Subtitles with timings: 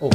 [0.00, 0.10] Oh.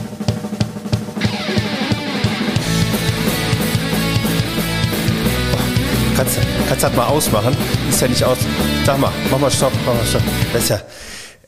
[6.16, 6.38] Kannst,
[6.68, 7.56] kannst das mal ausmachen?
[7.90, 8.38] Ist ja nicht aus.
[8.86, 10.22] Sag mal, mach mal Stopp, mach mal Stopp.
[10.52, 10.82] Das ist ja.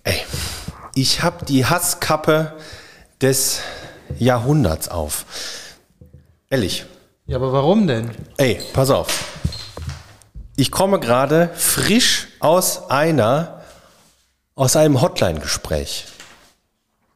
[0.04, 0.22] Ey,
[0.96, 2.54] ich hab die Hasskappe
[3.20, 3.60] des
[4.18, 5.26] Jahrhunderts auf.
[6.50, 6.86] Ehrlich.
[7.28, 8.12] Ja, aber warum denn?
[8.38, 9.26] Ey, pass auf.
[10.56, 13.62] Ich komme gerade frisch aus einer,
[14.56, 16.06] aus einem Hotline-Gespräch.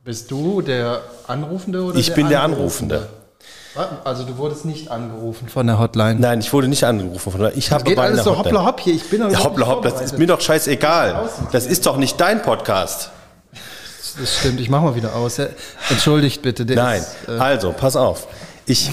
[0.06, 3.10] Bist du der Anrufende oder Ich bin der Anrufende.
[4.06, 6.20] Also du wurdest nicht angerufen von der Hotline.
[6.20, 7.32] Nein, ich wurde nicht angerufen.
[7.32, 8.94] Von der- ich habe Geht alles so Hotline- hoppla hopp hier.
[8.94, 11.28] Ich bin doch Ja, hoppla hopp, das ist mir doch scheißegal.
[11.52, 13.10] Das ist doch nicht dein Podcast.
[14.18, 15.40] Das stimmt, ich mach mal wieder aus.
[15.90, 16.66] Entschuldigt bitte.
[16.66, 18.28] Der Nein, Ist, äh, also, pass auf.
[18.66, 18.90] Ich,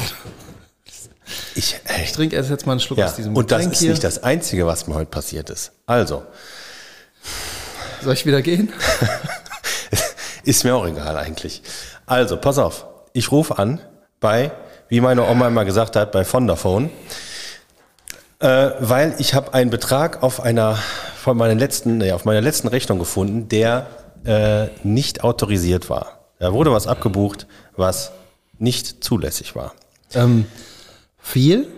[1.55, 3.75] ich, ey, ich trinke erst jetzt mal einen Schluck ja, aus diesem und das Getränk
[3.75, 3.91] ist hier.
[3.91, 5.73] nicht das Einzige, was mir heute passiert ist.
[5.87, 6.25] Also,
[8.03, 8.73] Soll ich wieder gehen?
[10.45, 11.63] ist mir auch egal eigentlich.
[12.07, 12.87] Also, pass auf.
[13.13, 13.81] Ich rufe an
[14.21, 14.51] bei,
[14.89, 16.91] wie meine Oma immer gesagt hat, bei Vodafone,
[18.41, 20.79] äh, weil ich habe einen Betrag auf einer,
[21.17, 23.87] von meiner letzten, nee, auf meiner letzten Rechnung gefunden, der
[24.25, 26.19] äh, nicht autorisiert war.
[26.39, 27.47] Da wurde was abgebucht,
[27.77, 28.13] was
[28.59, 29.75] nicht zulässig war.
[30.15, 30.47] Ähm,
[31.19, 31.69] viel?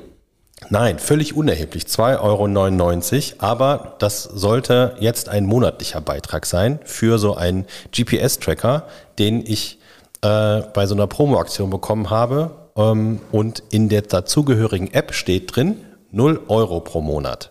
[0.71, 1.85] Nein, völlig unerheblich.
[1.85, 3.39] 2,99 Euro.
[3.39, 8.85] Aber das sollte jetzt ein monatlicher Beitrag sein für so einen GPS-Tracker,
[9.19, 9.79] den ich
[10.23, 12.51] äh, bei so einer Promo-Aktion bekommen habe.
[12.77, 15.77] Ähm, und in der dazugehörigen App steht drin
[16.11, 17.51] 0 Euro pro Monat.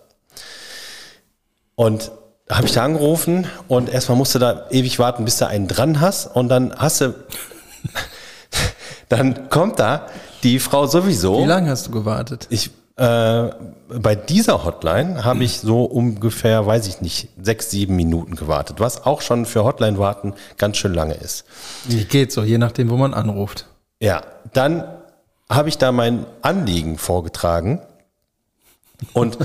[1.75, 2.11] Und
[2.48, 6.02] da habe ich da angerufen und erstmal musste da ewig warten, bis du einen dran
[6.02, 6.27] hast.
[6.27, 7.16] Und dann hast du,
[9.09, 10.08] dann kommt da
[10.44, 11.39] die Frau sowieso.
[11.42, 12.48] Wie lange hast du gewartet?
[12.50, 13.49] Ich, äh,
[13.89, 19.05] bei dieser Hotline habe ich so ungefähr, weiß ich nicht, sechs, sieben Minuten gewartet, was
[19.05, 21.45] auch schon für Hotline-Warten ganz schön lange ist.
[21.86, 23.66] Wie geht so, je nachdem, wo man anruft.
[23.99, 24.21] Ja,
[24.53, 24.83] dann
[25.49, 27.81] habe ich da mein Anliegen vorgetragen
[29.14, 29.39] und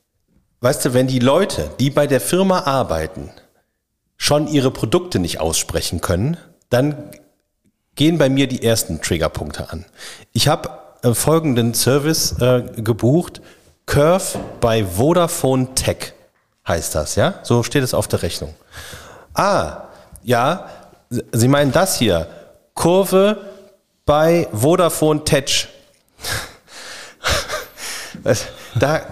[0.60, 3.30] weißt du, wenn die Leute, die bei der Firma arbeiten,
[4.16, 6.38] schon ihre Produkte nicht aussprechen können,
[6.70, 7.10] dann
[7.94, 9.84] gehen bei mir die ersten Triggerpunkte an.
[10.32, 13.40] Ich habe äh, folgenden Service äh, gebucht.
[13.86, 16.12] Curve bei Vodafone Tech
[16.66, 17.34] heißt das, ja?
[17.42, 18.54] So steht es auf der Rechnung.
[19.34, 19.84] Ah,
[20.24, 20.68] ja,
[21.08, 22.26] Sie meinen das hier.
[22.74, 23.38] Kurve
[24.04, 25.68] bei Vodafone Tech.
[28.74, 29.02] Da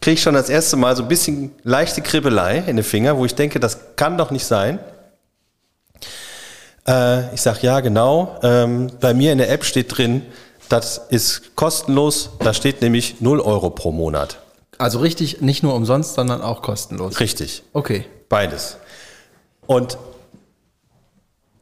[0.00, 3.24] kriege ich schon das erste Mal so ein bisschen leichte Kribbelei in den Finger, wo
[3.24, 4.78] ich denke, das kann doch nicht sein.
[6.86, 8.38] Äh, ich sage, ja, genau.
[8.42, 10.22] Ähm, bei mir in der App steht drin,
[10.68, 12.30] das ist kostenlos.
[12.40, 14.38] Da steht nämlich 0 Euro pro Monat.
[14.78, 17.20] Also richtig, nicht nur umsonst, sondern auch kostenlos.
[17.20, 17.62] Richtig.
[17.72, 18.06] Okay.
[18.28, 18.76] Beides.
[19.66, 19.98] Und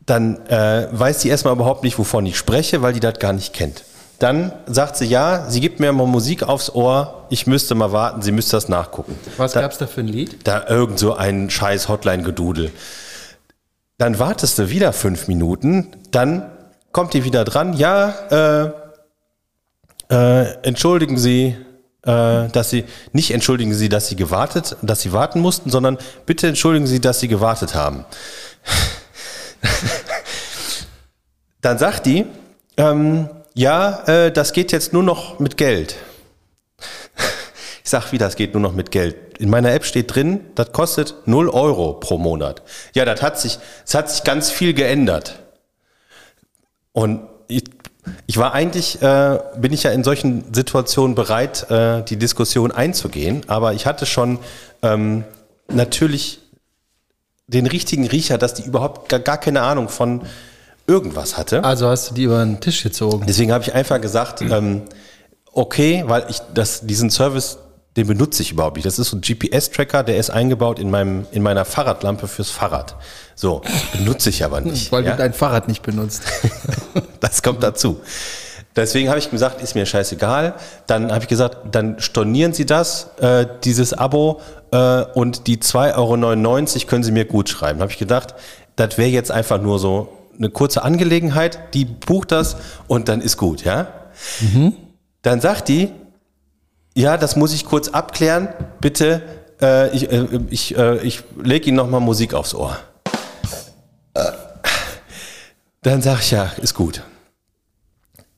[0.07, 3.53] dann äh, weiß sie erstmal überhaupt nicht, wovon ich spreche, weil die das gar nicht
[3.53, 3.85] kennt.
[4.19, 8.23] Dann sagt sie, ja, sie gibt mir mal Musik aufs Ohr, ich müsste mal warten,
[8.23, 9.19] sie müsste das nachgucken.
[9.37, 10.39] Was da, gab's da für ein Lied?
[10.45, 12.71] Da irgend so ein scheiß Hotline-Gedudel.
[13.99, 16.51] Dann wartest du wieder fünf Minuten, dann
[16.93, 18.82] kommt die wieder dran, ja, äh,
[20.13, 21.57] äh, entschuldigen Sie,
[22.03, 25.97] äh, dass Sie, nicht entschuldigen Sie, dass Sie gewartet, dass Sie warten mussten, sondern
[26.27, 28.05] bitte entschuldigen Sie, dass Sie gewartet haben.
[31.63, 32.27] Dann sagt die,
[32.77, 35.97] ähm, ja, äh, das geht jetzt nur noch mit Geld.
[37.85, 39.39] Ich sag, wie das geht nur noch mit Geld.
[39.39, 42.63] In meiner App steht drin, das kostet 0 Euro pro Monat.
[42.95, 45.39] Ja, das hat sich, es hat sich ganz viel geändert.
[46.93, 47.65] Und ich,
[48.27, 53.43] ich war eigentlich, äh, bin ich ja in solchen Situationen bereit, äh, die Diskussion einzugehen,
[53.47, 54.39] aber ich hatte schon
[54.83, 55.25] ähm,
[55.69, 56.41] natürlich
[57.47, 60.23] den richtigen Riecher, dass die überhaupt gar, gar keine Ahnung von
[60.87, 61.63] irgendwas hatte.
[61.63, 63.25] Also hast du die über den Tisch gezogen.
[63.27, 64.83] Deswegen habe ich einfach gesagt, ähm,
[65.53, 67.59] okay, weil ich das, diesen Service,
[67.97, 68.87] den benutze ich überhaupt nicht.
[68.87, 72.97] Das ist so ein GPS-Tracker, der ist eingebaut in meinem, in meiner Fahrradlampe fürs Fahrrad.
[73.35, 74.93] So, benutze ich aber nicht.
[74.93, 75.13] Weil ja?
[75.13, 76.23] du dein Fahrrad nicht benutzt.
[77.21, 78.01] Das kommt dazu.
[78.75, 80.55] Deswegen habe ich gesagt, ist mir scheißegal.
[80.89, 84.41] Dann habe ich gesagt, dann stornieren Sie das, äh, dieses Abo,
[84.73, 87.81] äh, und die 2,99 Euro können Sie mir gut schreiben.
[87.81, 88.35] Habe ich gedacht,
[88.75, 92.57] das wäre jetzt einfach nur so eine kurze Angelegenheit, die bucht das
[92.89, 93.87] und dann ist gut, ja?
[95.23, 95.91] Dann sagt die,
[96.95, 98.49] ja, das muss ich kurz abklären,
[98.81, 99.23] bitte,
[99.61, 102.77] äh, ich, äh, ich, äh, ich lege Ihnen nochmal Musik aufs Ohr.
[104.15, 104.33] Äh,
[105.83, 107.03] Dann sag ich, ja, ist gut.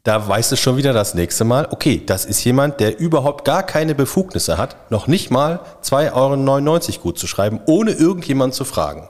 [0.04, 3.62] Da weißt du schon wieder das nächste Mal, okay, das ist jemand, der überhaupt gar
[3.62, 6.12] keine Befugnisse hat, noch nicht mal 2,99
[6.90, 9.08] Euro gut zu schreiben, ohne irgendjemand zu fragen.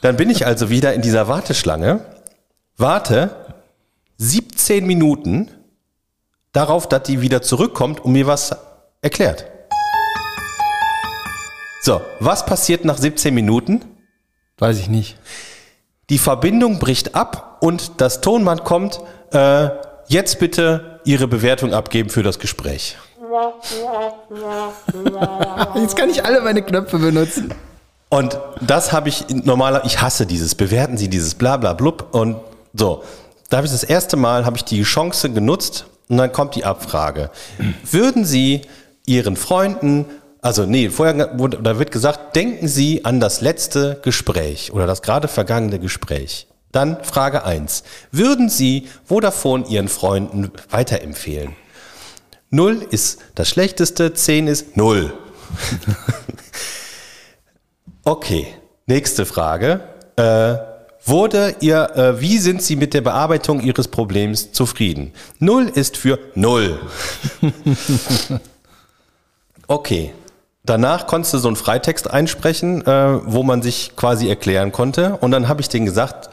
[0.00, 2.00] Dann bin ich also wieder in dieser Warteschlange,
[2.78, 3.30] warte
[4.16, 5.50] 17 Minuten
[6.52, 8.54] darauf, dass die wieder zurückkommt und mir was
[9.00, 9.46] erklärt.
[11.82, 13.84] So, was passiert nach 17 Minuten?
[14.58, 15.18] Weiß ich nicht.
[16.10, 19.00] Die Verbindung bricht ab und das Tonband kommt.
[19.32, 19.70] Äh,
[20.06, 22.96] jetzt bitte Ihre Bewertung abgeben für das Gespräch.
[25.74, 27.54] Jetzt kann ich alle meine Knöpfe benutzen.
[28.10, 32.36] Und das habe ich normaler, ich hasse dieses, bewerten Sie dieses bla bla blub und
[32.74, 33.02] so.
[33.48, 36.64] Da habe ich das erste Mal, habe ich die Chance genutzt und dann kommt die
[36.64, 37.30] Abfrage.
[37.90, 38.62] Würden Sie
[39.06, 40.06] Ihren Freunden,
[40.40, 45.02] also nee, vorher wurde, da wird gesagt, denken Sie an das letzte Gespräch oder das
[45.02, 46.46] gerade vergangene Gespräch.
[46.72, 51.54] Dann Frage eins: Würden Sie Vodafone Ihren Freunden weiterempfehlen?
[52.50, 55.12] Null ist das Schlechteste, zehn ist Null.
[58.04, 58.46] okay,
[58.86, 59.80] nächste Frage.
[60.16, 60.71] Äh,
[61.04, 65.12] wurde ihr, äh, wie sind Sie mit der Bearbeitung Ihres Problems zufrieden?
[65.38, 66.80] Null ist für Null.
[69.66, 70.12] okay.
[70.64, 75.16] Danach konntest du so einen Freitext einsprechen, äh, wo man sich quasi erklären konnte.
[75.20, 76.30] Und dann habe ich denen gesagt,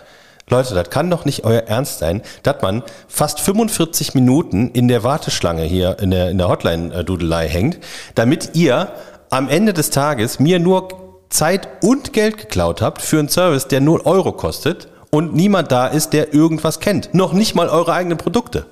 [0.50, 5.04] Leute, das kann doch nicht euer Ernst sein, dass man fast 45 Minuten in der
[5.04, 7.80] Warteschlange hier in der, in der Hotline-Dudelei hängt,
[8.16, 8.92] damit ihr
[9.30, 13.82] am Ende des Tages mir nur Zeit und Geld geklaut habt für einen Service, der
[13.82, 17.14] 0 Euro kostet und niemand da ist, der irgendwas kennt.
[17.14, 18.66] Noch nicht mal eure eigenen Produkte.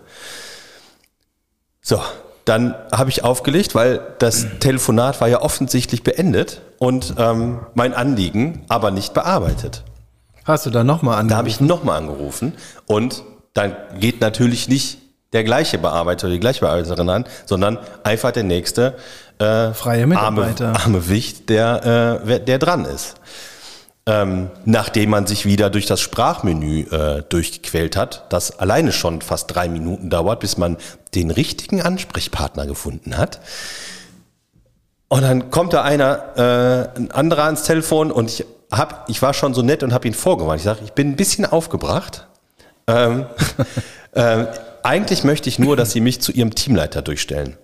[1.82, 2.02] So,
[2.46, 8.66] dann habe ich aufgelegt, weil das Telefonat war ja offensichtlich beendet und ähm, mein Anliegen
[8.70, 9.84] aber nicht bearbeitet.
[10.46, 12.54] Hast du da nochmal Da habe ich nochmal angerufen
[12.86, 13.24] und
[13.54, 15.00] dann geht natürlich nicht
[15.38, 18.96] der gleiche Bearbeiter oder die gleiche Bearbeiterin an, sondern einfach der nächste
[19.38, 20.74] äh, Freie arme, Mitarbeiter.
[20.76, 23.14] arme Wicht, der, äh, der dran ist.
[24.08, 29.54] Ähm, nachdem man sich wieder durch das Sprachmenü äh, durchgequält hat, das alleine schon fast
[29.54, 30.78] drei Minuten dauert, bis man
[31.14, 33.40] den richtigen Ansprechpartner gefunden hat.
[35.08, 39.36] Und dann kommt da einer, äh, ein anderer ans Telefon und ich hab, ich war
[39.36, 40.62] schon so nett und habe ihn vorgewarnt.
[40.62, 42.26] Ich sage, ich bin ein bisschen aufgebracht.
[42.88, 43.28] Ähm,
[44.16, 44.48] ähm,
[44.88, 47.58] eigentlich möchte ich nur, dass Sie mich zu Ihrem Teamleiter durchstellen.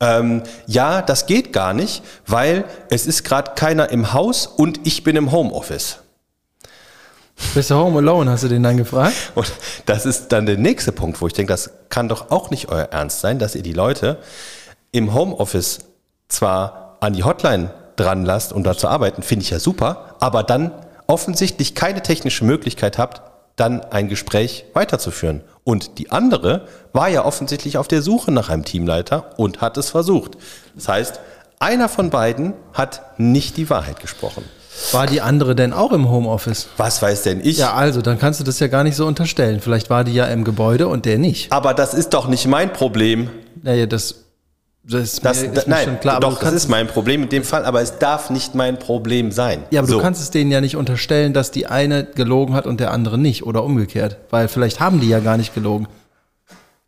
[0.00, 5.04] Ähm, ja, das geht gar nicht, weil es ist gerade keiner im Haus und ich
[5.04, 5.98] bin im Homeoffice.
[7.54, 9.14] Bist du home alone, hast du den dann gefragt?
[9.34, 9.52] Und
[9.86, 12.84] das ist dann der nächste Punkt, wo ich denke, das kann doch auch nicht euer
[12.84, 14.18] Ernst sein, dass ihr die Leute
[14.92, 15.80] im Homeoffice
[16.28, 20.42] zwar an die Hotline dran lasst, um da zu arbeiten, finde ich ja super, aber
[20.42, 20.72] dann
[21.06, 23.22] offensichtlich keine technische Möglichkeit habt,
[23.56, 25.42] dann ein Gespräch weiterzuführen.
[25.64, 29.90] Und die andere war ja offensichtlich auf der Suche nach einem Teamleiter und hat es
[29.90, 30.36] versucht.
[30.74, 31.20] Das heißt,
[31.60, 34.44] einer von beiden hat nicht die Wahrheit gesprochen.
[34.90, 36.68] War die andere denn auch im Homeoffice?
[36.76, 37.58] Was weiß denn ich?
[37.58, 39.60] Ja, also, dann kannst du das ja gar nicht so unterstellen.
[39.60, 41.52] Vielleicht war die ja im Gebäude und der nicht.
[41.52, 43.30] Aber das ist doch nicht mein Problem.
[43.62, 44.21] Naja, das,
[44.84, 46.20] das ist Das, mir, ist nein, schon klar.
[46.20, 49.62] doch, das ist mein Problem in dem Fall, aber es darf nicht mein Problem sein.
[49.70, 49.96] ja, aber so.
[49.98, 53.18] du kannst es denen ja nicht unterstellen, dass die eine gelogen hat und der andere
[53.18, 54.16] nicht oder umgekehrt.
[54.30, 55.86] Weil vielleicht haben die ja gar nicht gelogen.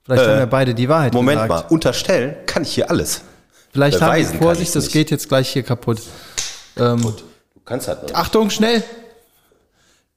[0.05, 1.65] Vielleicht haben ja beide die Wahrheit Äh, Moment gesagt.
[1.71, 3.23] mal, unterstellen kann ich hier alles.
[3.73, 6.01] Vielleicht haben beweisen die kann Vorsicht, das geht jetzt gleich hier kaputt.
[6.77, 8.15] Ähm, Du kannst halt nicht.
[8.15, 8.83] Achtung, schnell!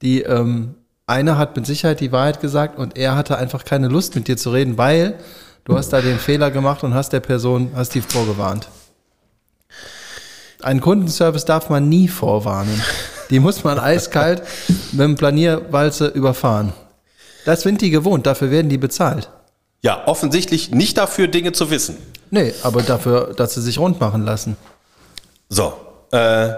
[0.02, 0.74] Die ähm,
[1.06, 4.36] eine hat mit Sicherheit die Wahrheit gesagt und er hatte einfach keine Lust mit dir
[4.36, 5.14] zu reden, weil
[5.68, 8.68] du hast da den Fehler gemacht und hast der Person, hast die vorgewarnt.
[10.60, 12.82] Einen Kundenservice darf man nie vorwarnen.
[13.30, 14.42] Die muss man eiskalt
[14.92, 16.72] mit dem Planierwalze überfahren.
[17.44, 19.30] Das sind die gewohnt, dafür werden die bezahlt.
[19.82, 21.96] Ja, offensichtlich nicht dafür, Dinge zu wissen.
[22.30, 24.56] Nee, aber dafür, dass sie sich rund machen lassen.
[25.48, 25.74] So,
[26.10, 26.50] äh,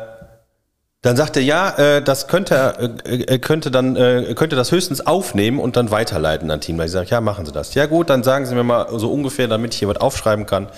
[1.02, 4.71] dann sagt er, ja, äh, das könnte er, äh, er könnte dann, äh, könnte das
[4.71, 6.78] höchstens aufnehmen und dann weiterleiten an Team.
[6.80, 7.75] Ich sage, ja, machen Sie das.
[7.75, 10.69] Ja gut, dann sagen Sie mir mal so ungefähr, damit ich hier was aufschreiben kann,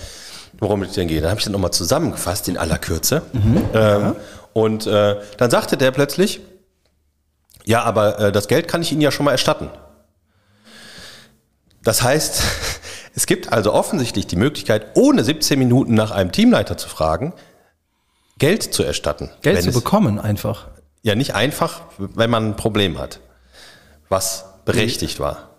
[0.59, 1.23] worum es denn geht.
[1.23, 3.21] Dann habe ich dann nochmal zusammengefasst in aller Kürze.
[3.73, 4.15] ähm,
[4.53, 6.39] Und äh, dann sagte der plötzlich,
[7.65, 9.69] ja, aber äh, das Geld kann ich Ihnen ja schon mal erstatten.
[11.83, 12.43] Das heißt,
[13.15, 17.33] es gibt also offensichtlich die Möglichkeit, ohne 17 Minuten nach einem Teamleiter zu fragen,
[18.37, 19.29] Geld zu erstatten.
[19.41, 20.67] Geld zu bekommen einfach.
[21.01, 23.19] Ja, nicht einfach, wenn man ein Problem hat,
[24.09, 25.49] was berechtigt war.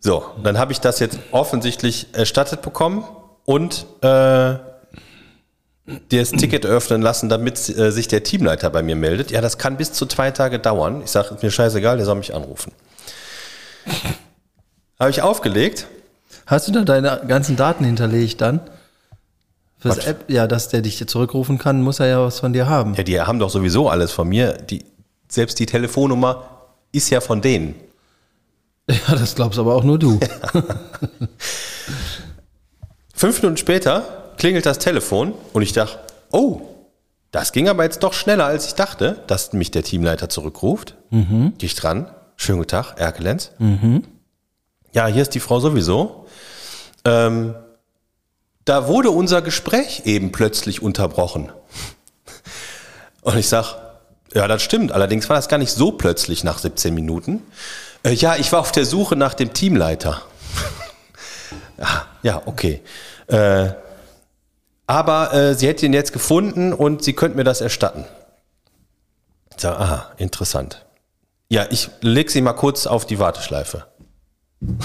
[0.00, 3.04] So, dann habe ich das jetzt offensichtlich erstattet bekommen
[3.44, 4.56] und äh,
[6.10, 9.30] das Ticket öffnen lassen, damit äh, sich der Teamleiter bei mir meldet.
[9.30, 11.02] Ja, das kann bis zu zwei Tage dauern.
[11.02, 12.72] Ich sage, mir scheißegal, der soll mich anrufen.
[15.00, 15.86] Habe ich aufgelegt.
[16.46, 18.60] Hast du da deine ganzen Daten hinterlegt dann?
[19.78, 20.06] Fürs Was?
[20.06, 22.94] App, ja, dass der dich zurückrufen kann, muss er ja was von dir haben.
[22.94, 24.54] Ja, die haben doch sowieso alles von mir.
[24.54, 24.84] Die,
[25.28, 26.44] selbst die Telefonnummer
[26.92, 27.74] ist ja von denen.
[28.90, 30.18] Ja, das glaubst aber auch nur du.
[33.14, 35.98] Fünf Minuten später klingelt das Telefon und ich dachte,
[36.32, 36.62] oh,
[37.30, 40.94] das ging aber jetzt doch schneller, als ich dachte, dass mich der Teamleiter zurückruft.
[41.10, 41.52] Mhm.
[41.58, 42.08] Gehe ich dran.
[42.36, 43.50] Schönen guten Tag, Erkelenz.
[44.94, 46.24] Ja, hier ist die Frau sowieso.
[47.04, 47.54] Ähm,
[48.68, 51.50] da wurde unser Gespräch eben plötzlich unterbrochen.
[53.22, 53.76] Und ich sag,
[54.34, 54.92] ja, das stimmt.
[54.92, 57.42] Allerdings war das gar nicht so plötzlich nach 17 Minuten.
[58.02, 60.22] Äh, ja, ich war auf der Suche nach dem Teamleiter.
[61.78, 62.82] ja, ja, okay.
[63.26, 63.70] Äh,
[64.86, 68.04] aber äh, sie hätte ihn jetzt gefunden und sie könnte mir das erstatten.
[69.54, 70.86] Ich sag, aha, interessant.
[71.48, 73.86] Ja, ich leg sie mal kurz auf die Warteschleife.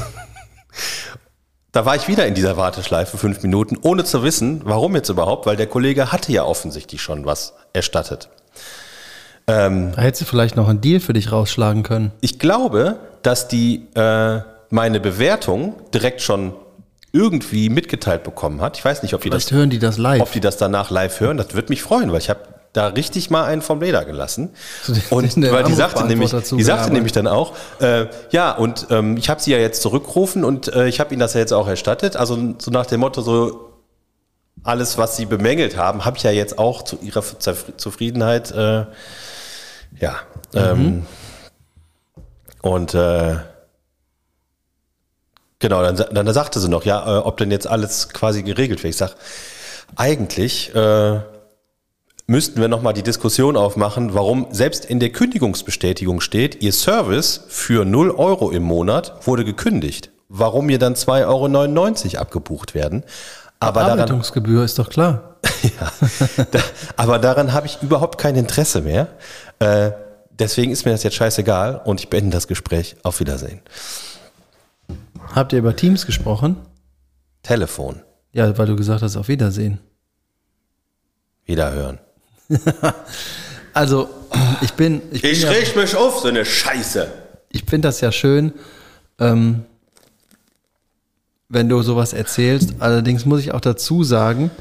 [1.74, 5.48] Da war ich wieder in dieser Warteschleife fünf Minuten, ohne zu wissen, warum jetzt überhaupt,
[5.48, 8.30] weil der Kollege hatte ja offensichtlich schon was erstattet.
[9.48, 12.12] Da hättest du vielleicht noch einen Deal für dich rausschlagen können.
[12.22, 16.54] Ich glaube, dass die äh, meine Bewertung direkt schon
[17.12, 18.78] irgendwie mitgeteilt bekommen hat.
[18.78, 20.22] Ich weiß nicht, ob die das hören die das live.
[20.22, 21.38] ob die das danach live hören.
[21.38, 22.40] Das würde mich freuen, weil ich habe
[22.74, 24.50] da richtig mal einen vom Leder gelassen.
[25.12, 29.30] Und weil die sagte nämlich, die sagte nämlich dann auch, äh, ja, und ähm, ich
[29.30, 32.16] habe sie ja jetzt zurückgerufen und äh, ich habe ihnen das ja jetzt auch erstattet.
[32.18, 33.70] Also so nach dem Motto so,
[34.64, 38.86] alles, was sie bemängelt haben, habe ich ja jetzt auch zu ihrer Zuf- Zufriedenheit, äh,
[40.00, 40.16] ja.
[40.56, 41.06] Ähm,
[42.62, 43.36] und äh,
[45.60, 48.92] genau, dann, dann sagte sie noch, ja, äh, ob denn jetzt alles quasi geregelt wird.
[48.92, 49.16] Ich sag,
[49.96, 51.20] eigentlich äh,
[52.28, 57.86] müssten wir nochmal die Diskussion aufmachen, warum selbst in der Kündigungsbestätigung steht, Ihr Service für
[57.86, 60.12] 0 Euro im Monat wurde gekündigt.
[60.30, 63.04] Warum mir dann 2,99 Euro abgebucht werden.
[63.60, 65.38] Aber daran, Bearbeitungsgebühr ist doch klar.
[65.64, 65.92] ja,
[66.52, 66.60] da,
[66.96, 69.08] aber daran habe ich überhaupt kein Interesse mehr.
[69.60, 69.92] Äh,
[70.32, 72.96] deswegen ist mir das jetzt scheißegal und ich beende das Gespräch.
[73.04, 73.62] Auf Wiedersehen.
[75.34, 76.58] Habt ihr über Teams gesprochen?
[77.44, 78.02] Telefon.
[78.32, 79.80] Ja, weil du gesagt hast, auf Wiedersehen.
[81.46, 82.00] Wiederhören.
[83.76, 84.08] Also,
[84.62, 87.08] ich bin, ich bin ja, reg mich auf, so eine Scheiße.
[87.50, 88.54] ich finde das ja schön,
[89.20, 89.66] ähm,
[91.50, 92.76] wenn du sowas erzählst.
[92.80, 94.52] Allerdings muss ich auch dazu sagen,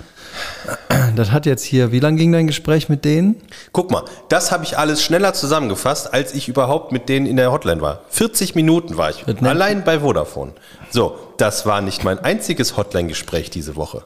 [1.16, 3.36] das hat jetzt hier, wie lang ging dein Gespräch mit denen?
[3.72, 7.52] Guck mal, das habe ich alles schneller zusammengefasst, als ich überhaupt mit denen in der
[7.52, 8.04] Hotline war.
[8.08, 10.52] 40 Minuten war ich nennt- allein bei Vodafone.
[10.90, 14.04] So, das war nicht mein einziges Hotline-Gespräch diese Woche.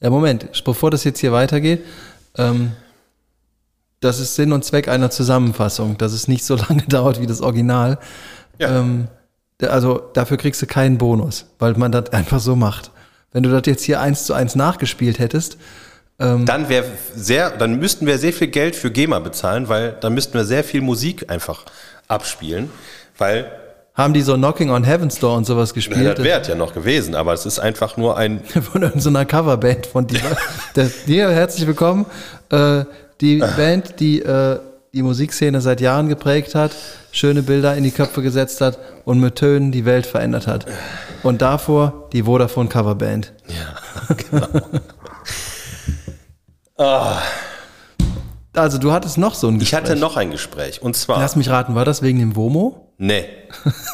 [0.00, 1.84] Ja, Moment, bevor das jetzt hier weitergeht,
[2.38, 2.72] ähm,
[4.00, 7.40] das ist Sinn und Zweck einer Zusammenfassung, dass es nicht so lange dauert wie das
[7.40, 7.98] Original.
[8.58, 8.80] Ja.
[8.80, 9.08] Ähm,
[9.62, 12.92] also dafür kriegst du keinen Bonus, weil man das einfach so macht.
[13.32, 15.58] Wenn du das jetzt hier eins zu eins nachgespielt hättest,
[16.18, 20.34] Dann wäre sehr, dann müssten wir sehr viel Geld für GEMA bezahlen, weil dann müssten
[20.34, 21.64] wir sehr viel Musik einfach
[22.08, 22.70] abspielen,
[23.18, 23.50] weil
[23.98, 26.18] haben die so Knocking on Heaven's Door und sowas ja, gespielt.
[26.18, 30.06] das wäre ja noch gewesen, aber es ist einfach nur ein von irgendeiner Coverband von
[30.06, 30.20] dir.
[31.04, 32.06] Hier, herzlich willkommen.
[32.50, 32.84] Äh,
[33.20, 34.60] die Band, die äh,
[34.94, 36.72] die Musikszene seit Jahren geprägt hat,
[37.12, 40.66] schöne Bilder in die Köpfe gesetzt hat und mit Tönen die Welt verändert hat.
[41.22, 43.32] Und davor die Vodafone Coverband.
[48.54, 49.80] Also du hattest noch so ein Ich Gespräch.
[49.80, 52.92] hatte noch ein Gespräch und zwar Lass mich raten, war das wegen dem Womo?
[52.98, 53.24] nee.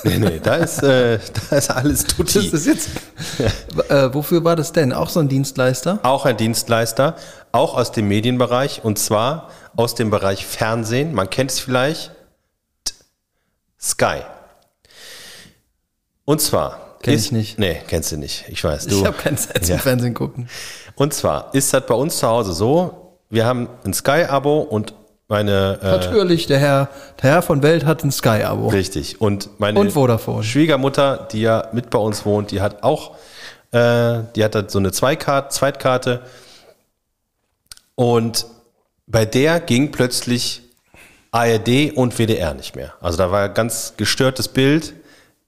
[0.05, 1.19] Nee, nee, da ist äh,
[1.51, 2.35] da ist alles tutti.
[2.35, 2.89] Das ist jetzt.
[3.91, 4.93] äh, wofür war das denn?
[4.93, 6.01] Auch so ein Dienstleister?
[6.03, 7.15] auch ein Dienstleister,
[7.55, 11.15] auch aus dem Medienbereich und zwar aus dem Bereich Fernsehen.
[11.15, 12.11] Man kennt es vielleicht.
[13.81, 14.21] Sky.
[16.25, 16.97] Und zwar.
[17.03, 17.59] Kenn ist- ich nicht.
[17.59, 18.45] Nee, kennst du nicht.
[18.49, 18.87] Ich weiß.
[18.87, 19.81] Du, Ich habe keine Zeit zum Ja.
[19.81, 20.49] Fernsehen gucken.
[20.95, 24.95] Und zwar ist das bei uns zu Hause so, wir haben ein Sky-Abo und
[25.29, 26.89] meine äh, Natürlich, der Herr,
[27.23, 28.69] der Herr von Welt hat ein Sky-Abo.
[28.69, 29.21] Richtig.
[29.21, 30.45] Und meine Und Vodafone.
[30.45, 33.13] Schwiegermutter, die ja mit bei uns wohnt, die hat auch,
[33.73, 36.23] äh, die hat da so eine Zweikarte, Zweitkarte.
[37.95, 38.47] Und
[39.07, 40.63] bei der ging plötzlich
[41.31, 42.95] ARD und WDR nicht mehr.
[43.01, 44.95] Also da war ein ganz gestörtes Bild.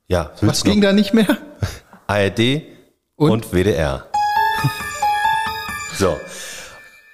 [0.09, 1.39] Ja, Was ging da nicht mehr?
[2.07, 2.63] ARD
[3.17, 3.53] und, Und?
[3.53, 4.07] WDR.
[5.99, 6.17] so.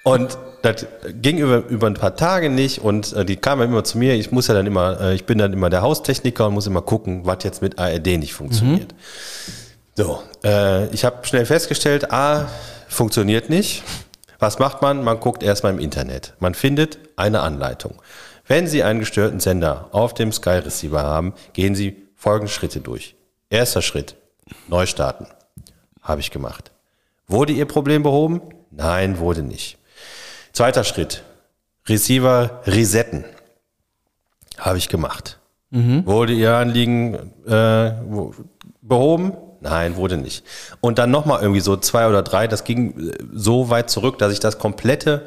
[0.03, 0.85] Und das
[1.21, 4.13] ging über, über ein paar Tage nicht und äh, die kamen immer zu mir.
[4.15, 6.81] Ich muss ja dann immer, äh, ich bin dann immer der Haustechniker und muss immer
[6.81, 8.93] gucken, was jetzt mit ARD nicht funktioniert.
[9.95, 12.47] So, äh, ich habe schnell festgestellt, A,
[12.87, 13.83] funktioniert nicht.
[14.43, 15.05] Was macht man?
[15.05, 16.33] Man guckt erstmal im Internet.
[16.39, 18.01] Man findet eine Anleitung.
[18.45, 23.15] Wenn Sie einen gestörten Sender auf dem Sky Receiver haben, gehen Sie folgende Schritte durch.
[23.49, 24.17] Erster Schritt,
[24.67, 25.27] neu starten.
[26.01, 26.71] Habe ich gemacht.
[27.25, 28.41] Wurde Ihr Problem behoben?
[28.69, 29.77] Nein, wurde nicht.
[30.51, 31.23] Zweiter Schritt.
[31.87, 33.23] Receiver resetten.
[34.57, 35.39] Habe ich gemacht.
[36.05, 37.93] Wurde Ihr Anliegen äh,
[38.81, 39.37] behoben?
[39.63, 40.43] Nein, wurde nicht.
[40.81, 42.47] Und dann nochmal irgendwie so zwei oder drei.
[42.47, 45.25] Das ging äh, so weit zurück, dass ich das komplette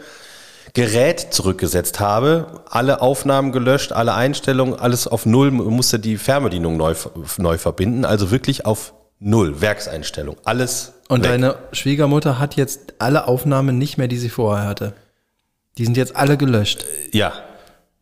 [0.74, 6.94] Gerät zurückgesetzt habe, alle Aufnahmen gelöscht, alle Einstellungen, alles auf Null, musste die Fernbedienung neu,
[7.38, 11.30] neu verbinden, also wirklich auf Null, Werkseinstellung, alles Und weg.
[11.30, 14.92] deine Schwiegermutter hat jetzt alle Aufnahmen nicht mehr, die sie vorher hatte.
[15.78, 16.84] Die sind jetzt alle gelöscht.
[17.12, 17.32] Ja,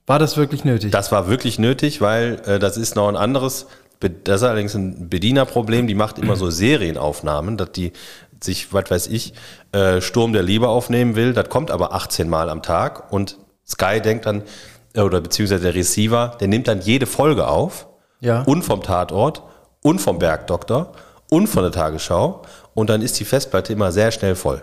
[0.06, 0.90] War das wirklich nötig?
[0.90, 3.66] das war wirklich nötig, weil äh, das ist noch ein anderes,
[4.00, 7.92] das ist allerdings ein Bedienerproblem, die macht immer so Serienaufnahmen, dass die
[8.42, 9.32] sich, was weiß ich,
[9.72, 14.00] äh, Sturm der Liebe aufnehmen will, das kommt aber 18 Mal am Tag und Sky
[14.02, 14.42] denkt dann,
[14.94, 17.86] äh, oder beziehungsweise der Receiver, der nimmt dann jede Folge auf
[18.20, 18.42] Ja.
[18.42, 19.42] und vom Tatort
[19.82, 20.92] und vom Bergdoktor
[21.30, 22.42] und von der Tagesschau
[22.74, 24.62] und dann ist die Festplatte immer sehr schnell voll.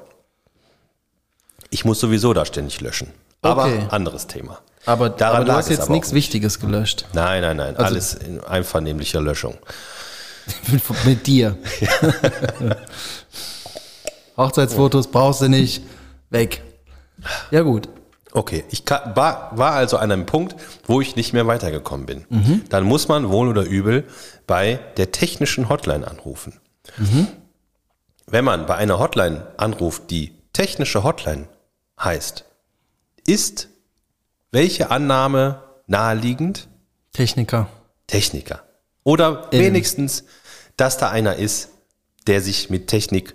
[1.69, 3.11] Ich muss sowieso da ständig löschen.
[3.41, 3.88] Aber Okay.
[3.89, 4.59] anderes Thema.
[4.85, 6.13] Aber, Daran aber du hast jetzt nichts.
[6.13, 7.05] Wichtiges gelöscht.
[7.13, 7.75] Nein, nein, nein.
[7.75, 9.57] Also- alles in einvernehmlicher Löschung.
[11.05, 11.57] Mit dir.
[14.38, 15.83] Hochzeitsfotos brauchst du nicht.
[16.29, 16.63] Weg.
[17.51, 17.89] Ja, gut.
[18.33, 22.63] Okay, ich war, war also an einem Punkt, wo ich nicht mehr weitergekommen bin.
[22.69, 24.05] Dann muss man wohl oder übel
[24.47, 26.59] bei der technischen Hotline anrufen.
[28.27, 31.50] Wenn man bei einer Hotline anruft, die technische Hotline
[32.01, 32.45] heißt,
[33.27, 33.67] ist
[34.51, 36.67] welche Annahme naheliegend?
[37.13, 37.67] Techniker.
[38.08, 38.63] Techniker.
[39.03, 39.65] Oder Innen.
[39.65, 40.25] wenigstens,
[40.77, 41.70] dass da einer ist,
[42.27, 43.34] der sich mit Technik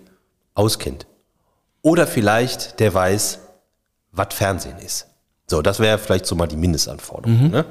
[0.55, 1.07] auskennt.
[1.83, 3.39] Oder vielleicht, der weiß,
[4.13, 5.07] was Fernsehen ist.
[5.49, 7.51] So, das wäre vielleicht so mal die Mindestanforderung.
[7.51, 7.65] Ne?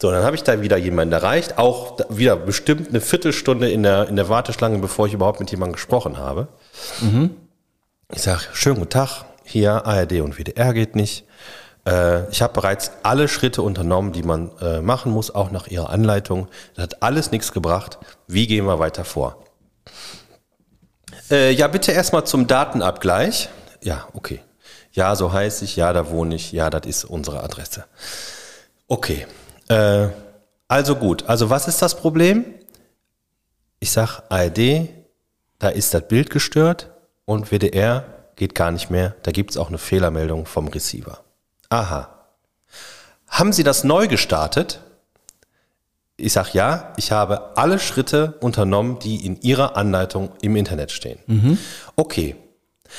[0.00, 4.08] So, dann habe ich da wieder jemanden erreicht, auch wieder bestimmt eine Viertelstunde in der,
[4.08, 6.48] in der Warteschlange, bevor ich überhaupt mit jemandem gesprochen habe.
[8.12, 11.24] Ich sage, schönen guten Tag, hier ARD und WDR geht nicht.
[11.86, 15.90] Äh, ich habe bereits alle Schritte unternommen, die man äh, machen muss, auch nach Ihrer
[15.90, 16.48] Anleitung.
[16.74, 17.98] Das hat alles nichts gebracht.
[18.26, 19.44] Wie gehen wir weiter vor?
[21.30, 23.48] Äh, ja, bitte erstmal zum Datenabgleich.
[23.82, 24.40] Ja, okay.
[24.92, 27.84] Ja, so heiße ich, ja, da wohne ich, ja, das ist unsere Adresse.
[28.88, 29.26] Okay.
[30.66, 32.44] Also gut, also was ist das Problem?
[33.78, 34.88] Ich sag ARD,
[35.60, 36.90] da ist das Bild gestört
[37.24, 39.14] und WDR geht gar nicht mehr.
[39.22, 41.20] Da gibt es auch eine Fehlermeldung vom Receiver.
[41.70, 42.08] Aha.
[43.28, 44.80] Haben Sie das neu gestartet?
[46.16, 51.18] Ich sag ja, ich habe alle Schritte unternommen, die in Ihrer Anleitung im Internet stehen.
[51.96, 52.36] Okay.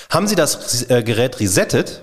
[0.09, 2.01] Haben Sie das äh, Gerät resettet?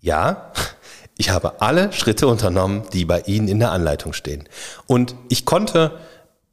[0.00, 0.52] Ja,
[1.18, 4.48] ich habe alle Schritte unternommen, die bei Ihnen in der Anleitung stehen.
[4.86, 5.98] Und ich konnte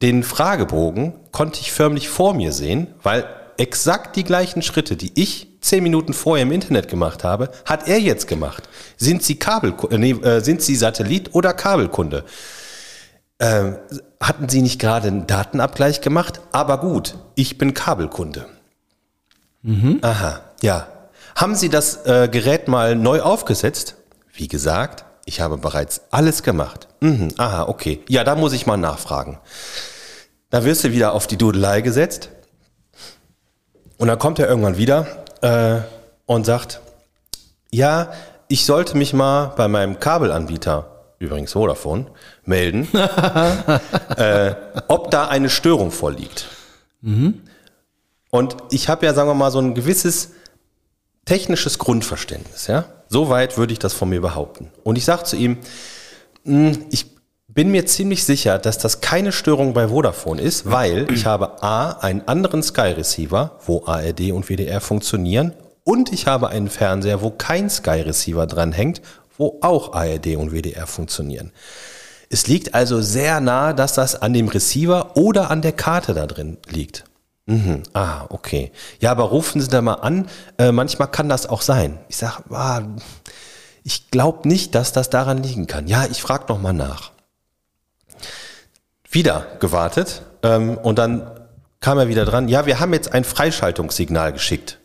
[0.02, 3.26] den Fragebogen, konnte ich förmlich vor mir sehen, weil
[3.58, 8.00] exakt die gleichen Schritte, die ich zehn Minuten vorher im Internet gemacht habe, hat er
[8.00, 8.68] jetzt gemacht.
[8.98, 12.26] Sind Sie Kabel, äh, nee, äh, sind Sie Satellit oder Kabelkunde?
[13.40, 13.78] Ähm,
[14.20, 16.42] hatten Sie nicht gerade einen Datenabgleich gemacht?
[16.52, 18.48] Aber gut, ich bin Kabelkunde.
[20.02, 20.88] Aha, ja.
[21.36, 23.96] Haben Sie das äh, Gerät mal neu aufgesetzt?
[24.34, 26.88] Wie gesagt, ich habe bereits alles gemacht.
[27.00, 28.04] Mhm, aha, okay.
[28.10, 29.40] Ja, da muss ich mal nachfragen.
[30.50, 32.30] Da wirst du wieder auf die Dudelei gesetzt.
[33.98, 35.08] Und dann kommt er irgendwann wieder
[35.42, 35.80] äh,
[36.26, 36.80] und sagt,
[37.72, 38.12] ja,
[38.48, 40.88] ich sollte mich mal bei meinem Kabelanbieter,
[41.20, 42.08] übrigens Vodafone,
[42.46, 42.88] melden,
[44.18, 44.56] äh,
[44.88, 46.48] ob da eine Störung vorliegt.
[48.30, 50.32] Und ich habe ja, sagen wir mal, so ein gewisses
[51.26, 52.68] technisches Grundverständnis.
[52.68, 52.86] Ja?
[53.10, 54.72] So weit würde ich das von mir behaupten.
[54.84, 55.58] Und ich sage zu ihm,
[56.44, 57.06] "Mh, ich
[57.54, 61.92] bin mir ziemlich sicher, dass das keine Störung bei Vodafone ist, weil ich habe A,
[62.00, 67.32] einen anderen Sky Receiver, wo ARD und WDR funktionieren, und ich habe einen Fernseher, wo
[67.32, 69.02] kein Sky Receiver dranhängt,
[69.38, 71.52] wo auch ARD und WDR funktionieren.
[72.30, 76.28] Es liegt also sehr nahe, dass das an dem Receiver oder an der Karte da
[76.28, 77.04] drin liegt.
[77.48, 77.84] Mhm.
[77.94, 78.72] Ah, okay.
[79.00, 80.30] Ja, aber rufen Sie da mal an.
[80.58, 81.98] Äh, manchmal kann das auch sein.
[82.08, 82.84] Ich sage, ah,
[83.84, 85.88] ich glaube nicht, dass das daran liegen kann.
[85.88, 87.12] Ja, ich frage noch mal nach.
[89.12, 91.30] Wieder gewartet ähm, und dann
[91.82, 92.48] kam er wieder dran.
[92.48, 94.80] Ja, wir haben jetzt ein Freischaltungssignal geschickt.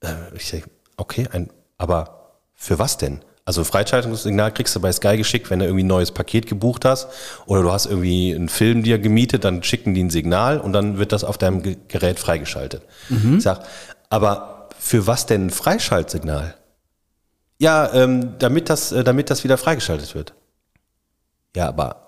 [0.00, 0.62] Äh, ich sag,
[0.96, 3.22] okay, ein, aber für was denn?
[3.44, 6.86] Also ein Freischaltungssignal kriegst du bei Sky geschickt, wenn du irgendwie ein neues Paket gebucht
[6.86, 7.08] hast
[7.44, 10.96] oder du hast irgendwie einen Film dir gemietet, dann schicken die ein Signal und dann
[10.96, 12.82] wird das auf deinem Ge- Gerät freigeschaltet.
[13.36, 13.66] Ich sag,
[14.08, 16.54] aber für was denn ein Freischaltsignal?
[17.58, 20.32] Ja, ähm, damit das, äh, damit das wieder freigeschaltet wird.
[21.54, 22.03] Ja, aber,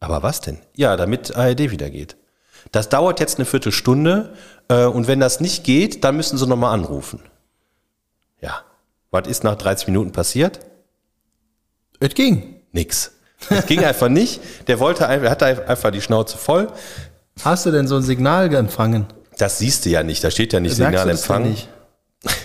[0.00, 0.58] aber was denn?
[0.74, 2.16] Ja, damit ARD wieder geht.
[2.72, 4.34] Das dauert jetzt eine Viertelstunde
[4.68, 7.20] äh, und wenn das nicht geht, dann müssen Sie nochmal anrufen.
[8.40, 8.62] Ja.
[9.10, 10.60] Was ist nach 30 Minuten passiert?
[12.00, 12.60] Es ging.
[12.72, 13.12] Nix.
[13.50, 14.40] Es ging einfach nicht.
[14.68, 16.68] Der wollte einfach, er hatte einfach die Schnauze voll.
[17.42, 19.06] Hast du denn so ein Signal empfangen?
[19.38, 20.22] Das siehst du ja nicht.
[20.24, 21.68] Da steht ja nicht Merkst du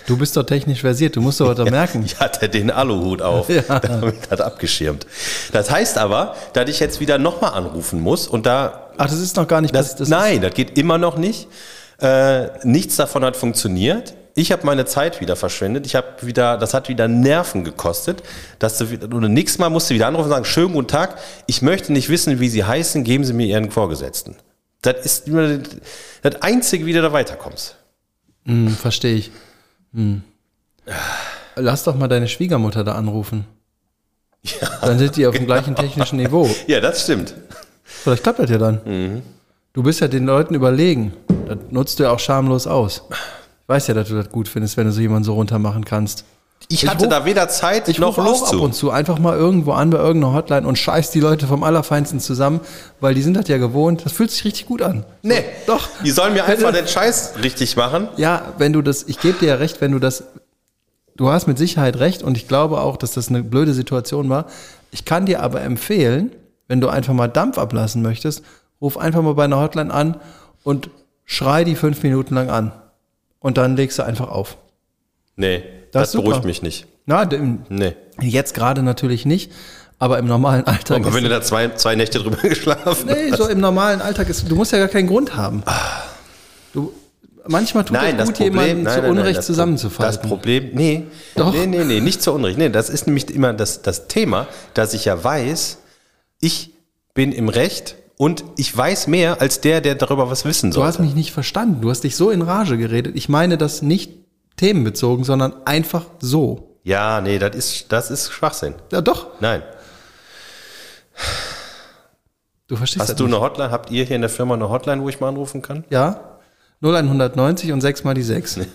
[0.05, 2.03] Du bist doch technisch versiert, du musst doch was merken.
[2.05, 3.49] Ich hatte den Aluhut auf.
[3.53, 3.79] Ja.
[3.79, 5.05] Damit hat abgeschirmt.
[5.51, 9.35] Das heißt aber, dass ich jetzt wieder nochmal anrufen muss und da Ach, das ist
[9.35, 11.47] noch gar nicht Das, das nein, das geht immer noch nicht.
[11.99, 14.13] Äh, nichts davon hat funktioniert.
[14.35, 15.85] Ich habe meine Zeit wieder verschwendet.
[15.85, 18.23] Ich habe wieder, das hat wieder Nerven gekostet.
[18.59, 21.61] Dass du, und nächstes Mal musst du wieder anrufen und sagen, schönen guten Tag, ich
[21.61, 24.35] möchte nicht wissen, wie Sie heißen, geben Sie mir Ihren Vorgesetzten.
[24.81, 25.59] Das ist immer
[26.23, 27.77] das Einzige, wie du da weiterkommst.
[28.45, 29.31] Hm, verstehe ich.
[29.93, 30.23] Hm.
[31.55, 33.45] Lass doch mal deine Schwiegermutter da anrufen.
[34.81, 36.49] dann sind die auf dem gleichen technischen Niveau.
[36.67, 37.33] Ja, das stimmt.
[37.83, 38.81] Vielleicht klappt das ja dann.
[38.85, 39.21] Mhm.
[39.73, 41.13] Du bist ja den Leuten überlegen.
[41.47, 43.03] Das nutzt du ja auch schamlos aus.
[43.09, 45.85] Ich weiß ja, dass du das gut findest, wenn du so jemanden so runter machen
[45.85, 46.25] kannst.
[46.69, 48.61] Ich, Ich hatte ruf- da weder Zeit Ich noch Lust auch ab zu.
[48.61, 52.19] und zu einfach mal irgendwo an bei irgendeiner Hotline und scheiß die Leute vom Allerfeinsten
[52.19, 52.61] zusammen,
[52.99, 54.05] weil die sind das ja gewohnt.
[54.05, 55.05] Das fühlt sich richtig gut an.
[55.21, 55.87] Nee, Doch.
[56.03, 58.07] Die sollen mir einfach du- den Scheiß richtig machen.
[58.17, 60.23] Ja, wenn du das, ich gebe dir ja recht, wenn du das,
[61.15, 64.45] du hast mit Sicherheit recht und ich glaube auch, dass das eine blöde Situation war.
[64.91, 66.31] Ich kann dir aber empfehlen,
[66.67, 68.41] wenn du einfach mal Dampf ablassen möchtest,
[68.81, 70.17] ruf einfach mal bei einer Hotline an
[70.63, 70.89] und
[71.25, 72.71] schrei die fünf Minuten lang an.
[73.39, 74.57] Und dann legst du einfach auf.
[75.35, 76.23] Nee, Das das, super.
[76.25, 76.85] beruhigt mich nicht.
[77.05, 77.27] Na,
[77.69, 77.95] Nee.
[78.21, 79.51] jetzt gerade natürlich nicht,
[79.99, 80.97] aber im normalen Alltag.
[80.97, 83.37] Aber wenn du da zwei, zwei Nächte drüber geschlafen Nee, hast.
[83.37, 85.63] so im normalen Alltag ist, du musst ja gar keinen Grund haben.
[86.73, 86.91] Du,
[87.47, 90.19] manchmal tut Nein, es das gut, Problem, jemanden nein, zu nein, nein, Unrecht das, zusammenzufalten.
[90.21, 91.03] Das Problem, nee,
[91.35, 91.53] Doch.
[91.53, 92.57] nee, nee, nee, nicht zu Unrecht.
[92.57, 95.77] Nee, das ist nämlich immer das, das Thema, dass ich ja weiß,
[96.39, 96.71] ich
[97.13, 100.87] bin im Recht und ich weiß mehr als der, der darüber was wissen Du soll.
[100.87, 101.81] hast mich nicht verstanden.
[101.81, 103.15] Du hast dich so in Rage geredet.
[103.15, 104.11] Ich meine das nicht
[104.63, 106.77] themenbezogen, sondern einfach so.
[106.83, 108.75] Ja, nee, das ist, das ist Schwachsinn.
[108.93, 109.27] Ja, doch.
[109.41, 109.61] Nein.
[112.67, 113.35] Du verstehst Hast das du nicht.
[113.35, 113.71] eine Hotline?
[113.71, 115.83] Habt ihr hier in der Firma eine Hotline, wo ich mal anrufen kann?
[115.89, 116.39] Ja?
[116.81, 118.59] 0190 und 6 mal die 6.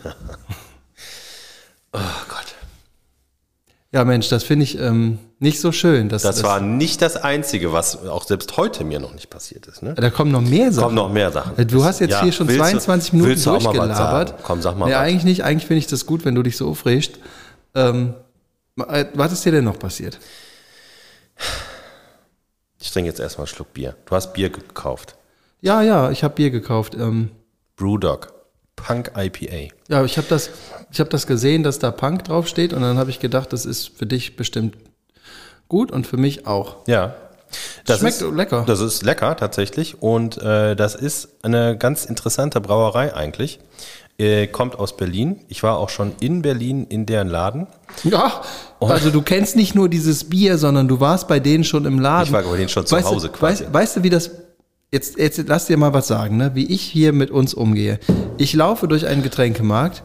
[1.91, 1.99] Oh
[2.29, 2.55] Gott.
[3.91, 6.11] Ja, Mensch, das finde ich ähm, nicht so schön.
[6.11, 9.83] Dass, Das war nicht das Einzige, was auch selbst heute mir noch nicht passiert ist.
[9.83, 9.95] Ne?
[9.95, 10.83] Da kommen noch mehr Sachen.
[10.85, 11.67] Kommen noch mehr Sachen.
[11.67, 14.35] Du hast jetzt Ja, hier schon willst du- 22 Minuten willst du was durchgelabert.
[14.43, 14.99] Komm, sag mal Nee, was.
[15.01, 15.43] eigentlich nicht.
[15.45, 17.13] Eigentlich finde ich das gut, wenn du dich so aufregst.
[17.75, 18.13] Ähm,
[18.89, 20.19] äh, was ist dir denn noch passiert?
[22.81, 23.97] Ich trinke jetzt erstmal einen Schluck Bier.
[24.05, 25.17] Du hast Bier gekauft.
[25.61, 26.95] Ja, ja, ich habe Bier gekauft.
[26.95, 27.31] Ähm,
[27.77, 28.33] Brewdog.
[28.79, 29.75] Punk IPA.
[29.89, 30.51] ja, ich habe das,
[30.91, 33.91] ich habe das gesehen, dass da Punk draufsteht und dann habe ich gedacht, das ist
[33.99, 34.77] für dich bestimmt
[35.69, 36.77] gut und für mich auch.
[36.87, 37.15] Ja.
[37.87, 38.65] Das Schmeckt ist, lecker.
[38.67, 40.03] Das ist lecker tatsächlich.
[40.03, 43.59] Und äh, das ist eine ganz interessante Brauerei eigentlich.
[44.19, 45.41] Äh, kommt aus Berlin.
[45.49, 47.67] Ich war auch schon in Berlin in deren Laden.
[48.05, 48.43] Ja,
[48.81, 52.27] also du kennst nicht nur dieses Bier, sondern du warst bei denen schon im Laden.
[52.27, 53.65] Ich war bei denen schon zu weißt Hause du, quasi.
[53.65, 54.31] Weißt, weißt du, wie das.
[54.91, 56.53] Jetzt, jetzt lass dir mal was sagen, ne?
[56.55, 58.01] wie ich hier mit uns umgehe.
[58.39, 60.03] Ich laufe durch einen Getränkemarkt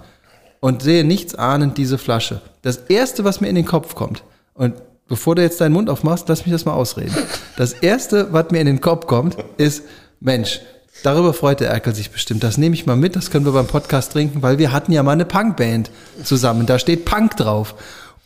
[0.59, 2.41] und sehe nichts ahnend diese Flasche.
[2.63, 4.23] Das erste, was mir in den Kopf kommt,
[4.55, 4.75] und
[5.07, 7.15] bevor du jetzt deinen Mund aufmachst, lass mich das mal ausreden.
[7.55, 9.83] Das erste, was mir in den Kopf kommt, ist,
[10.19, 10.59] Mensch,
[11.01, 12.43] darüber freut der Erkel sich bestimmt.
[12.43, 15.01] Das nehme ich mal mit, das können wir beim Podcast trinken, weil wir hatten ja
[15.01, 15.91] mal eine Punkband
[16.25, 16.65] zusammen.
[16.65, 17.75] Da steht Punk drauf.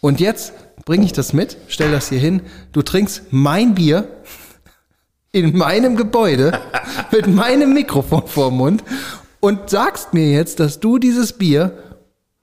[0.02, 0.54] Und jetzt
[0.86, 2.41] bringe ich das mit, stell das hier hin.
[2.72, 4.08] Du trinkst mein Bier
[5.32, 6.60] in meinem Gebäude
[7.12, 8.84] mit meinem Mikrofon vor dem Mund
[9.40, 11.72] und sagst mir jetzt, dass du dieses Bier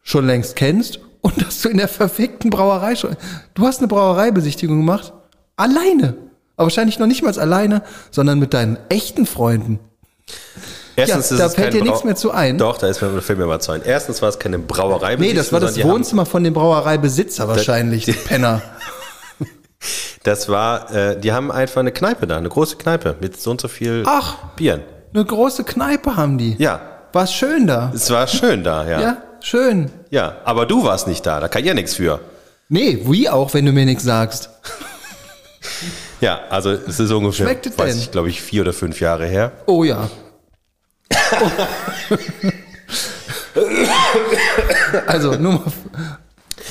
[0.03, 3.17] schon längst kennst und dass du in der verfickten Brauerei schon.
[3.55, 5.13] Du hast eine Brauereibesichtigung gemacht?
[5.57, 6.17] Alleine.
[6.57, 9.81] Aber wahrscheinlich noch nicht mal alleine, sondern mit deinen echten Freunden.
[10.97, 12.57] Erstens Ja, da fällt dir nichts Brau- mehr zu ein.
[12.59, 13.83] Doch, da ist mir, fällt mir mal zu ein.
[13.85, 15.17] Erstens war es keine Brauerei.
[15.17, 18.63] Nee, das war das Wohnzimmer von dem Brauereibesitzer wahrscheinlich, du Penner.
[20.23, 23.61] Das war, äh, die haben einfach eine Kneipe da, eine große Kneipe mit so und
[23.61, 24.37] so viel Ach.
[24.57, 24.83] Bieren.
[25.13, 26.57] Eine große Kneipe haben die.
[26.59, 26.81] Ja,
[27.13, 27.93] War schön da.
[27.95, 29.01] es war schön da, ja.
[29.01, 29.17] Ja, ja.
[29.41, 29.91] schön.
[30.45, 32.21] aber du warst nicht da, da kann ich ja nichts für.
[32.69, 34.51] Nee, wie auch, wenn du mir nichts sagst.
[36.21, 38.03] Ja, also es ist ungefähr, Schmeckt es weiß denn?
[38.03, 39.53] ich, glaube ich, vier oder fünf Jahre her.
[39.67, 40.09] Oh ja.
[45.07, 45.63] also nur mal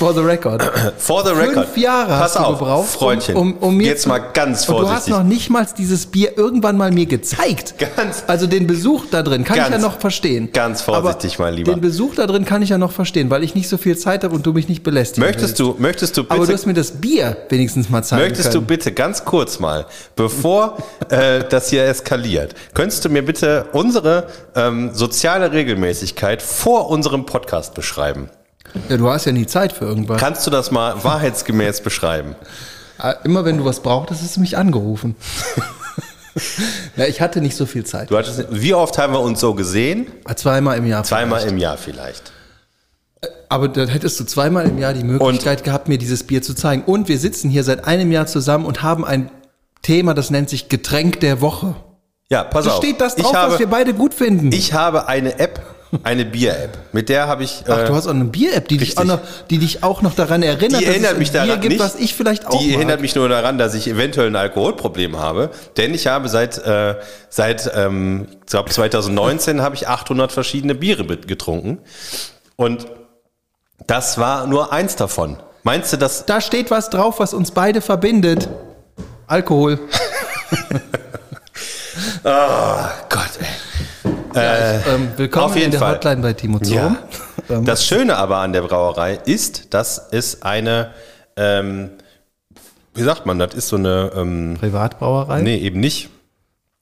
[0.03, 0.61] For the record.
[0.97, 1.65] For the record.
[1.67, 3.35] Fünf Jahre Pass hast du auf, gebraucht, Freundchen.
[3.35, 5.13] um, um, um mir jetzt zu- mal ganz Und du hast vorsichtig.
[5.13, 7.75] noch nicht mal dieses Bier irgendwann mal mir gezeigt.
[7.95, 10.49] Ganz- Also den Besuch da drin kann ich ja Ganz- noch verstehen.
[10.51, 11.73] ganz vorsichtig, Aber mein Lieber.
[11.73, 14.23] Den Besuch da drin kann ich ja noch verstehen, weil ich nicht so viel Zeit
[14.23, 15.59] habe und du mich nicht belästigen möchtest willst.
[15.59, 18.61] du, möchtest du bitte, Aber du hast mir das Bier wenigstens mal zeigen möchtest können.
[18.61, 19.85] du bitte ganz kurz mal,
[20.15, 20.77] bevor
[21.09, 27.73] äh, das hier eskaliert, könntest du mir bitte unsere ähm, soziale Regelmäßigkeit vor unserem Podcast
[27.73, 28.29] beschreiben?
[28.89, 30.19] Ja, du hast ja nie Zeit für irgendwas.
[30.19, 32.35] Kannst du das mal wahrheitsgemäß beschreiben?
[32.97, 35.15] Ah, Immer wenn du was brauchtest, hast du mich angerufen.
[36.95, 38.09] ja, ich hatte nicht so viel Zeit.
[38.09, 40.07] Du hattest, wie oft haben wir uns so gesehen?
[40.35, 41.03] Zweimal im Jahr.
[41.03, 41.51] Zweimal vielleicht.
[41.51, 42.31] im Jahr vielleicht.
[43.49, 46.83] Aber dann hättest du zweimal im Jahr die Möglichkeit gehabt, mir dieses Bier zu zeigen.
[46.85, 49.29] Und wir sitzen hier seit einem Jahr zusammen und haben ein
[49.83, 51.75] Thema, das nennt sich Getränk der Woche.
[52.29, 52.77] Ja, pass Da auf.
[52.77, 54.51] steht das ich drauf, habe, was wir beide gut finden.
[54.51, 55.61] ich habe eine App,
[56.03, 56.77] eine Bier-App.
[56.91, 57.63] Mit der habe ich.
[57.67, 60.15] Ach, äh, du hast auch eine Bier-App, die dich, auch noch, die dich auch noch
[60.15, 61.79] daran erinnert, die dass erinnert es mich daran Bier gibt, nicht.
[61.81, 62.75] was ich vielleicht auch Die mag.
[62.77, 66.95] erinnert mich nur daran, dass ich eventuell ein Alkoholproblem habe, denn ich habe seit äh,
[67.29, 71.79] seit ähm, ich glaube 2019 habe ich 800 verschiedene Biere getrunken
[72.55, 72.87] und
[73.87, 75.37] das war nur eins davon.
[75.63, 78.49] Meinst du, dass Da steht was drauf, was uns beide verbindet.
[79.27, 79.79] Alkohol.
[82.23, 84.11] Gott, ey.
[84.35, 85.95] Ähm, willkommen auf jeden in der Fall.
[85.95, 86.75] Hotline bei Timo Zoom.
[86.75, 86.97] Ja.
[87.49, 90.91] Ähm, Das Schöne aber an der Brauerei ist, dass es eine
[91.35, 91.91] ähm,
[92.93, 95.41] wie sagt man, das ist so eine ähm, Privatbrauerei.
[95.41, 96.09] nee, eben nicht.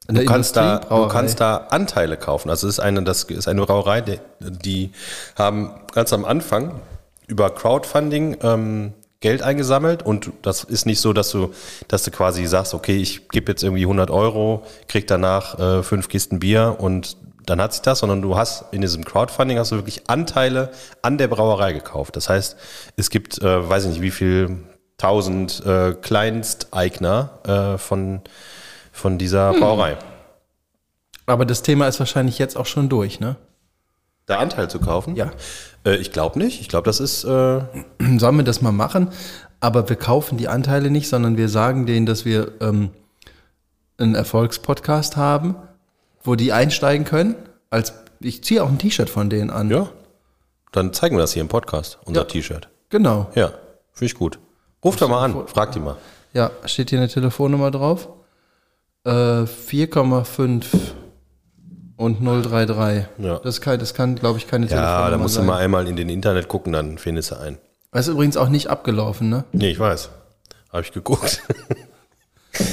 [0.07, 2.49] Du kannst, da, du kannst da Anteile kaufen.
[2.49, 4.91] Also es ist eine, das ist eine Brauerei, die, die
[5.37, 6.81] haben ganz am Anfang
[7.27, 11.53] über Crowdfunding ähm, Geld eingesammelt und das ist nicht so, dass du,
[11.87, 16.09] dass du quasi sagst, okay, ich gebe jetzt irgendwie 100 Euro, krieg danach äh, fünf
[16.09, 19.75] Kisten Bier und dann hat sich das, sondern du hast in diesem Crowdfunding hast du
[19.75, 22.15] wirklich Anteile an der Brauerei gekauft.
[22.15, 22.56] Das heißt,
[22.97, 24.58] es gibt, äh, weiß ich nicht, wie viel
[24.97, 28.21] tausend äh, Kleinsteigner äh, von,
[28.91, 29.97] von dieser Brauerei.
[31.25, 33.36] Aber das Thema ist wahrscheinlich jetzt auch schon durch, ne?
[34.27, 35.15] Da Anteil zu kaufen?
[35.15, 35.32] Ja.
[35.86, 36.62] Äh, ich glaube nicht.
[36.62, 37.23] Ich glaube, das ist.
[37.23, 39.10] Äh, Sollen wir das mal machen?
[39.60, 42.91] Aber wir kaufen die Anteile nicht, sondern wir sagen denen, dass wir ähm,
[43.97, 45.56] einen Erfolgspodcast haben,
[46.23, 47.36] wo die einsteigen können.
[47.69, 49.69] Als ich ziehe auch ein T-Shirt von denen an.
[49.69, 49.89] ja.
[50.73, 52.25] Dann zeigen wir das hier im Podcast, unser Ja.
[52.27, 52.69] T-Shirt.
[52.89, 53.29] Genau.
[53.36, 53.47] Ja,
[53.91, 54.39] finde ich gut.
[54.84, 55.97] Ruf doch mal an, frag die mal.
[56.34, 58.07] Ja, steht hier eine Telefonnummer drauf.
[59.03, 59.10] Äh,
[59.45, 60.65] 4,5
[61.97, 63.05] und 033.
[63.17, 63.39] Ja.
[63.39, 65.47] Das, kann, das kann, glaube ich, keine Ja, Telefonnummer da musst du sein.
[65.47, 67.57] mal einmal in den Internet gucken, dann findest du einen.
[67.91, 69.43] Das ist übrigens auch nicht abgelaufen, ne?
[69.51, 70.10] Nee, ich weiß.
[70.71, 71.41] Habe ich geguckt.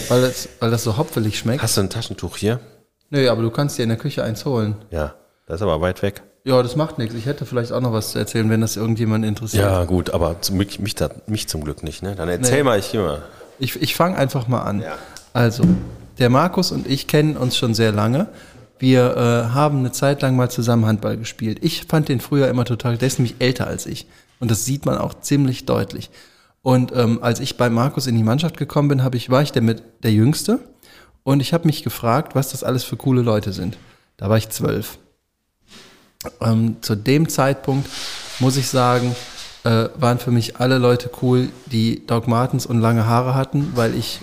[0.09, 1.63] Weil das, weil das so hopfelig schmeckt.
[1.63, 2.61] Hast du ein Taschentuch hier?
[3.11, 4.77] Nö, aber du kannst dir in der Küche eins holen.
[4.91, 5.15] Ja,
[5.47, 6.23] das ist aber weit weg.
[6.45, 7.15] Ja, das macht nichts.
[7.15, 9.65] Ich hätte vielleicht auch noch was zu erzählen, wenn das irgendjemand interessiert.
[9.65, 10.95] Ja, gut, aber zum, mich, mich,
[11.27, 12.03] mich zum Glück nicht.
[12.03, 12.15] Ne?
[12.15, 12.63] Dann erzähl Nee.
[12.63, 13.23] mal, ich immer.
[13.59, 14.81] Ich, ich fange einfach mal an.
[14.81, 14.95] Ja.
[15.33, 15.65] Also,
[16.19, 18.29] der Markus und ich kennen uns schon sehr lange.
[18.79, 21.59] Wir äh, haben eine Zeit lang mal zusammen Handball gespielt.
[21.63, 24.07] Ich fand den früher immer total, der ist nämlich älter als ich.
[24.41, 26.11] Und das sieht man auch ziemlich deutlich.
[26.63, 29.53] Und ähm, als ich bei Markus in die Mannschaft gekommen bin, hab ich, war ich
[29.53, 30.61] der, mit, der Jüngste.
[31.29, 33.77] Und ich habe mich gefragt, was das alles für coole Leute sind.
[34.17, 34.97] Da war ich zwölf.
[36.41, 37.87] Ähm, zu dem Zeitpunkt,
[38.39, 39.15] muss ich sagen,
[39.63, 43.95] äh, waren für mich alle Leute cool, die Doc Martens und lange Haare hatten, weil
[43.95, 44.21] ich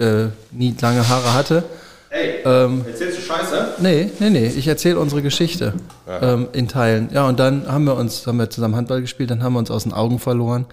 [0.00, 1.62] äh, nie lange Haare hatte.
[2.08, 3.74] Ey, Ähm, erzählst du Scheiße?
[3.78, 5.74] Nee, nee, nee, ich erzähle unsere Geschichte
[6.08, 7.10] ähm, in Teilen.
[7.12, 9.70] Ja, und dann haben wir uns, haben wir zusammen Handball gespielt, dann haben wir uns
[9.70, 10.66] aus den Augen verloren.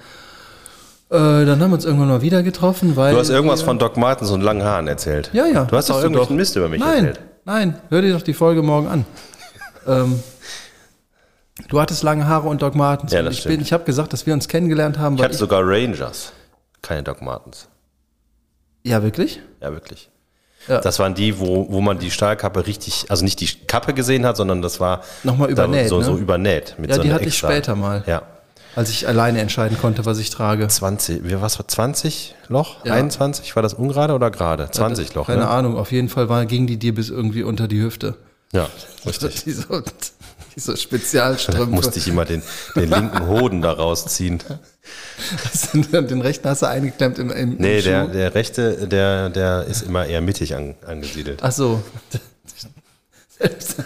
[1.09, 3.13] Äh, dann haben wir uns irgendwann mal wieder getroffen, weil.
[3.13, 5.29] Du hast irgendwas von Doc Martens und langen Haaren erzählt.
[5.33, 5.63] Ja, ja.
[5.65, 7.25] Du hast doch irgendwelchen Mist über mich nein, erzählt.
[7.45, 9.05] Nein, hör dir doch die Folge morgen an.
[9.87, 10.21] ähm,
[11.69, 13.13] du hattest lange Haare und Doc Martens.
[13.13, 13.61] Ja, das ich stimmt.
[13.61, 16.33] ich habe gesagt, dass wir uns kennengelernt haben, Ich hatte ich, sogar Rangers.
[16.81, 17.69] Keine Doc Martens.
[18.83, 19.39] Ja, wirklich?
[19.61, 20.09] Ja, wirklich.
[20.67, 20.81] Ja.
[20.81, 24.35] Das waren die, wo, wo man die Stahlkappe richtig, also nicht die Kappe gesehen hat,
[24.35, 26.03] sondern das war Nochmal übernäht, so, ne?
[26.03, 26.75] so übernäht.
[26.77, 28.03] Mit Ja, so die hatte ich später mal.
[28.05, 28.23] Ja.
[28.77, 30.67] Als ich alleine entscheiden konnte, was ich trage.
[30.67, 32.85] 20, wie, was war 20 Loch?
[32.85, 32.93] Ja.
[32.93, 33.55] 21?
[33.55, 34.69] War das ungerade oder gerade?
[34.69, 35.47] 20 Loch, Keine ne?
[35.47, 38.17] Ahnung, auf jeden Fall war, ging die dir bis irgendwie unter die Hüfte.
[38.53, 38.69] Ja,
[39.07, 39.45] richtig.
[39.45, 39.81] Die so,
[40.55, 41.65] die so Spezialstrümpfe.
[41.71, 42.43] Musste ich immer den,
[42.75, 44.43] den linken Hoden da rausziehen.
[45.73, 49.81] Den rechten hast du eingeklemmt im, im, Nee, im der, der rechte, der, der ist
[49.81, 51.39] immer eher mittig an, angesiedelt.
[51.41, 51.81] Ach so.
[53.39, 53.77] Selbst,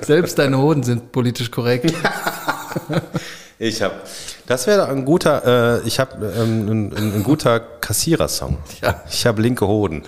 [0.00, 1.92] selbst deine Hoden sind politisch korrekt.
[3.62, 3.94] Ich habe,
[4.50, 8.58] das wäre ein guter, äh, ich habe ähm, ein, ein, ein guter Kassierersong.
[8.82, 9.02] Ja.
[9.10, 10.02] Ich habe linke Hoden.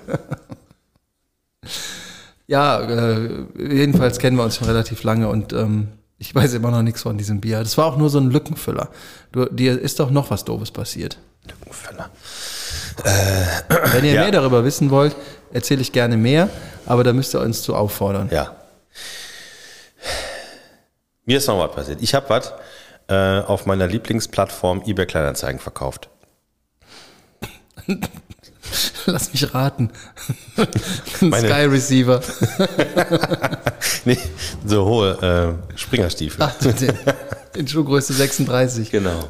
[2.46, 6.82] Ja, äh, jedenfalls kennen wir uns schon relativ lange und ähm, Ich weiß immer noch
[6.82, 7.60] nichts von diesem Bier.
[7.60, 8.88] Das war auch nur so ein Lückenfüller.
[9.32, 11.18] Du, dir ist doch noch was Doofes passiert.
[11.48, 12.10] Lückenfüller.
[13.92, 14.22] Wenn ihr Ja.
[14.22, 15.16] mehr darüber wissen wollt,
[15.52, 16.48] erzähle ich gerne mehr,
[16.86, 18.28] aber da müsst ihr uns zu auffordern.
[18.30, 18.54] Ja.
[21.24, 21.98] Mir ist noch was passiert.
[22.02, 22.52] Ich habe was
[23.08, 26.08] äh, auf meiner Lieblingsplattform eBay Kleinanzeigen verkauft.
[29.06, 29.90] Lass mich raten.
[31.20, 32.20] Ein Meine- Sky Receiver.
[34.04, 34.18] Nee,
[34.66, 36.42] so hohe äh, Springerstiefel.
[36.42, 36.92] Ach, den,
[37.54, 38.90] in Schuhgröße 36.
[38.90, 39.28] Genau.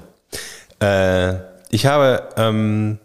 [0.81, 1.35] Äh,
[1.71, 2.99] ich habe ähm,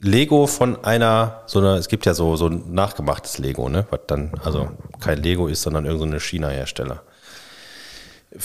[0.00, 3.86] Lego von einer, so einer, es gibt ja so, so ein nachgemachtes Lego, ne?
[3.90, 7.02] Was dann, also kein Lego ist, sondern irgendein so China-Hersteller.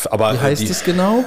[0.05, 1.23] Aber Wie heißt die es genau?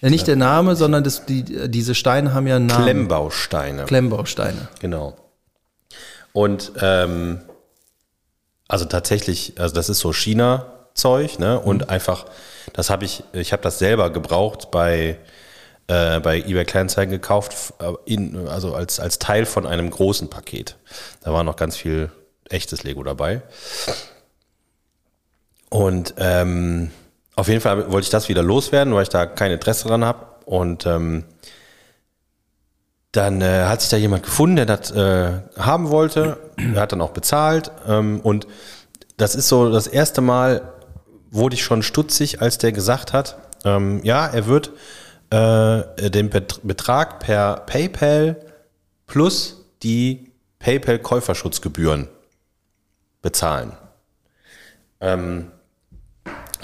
[0.00, 2.84] Ja, nicht der Name, sondern das, die, diese Steine haben ja einen Namen.
[2.84, 3.84] Klemmbausteine.
[3.84, 4.68] Klemmbausteine.
[4.80, 5.16] Genau.
[6.32, 7.40] Und ähm,
[8.68, 11.58] also tatsächlich, also das ist so China-Zeug, ne?
[11.58, 12.26] Und einfach,
[12.74, 15.18] das habe ich, ich habe das selber gebraucht bei,
[15.86, 20.76] äh, bei eBay Kleinanzeigen gekauft, äh, in, also als, als Teil von einem großen Paket.
[21.22, 22.12] Da war noch ganz viel
[22.50, 23.40] echtes Lego dabei.
[25.70, 26.90] Und ähm,
[27.38, 30.26] auf jeden Fall wollte ich das wieder loswerden, weil ich da kein Interesse dran habe.
[30.44, 31.22] Und ähm,
[33.12, 36.38] dann äh, hat sich da jemand gefunden, der das äh, haben wollte.
[36.56, 37.70] Er hat dann auch bezahlt.
[37.86, 38.48] Ähm, und
[39.18, 40.72] das ist so das erste Mal,
[41.30, 44.72] wurde ich schon stutzig, als der gesagt hat, ähm, ja, er wird
[45.30, 48.34] äh, den Bet Betrag per PayPal
[49.06, 52.08] plus die PayPal-Käuferschutzgebühren
[53.22, 53.76] bezahlen.
[55.00, 55.52] Ähm,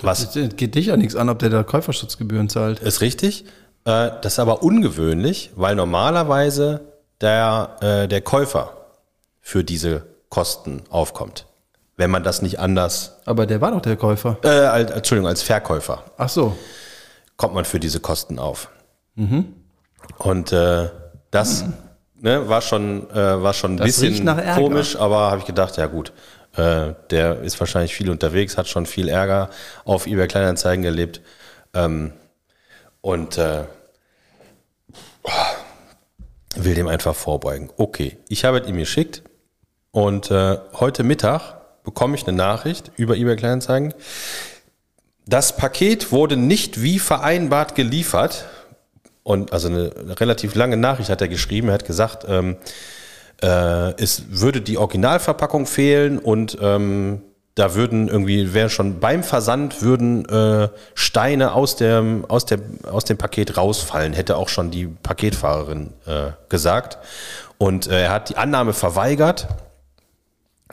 [0.02, 2.80] was Das geht dich ja nichts an, ob der da Käuferschutzgebühren zahlt.
[2.80, 3.44] ist richtig.
[3.85, 6.80] Äh, das ist aber ungewöhnlich, weil normalerweise
[7.20, 8.70] der, äh, der Käufer
[9.40, 11.46] für diese Kosten aufkommt.
[11.96, 14.38] Wenn man das nicht anders, Aber der war doch der Käufer.
[14.42, 16.57] äh, als, Entschuldigung, als Verkäufer Ach so.
[17.37, 18.68] kommt man für diese Kosten auf.
[20.18, 20.88] Und äh,
[21.30, 21.64] das
[22.16, 24.26] ne, war schon, äh, war schon ein Das bisschen
[24.57, 26.12] komisch, aber habe ich gedacht, ja gut,
[26.56, 29.50] äh, der ist wahrscheinlich viel unterwegs, hat schon viel Ärger
[29.84, 31.20] auf eBay Kleinanzeigen erlebt.
[31.74, 32.12] Ähm,
[33.00, 33.64] und äh,
[36.56, 37.70] will dem einfach vorbeugen.
[37.76, 39.22] Okay, ich habe es ihm geschickt
[39.90, 43.94] und äh, heute Mittag bekomme ich eine Nachricht über eBay Kleinanzeigen.
[45.26, 48.46] Das Paket wurde nicht wie vereinbart geliefert.
[49.22, 51.68] Und also eine relativ lange Nachricht hat er geschrieben.
[51.68, 52.56] Er hat gesagt, ähm,
[53.44, 57.20] äh, es würde die Originalverpackung fehlen und ähm,
[57.54, 62.59] da würden irgendwie, wäre schon beim Versand würden äh, Steine aus dem, aus, der,
[62.90, 66.98] aus dem Paket rausfallen, hätte auch schon die Paketfahrerin äh, gesagt.
[67.59, 69.46] Und äh, er hat die Annahme verweigert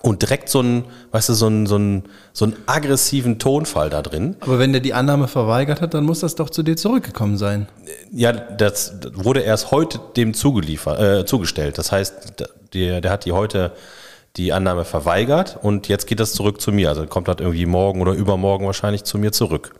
[0.01, 4.01] und direkt so einen, weißt du, so einen, so einen, so einen aggressiven Tonfall da
[4.01, 4.35] drin.
[4.39, 7.67] Aber wenn der die Annahme verweigert hat, dann muss das doch zu dir zurückgekommen sein.
[8.11, 11.77] Ja, das wurde erst heute dem zugeliefert, äh, zugestellt.
[11.77, 13.73] Das heißt, der, der hat die heute
[14.37, 16.89] die Annahme verweigert und jetzt geht das zurück zu mir.
[16.89, 19.75] Also kommt das irgendwie morgen oder übermorgen wahrscheinlich zu mir zurück.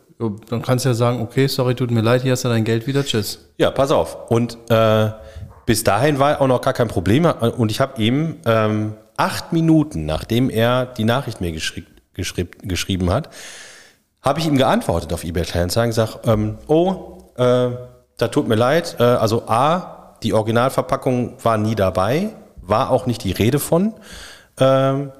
[0.50, 2.86] Dann kannst du ja sagen, okay, sorry, tut mir leid, hier hast du dein Geld
[2.86, 3.40] wieder, tschüss.
[3.58, 4.30] Ja, pass auf.
[4.30, 5.10] Und äh,
[5.66, 7.26] bis dahin war auch noch gar kein Problem.
[7.26, 13.12] Und ich habe ihm ähm, acht Minuten, nachdem er die Nachricht mir geschrieb, geschrieb, geschrieben
[13.12, 13.30] hat,
[14.24, 17.70] habe ich ihm geantwortet auf eBay Kleinanzeigen, sag, ähm, oh, äh,
[18.18, 18.96] da tut mir leid.
[19.00, 22.30] Äh, also A, die Originalverpackung war nie dabei,
[22.62, 23.94] war auch nicht die Rede von.
[24.60, 25.12] Ähm,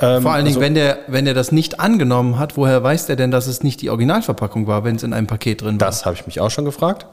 [0.00, 3.04] ähm, Vor allen Dingen, also- wenn der, wenn der das nicht angenommen hat, woher weiß
[3.04, 5.86] der denn, dass es nicht die Originalverpackung war, wenn es in einem Paket drin war?
[5.88, 7.06] Das habe ich mich auch schon gefragt.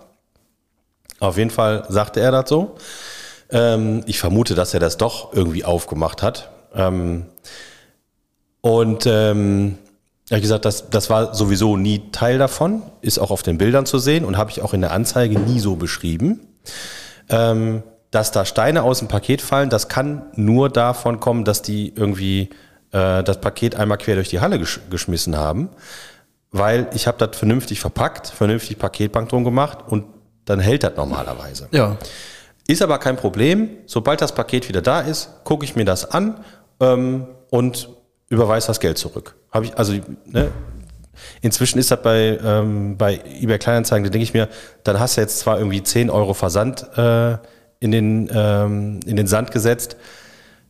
[1.19, 2.77] Auf jeden Fall sagte er das so.
[3.51, 6.49] Ähm, ich vermute, dass er das doch irgendwie aufgemacht hat.
[6.73, 7.25] Ähm,
[8.61, 9.77] und ähm,
[10.31, 13.97] hat gesagt, das, das war sowieso nie Teil davon, ist auch auf den Bildern zu
[13.97, 16.39] sehen und habe ich auch in der Anzeige nie so beschrieben.
[17.29, 21.93] Ähm, dass da Steine aus dem Paket fallen, das kann nur davon kommen, dass die
[21.95, 22.49] irgendwie
[22.91, 25.69] äh, das Paket einmal quer durch die Halle gesch geschmissen haben,
[26.51, 30.05] weil ich habe das vernünftig verpackt, vernünftig Paketbank drum gemacht und
[30.45, 31.67] dann hält das normalerweise.
[31.71, 31.97] Ja.
[32.69, 33.71] Ist aber kein Problem.
[33.87, 36.35] Sobald das Paket wieder da ist, gucke ich mir das an
[36.79, 37.89] ähm, und
[38.29, 39.35] überweise das Geld zurück.
[39.49, 39.93] Habe ich also
[40.27, 40.51] ne,
[41.41, 44.49] inzwischen ist das bei ähm, bei eBay Kleinanzeigen, da denke ich mir,
[44.83, 47.37] dann hast du jetzt zwar irgendwie 10 Euro Versand äh,
[47.79, 49.97] in den ähm, in den Sand gesetzt,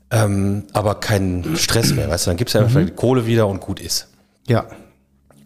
[0.10, 2.10] ähm, aber keinen Stress mehr.
[2.10, 4.08] Weißt du, dann gibst du einfach die Kohle wieder und gut ist.
[4.48, 4.68] Ja.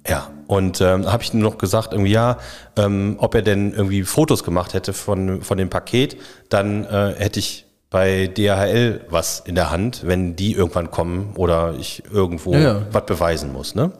[0.07, 2.37] Ja, und ähm, habe ich nur noch gesagt, irgendwie ja,
[2.75, 6.17] ähm, ob er denn irgendwie Fotos gemacht hätte von, von dem Paket,
[6.49, 11.75] dann äh, hätte ich bei DHL was in der Hand, wenn die irgendwann kommen oder
[11.79, 12.81] ich irgendwo Ja, ja.
[12.91, 13.75] was beweisen muss.
[13.75, 13.91] Ne?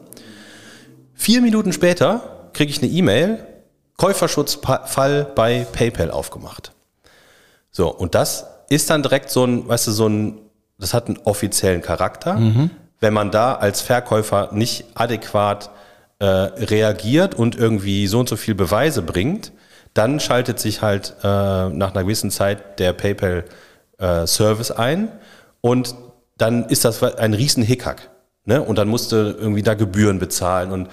[1.14, 3.46] Vier Minuten später kriege ich eine E-Mail,
[3.96, 6.72] Käuferschutzfall bei PayPal aufgemacht.
[7.70, 10.40] So, und das ist dann direkt so ein, weißt du, so ein,
[10.78, 12.36] das hat einen offiziellen Charakter.
[13.00, 15.70] Wenn man da als Verkäufer nicht adäquat
[16.18, 19.52] äh, reagiert und irgendwie so und so viel Beweise bringt,
[19.94, 25.08] dann schaltet sich halt äh, nach einer gewissen Zeit der PayPal-Service ein
[25.60, 25.94] und
[26.36, 28.10] dann ist das ein riesen Hickhack.
[28.44, 28.60] Ne?
[28.60, 30.88] Und dann musst du irgendwie da Gebühren bezahlen und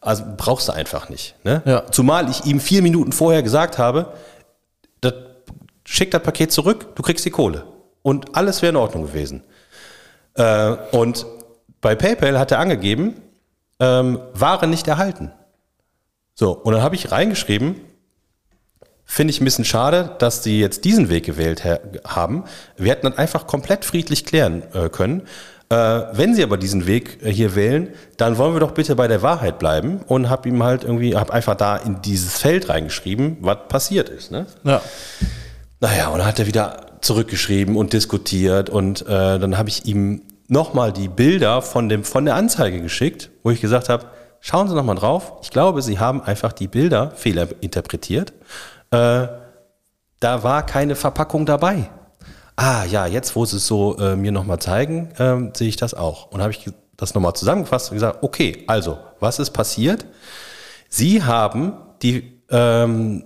[0.00, 1.34] also brauchst du einfach nicht.
[1.44, 1.62] Ne?
[1.64, 1.90] Ja.
[1.90, 4.12] Zumal ich ihm vier Minuten vorher gesagt habe,
[5.00, 5.14] das,
[5.84, 7.64] schick das Paket zurück, du kriegst die Kohle.
[8.02, 9.42] Und alles wäre in Ordnung gewesen.
[10.34, 11.26] Äh, und
[11.80, 13.20] bei PayPal hat er angegeben,
[13.80, 15.32] ähm, Ware nicht erhalten.
[16.34, 17.76] So, und dann habe ich reingeschrieben,
[19.04, 22.44] finde ich ein bisschen schade, dass die jetzt diesen Weg gewählt ha- haben.
[22.76, 25.22] Wir hätten das einfach komplett friedlich klären äh, können.
[25.68, 25.74] Äh,
[26.12, 29.22] wenn sie aber diesen Weg äh, hier wählen, dann wollen wir doch bitte bei der
[29.22, 33.58] Wahrheit bleiben und habe ihm halt irgendwie, habe einfach da in dieses Feld reingeschrieben, was
[33.68, 34.30] passiert ist.
[34.30, 34.46] Ne?
[34.64, 34.80] Ja.
[35.80, 40.22] Naja, und dann hat er wieder zurückgeschrieben und diskutiert und äh, dann habe ich ihm
[40.48, 44.06] nochmal die Bilder von, dem, von der Anzeige geschickt, wo ich gesagt habe,
[44.40, 45.32] schauen Sie nochmal drauf.
[45.42, 48.32] Ich glaube, Sie haben einfach die Bilder fehlinterpretiert.
[48.90, 49.26] Äh,
[50.20, 51.90] da war keine Verpackung dabei.
[52.56, 55.94] Ah ja, jetzt wo Sie es so äh, mir nochmal zeigen, ähm, sehe ich das
[55.94, 56.30] auch.
[56.30, 60.06] Und habe ich das nochmal zusammengefasst und gesagt, okay, also, was ist passiert?
[60.88, 63.24] Sie haben die, ähm,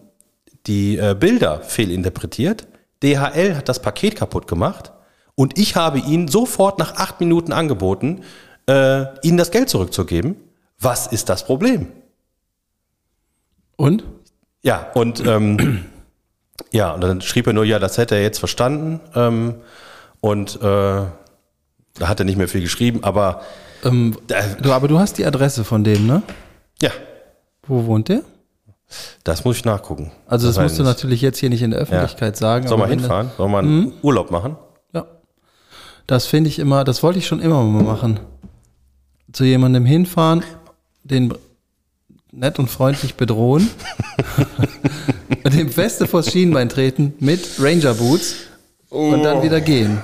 [0.66, 2.66] die äh, Bilder fehlinterpretiert.
[3.03, 4.93] DHL hat das Paket kaputt gemacht
[5.35, 8.22] und ich habe Ihnen sofort nach acht Minuten angeboten,
[8.66, 10.37] äh, Ihnen das Geld zurückzugeben.
[10.78, 11.89] Was ist das Problem?
[13.76, 14.05] Und?
[14.62, 15.85] Ja, und ähm,
[16.72, 19.01] ja, und dann schrieb er nur, ja, das hätte er jetzt verstanden.
[19.14, 19.55] Ähm,
[20.20, 21.09] und äh, da
[22.03, 23.41] hat er nicht mehr viel geschrieben, aber
[23.85, 26.22] Ähm, äh, du, aber du hast die Adresse von dem, ne?
[26.83, 26.91] ja,
[27.66, 28.22] Wo wohnt der?
[29.24, 30.11] das muss ich nachgucken.
[30.26, 32.66] Also das, weiß musst du natürlich jetzt hier nicht in der Öffentlichkeit sagen.
[32.66, 33.31] Soll aber man wenn- hinfahren?
[33.37, 34.57] Soll man einen Urlaub machen?
[36.11, 38.19] Das finde ich immer, das wollte ich schon immer mal machen.
[39.33, 40.43] Zu jemandem hinfahren,
[41.05, 41.33] den
[42.33, 43.71] nett und freundlich bedrohen,
[45.45, 48.35] und dem feste vors Schienbein treten mit Ranger Boots
[48.89, 50.03] und dann wieder gehen.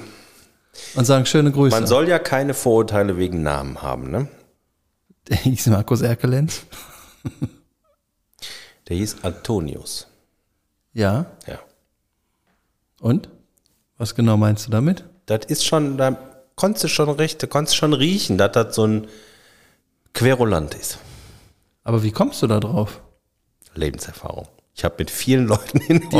[0.95, 1.75] Und sagen schöne Grüße.
[1.75, 4.29] Man soll ja keine Vorurteile wegen Namen haben, ne?
[5.27, 6.67] Der hieß Markus Erkelenz.
[8.89, 10.07] Der hieß Antonius.
[10.93, 11.27] Ja.
[11.49, 11.59] Ja.
[13.01, 13.29] Und?
[13.99, 15.05] Was genau meinst du damit?
[15.27, 16.17] Das ist schon, da
[16.55, 19.09] konntest du schon recht, da konntest du schon riechen, dass das so ein
[20.15, 20.99] Querulant ist.
[21.85, 23.01] Aber wie kommst du da drauf?
[23.75, 24.49] Lebenserfahrung.
[24.75, 26.17] Ich habe mit vielen Leuten in Die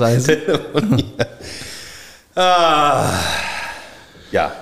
[0.00, 0.26] heißen.
[0.44, 1.28] telefoniert.
[2.34, 3.18] ah.
[4.30, 4.52] Ja.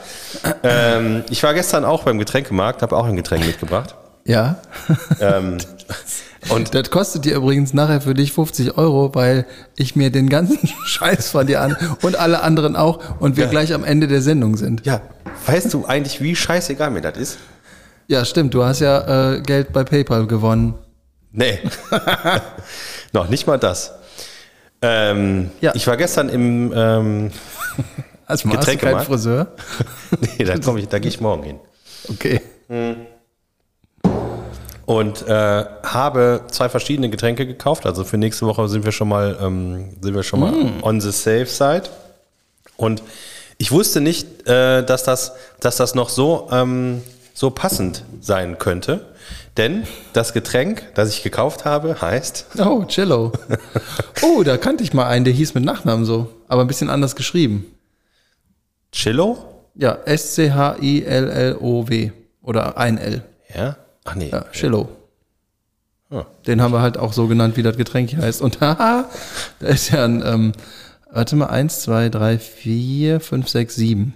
[0.62, 3.94] Ähm, ich war gestern auch beim Getränkemarkt, habe auch ein Getränk mitgebracht.
[4.30, 4.56] Ja.
[5.20, 5.58] Ähm,
[6.48, 9.44] und Das kostet dir übrigens nachher für dich 50 Euro, weil
[9.76, 13.74] ich mir den ganzen Scheiß von dir an und alle anderen auch und wir gleich
[13.74, 14.86] am Ende der Sendung sind.
[14.86, 15.02] ja,
[15.46, 17.38] weißt du eigentlich, wie scheißegal mir das ist?
[18.06, 18.54] Ja, stimmt.
[18.54, 20.74] Du hast ja äh, Geld bei PayPal gewonnen.
[21.32, 21.58] Nee.
[23.12, 23.92] Noch nicht mal das.
[24.82, 25.72] Ähm, Ja.
[25.74, 27.30] Ich war gestern im, ähm,
[28.26, 29.06] Also Getränkemarkt?
[29.06, 29.48] Friseur?
[30.38, 31.60] nee, da, ich, da gehe ich morgen hin.
[32.08, 32.40] Okay.
[34.90, 37.86] Und äh, habe zwei verschiedene Getränke gekauft.
[37.86, 41.12] Also für nächste Woche sind wir schon mal, ähm, sind wir schon mal on the
[41.12, 41.84] safe side.
[42.76, 43.04] Und
[43.56, 47.02] ich wusste nicht, äh, dass, das, dass das noch so, ähm,
[47.34, 49.06] so passend sein könnte.
[49.56, 53.30] Denn das Getränk, das ich gekauft habe, heißt Oh, Cello.
[54.22, 57.14] Oh, da kannte ich mal einen, der hieß mit Nachnamen so, aber ein bisschen anders
[57.14, 57.64] geschrieben.
[58.90, 59.38] Chillo.
[59.76, 60.50] Ja, S-C-H-I-L-L-O-W.
[62.42, 63.22] Oder ein L.
[63.54, 63.76] Ja?
[64.04, 64.28] Ach nee.
[64.30, 64.88] Ja, Cello.
[66.10, 66.24] Ah.
[66.46, 68.42] Den haben wir halt auch so genannt, wie das Getränk hier heißt.
[68.42, 69.04] Und haha,
[69.60, 70.52] da ist ja ein, ähm,
[71.12, 74.14] warte mal, eins, zwei, drei, vier, fünf, sechs, sieben.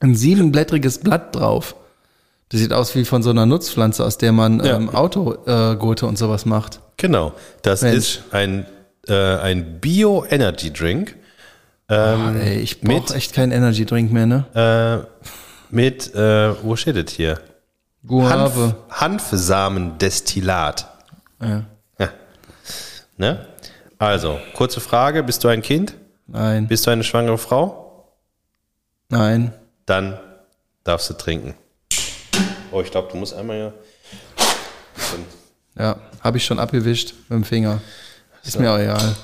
[0.00, 1.76] Ein siebenblättriges Blatt drauf.
[2.50, 4.76] Das sieht aus wie von so einer Nutzpflanze, aus der man Ja.
[4.76, 6.80] ähm, Autogurte und sowas macht.
[6.98, 7.32] Genau.
[7.62, 7.96] Das Mensch.
[7.96, 8.66] ist ein,
[9.08, 11.16] äh, ein Bio-Energy-Drink.
[11.88, 14.44] Ähm, Ey, ich brauche echt keinen Energy Drink mehr, ne?
[14.54, 15.34] äh,
[15.74, 17.40] mit, äh, wo steht das hier?
[18.06, 18.74] Guave.
[18.90, 20.88] Hanf, Hanfsamendestillat.
[21.40, 21.64] Ja.
[21.98, 22.08] Ja.
[23.16, 23.46] Ne?
[23.98, 25.94] Also, kurze Frage: Bist du ein Kind?
[26.26, 27.80] Nein, Bist du eine schwangere Frau?
[29.08, 29.52] nein.
[29.86, 30.18] Dann
[30.82, 31.54] darfst du trinken.
[32.72, 33.72] Oh, ich glaube, du musst einmal ja.
[35.78, 37.80] Ja, habe ich schon abgewischt mit dem Finger.
[38.42, 39.14] Ist mir auch egal.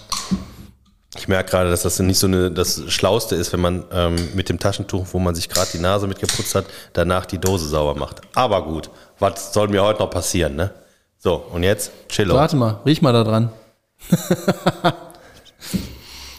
[1.16, 4.48] Ich merke gerade, dass das nicht so eine, das Schlauste ist, wenn man ähm, mit
[4.48, 7.98] dem Taschentuch, wo man sich gerade die Nase mit geputzt hat, danach die Dose sauber
[7.98, 8.20] macht.
[8.34, 10.70] Aber gut, was soll mir heute noch passieren, ne?
[11.18, 12.34] So, und jetzt Chillo.
[12.34, 13.50] Warte mal, riech mal da dran.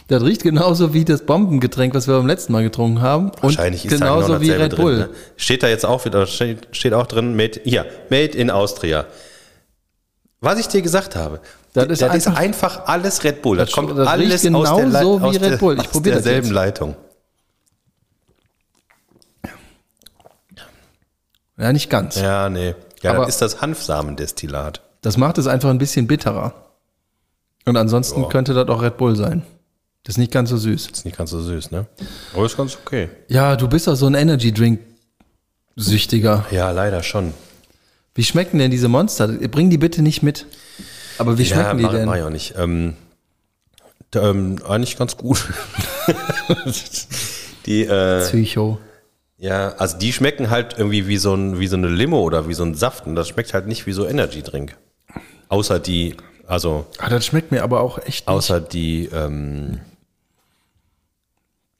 [0.08, 3.30] das riecht genauso wie das Bombengetränk, was wir beim letzten Mal getrunken haben.
[3.42, 4.96] Wahrscheinlich und ist da genauso genau wie Red drin, Bull.
[4.96, 5.10] Ne?
[5.36, 9.04] Steht da jetzt auch wieder, steht auch drin, made, hier, made in Austria.
[10.40, 11.40] Was ich dir gesagt habe,
[11.74, 13.56] Das ist das ist einfach- einfach alles Red Bull.
[13.56, 15.74] Das, Das- kommt das alles riecht aus der, Lei- genauso wie Red Bull.
[15.74, 16.54] Ich aus probier das derselben jetzt.
[16.54, 16.96] Leitung.
[21.58, 22.16] Ja, nicht ganz.
[22.16, 22.74] Ja, nee.
[23.02, 24.80] Ja, Aber- ist das Hanfsamendestillat.
[25.02, 26.54] Das macht es einfach ein bisschen bitterer.
[27.64, 28.28] Und ansonsten Ja.
[28.28, 29.42] könnte das auch Red Bull sein.
[30.04, 30.88] Das ist nicht ganz so süß.
[30.88, 31.86] Ist nicht ganz so süß, ne?
[32.34, 33.08] Aber ist ganz okay.
[33.28, 34.80] Ja, du bist doch so ein Energy Drink
[35.76, 36.44] Süchtiger.
[36.50, 37.32] Ja, leider schon.
[38.14, 39.28] Wie schmecken denn diese Monster?
[39.28, 40.46] Bring die bitte nicht mit.
[41.22, 42.04] Aber wie schmecken die mach, denn?
[42.06, 42.54] Mach ich auch nicht.
[42.58, 42.94] Ähm,
[44.14, 45.48] ähm, eigentlich ganz gut.
[47.66, 48.78] die, äh, Psycho.
[49.38, 52.54] ja, also die schmecken halt irgendwie wie so, ein, wie so eine Limo oder wie
[52.54, 53.06] so ein Saft.
[53.06, 54.76] Und das schmeckt halt nicht wie so Energy Drink.
[55.48, 56.16] Außer die,
[56.46, 58.28] also Ah, das schmeckt mir aber auch echt nicht.
[58.28, 59.80] außer die, ähm,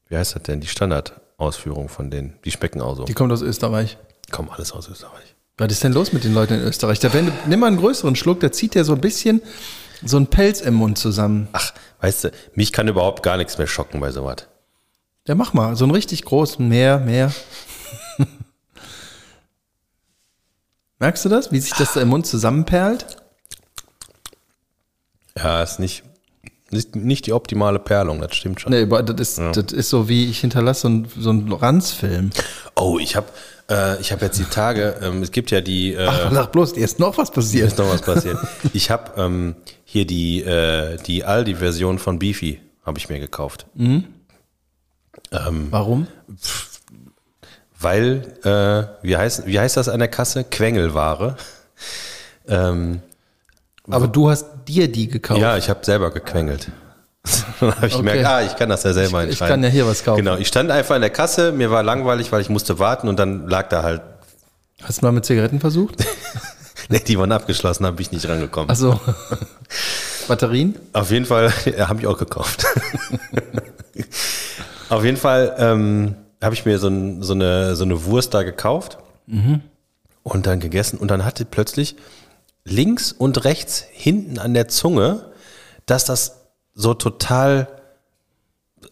[0.09, 0.61] wie heißt das denn?
[0.61, 2.35] Die Standardausführung von denen.
[2.45, 3.05] Die schmecken auch so.
[3.05, 3.99] Die kommt aus Österreich.
[4.31, 5.32] kommen alles aus Österreich.
[5.63, 6.99] Was ist denn los mit den Leuten in Österreich?
[6.99, 9.41] Da wenn nimm mal einen größeren Schluck, da zieht der so ein bisschen
[10.05, 11.47] so ein Pelz im Mund zusammen.
[11.53, 14.49] Ach, weißt du, mich kann überhaupt gar nichts mehr schocken bei sowas.
[15.29, 15.77] Ja, mach mal.
[15.77, 16.69] So einen richtig großen.
[16.69, 17.33] Mehr, mehr.
[20.99, 21.53] Merkst du das?
[21.53, 23.07] Wie sich das da im Mund zusammenperlt?
[25.39, 26.03] Ja, ist nicht,
[26.73, 28.73] nicht, nicht die optimale Perlung, das stimmt schon.
[28.73, 32.31] Nee, aber das ist, das ist so wie, ich hinterlasse so einen so einen Ranzfilm.
[32.77, 33.27] Oh, ich habe
[33.69, 36.73] äh, ich hab jetzt die Tage, ähm, es gibt ja die, äh, Ach, sag bloß,
[36.73, 37.69] ist noch was passiert.
[37.69, 38.39] ist noch was passiert.
[38.73, 39.55] Ich habe ähm,
[39.85, 43.67] hier die, äh, die Aldi-Version von Beefy, habe ich mir gekauft.
[45.31, 46.07] Warum?
[47.79, 50.45] Weil, äh, wie, heißt, wie heißt das an der Kasse?
[50.45, 51.37] Quengelware.
[52.49, 53.01] Ähm,
[53.91, 55.41] Aber du hast dir die gekauft.
[55.41, 56.71] Ja, ich habe selber gequengelt.
[57.61, 59.53] Dann habe ich gemerkt, ah, ich kann das ja selber Ich- ich entscheiden.
[59.55, 60.19] kann ja hier was kaufen.
[60.25, 63.19] Genau, ich stand einfach in der Kasse, mir war langweilig, weil ich musste warten und
[63.19, 64.03] dann lag da halt,
[64.83, 66.05] Hast du mal mit Zigaretten versucht?
[66.89, 68.69] ne, die waren abgeschlossen, habe ich nicht rangekommen.
[68.69, 69.01] Also
[70.27, 70.75] Batterien?
[70.93, 72.65] Auf jeden Fall, ja, habe ich auch gekauft.
[74.89, 78.43] Auf jeden Fall ähm, habe ich mir so, ein, so, eine, so eine Wurst da
[78.43, 78.99] gekauft
[80.25, 81.97] und dann gegessen und dann hatte plötzlich
[82.65, 85.33] links und rechts hinten an der Zunge,
[85.87, 86.41] dass das
[86.75, 87.69] so total,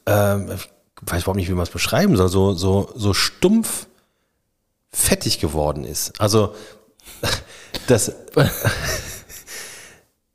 [0.06, 0.68] ähm, ich
[1.12, 3.86] weiß überhaupt nicht, wie man es beschreiben soll, so, so, so stumpf
[4.90, 6.20] fettig geworden ist.
[6.20, 6.54] Also
[7.86, 8.12] das,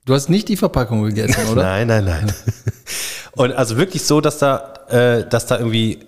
[0.05, 1.63] Du hast nicht die Verpackung gegessen, oder?
[1.63, 2.33] Nein, nein, nein.
[3.31, 5.99] Und also wirklich so, dass da, äh, dass da irgendwie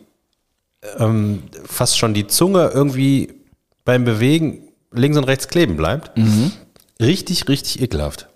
[0.99, 3.34] ähm, fast schon die Zunge irgendwie
[3.84, 6.11] beim Bewegen links und rechts kleben bleibt.
[7.00, 8.28] Richtig, richtig ekelhaft.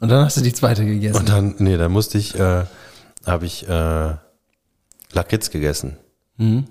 [0.00, 1.18] Und dann hast du die zweite gegessen.
[1.18, 2.64] Und dann, nee, da musste ich, äh,
[3.24, 4.14] habe ich äh,
[5.12, 5.96] Lakritz gegessen.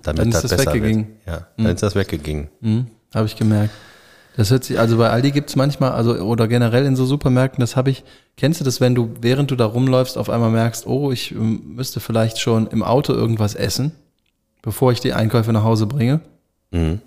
[0.02, 1.08] Damit Dann ist das weggegangen.
[1.08, 1.26] Wird.
[1.26, 2.48] Ja, dann ist das weggegangen.
[2.60, 3.74] Hm, habe ich gemerkt.
[4.36, 7.74] Das hört sich, also bei Aldi gibt's manchmal, also oder generell in so Supermärkten, das
[7.74, 8.04] habe ich,
[8.36, 11.74] kennst du das, wenn du, während du da rumläufst, auf einmal merkst, oh, ich ähm,
[11.74, 13.92] müsste vielleicht schon im Auto irgendwas essen,
[14.60, 16.20] bevor ich die Einkäufe nach Hause bringe?
[16.70, 17.00] Mhm.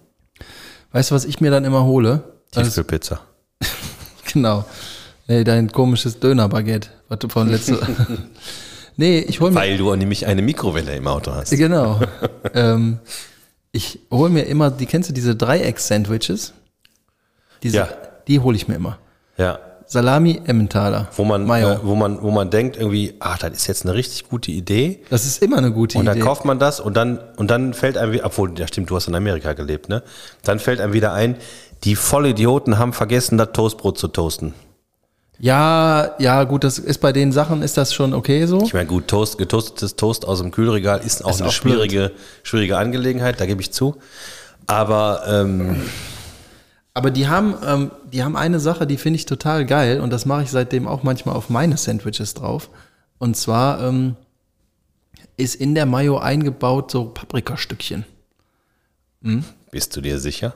[0.91, 2.23] Weißt du, was ich mir dann immer hole?
[2.51, 3.19] Tiefkühlpizza.
[4.33, 4.65] genau.
[5.27, 7.79] Nee, dein komisches Dönerbaguette, was du von letzte.
[8.97, 11.51] nee, ich hole mir Weil du nämlich eine Mikrowelle im Auto hast.
[11.51, 11.99] Genau.
[12.55, 12.99] ähm,
[13.71, 16.53] ich hole mir immer, die kennst du diese Dreiecks-Sandwiches?
[17.61, 17.89] Diese, Ja.
[18.27, 18.99] Die hole ich mir immer.
[19.37, 19.59] Ja.
[19.91, 21.07] Salami, Emmentaler.
[21.15, 24.29] Wo man, äh, wo man, wo man denkt irgendwie, ah, das ist jetzt eine richtig
[24.29, 24.99] gute Idee.
[25.09, 26.23] das ist immer eine gute Und dann Idee.
[26.25, 29.15] kauft man das und dann, und dann fällt einem, obwohl, ja stimmt, du hast in
[29.15, 30.03] Amerika gelebt, ne?
[30.43, 31.37] Dann fällt einem wieder ein,
[31.85, 34.53] die Vollidioten haben vergessen, das Toastbrot zu toasten.
[35.39, 38.61] Ja, ja, gut, das ist bei den Sachen ist das schon okay so.
[38.63, 42.11] Ich meine, gut, Toast, getoastetes Toast aus dem Kühlregal ist auch Ist eine auch schwierige,
[42.43, 43.95] schwierige Angelegenheit, da gebe ich zu.
[44.67, 45.77] Aber ähm,
[46.99, 50.25] Aber die haben, ähm, die haben eine Sache, die finde ich total geil und das
[50.25, 52.69] mache ich seitdem auch manchmal auf meine Sandwiches drauf.
[53.19, 54.17] Und zwar ähm,
[55.37, 58.03] ist in der Mayo eingebaut so Paprikastückchen.
[59.71, 60.55] bist du dir sicher?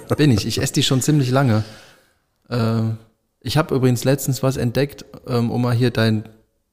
[0.16, 0.46] Bin ich.
[0.46, 1.62] Ich esse die schon ziemlich lange.
[2.50, 2.98] Ähm,
[3.38, 6.24] ich habe übrigens letztens was entdeckt, ähm, um mal hier deinen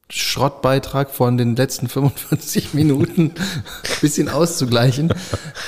[0.08, 3.34] Schrottbeitrag von den letzten 45 Minuten ein
[4.00, 5.14] bisschen auszugleichen.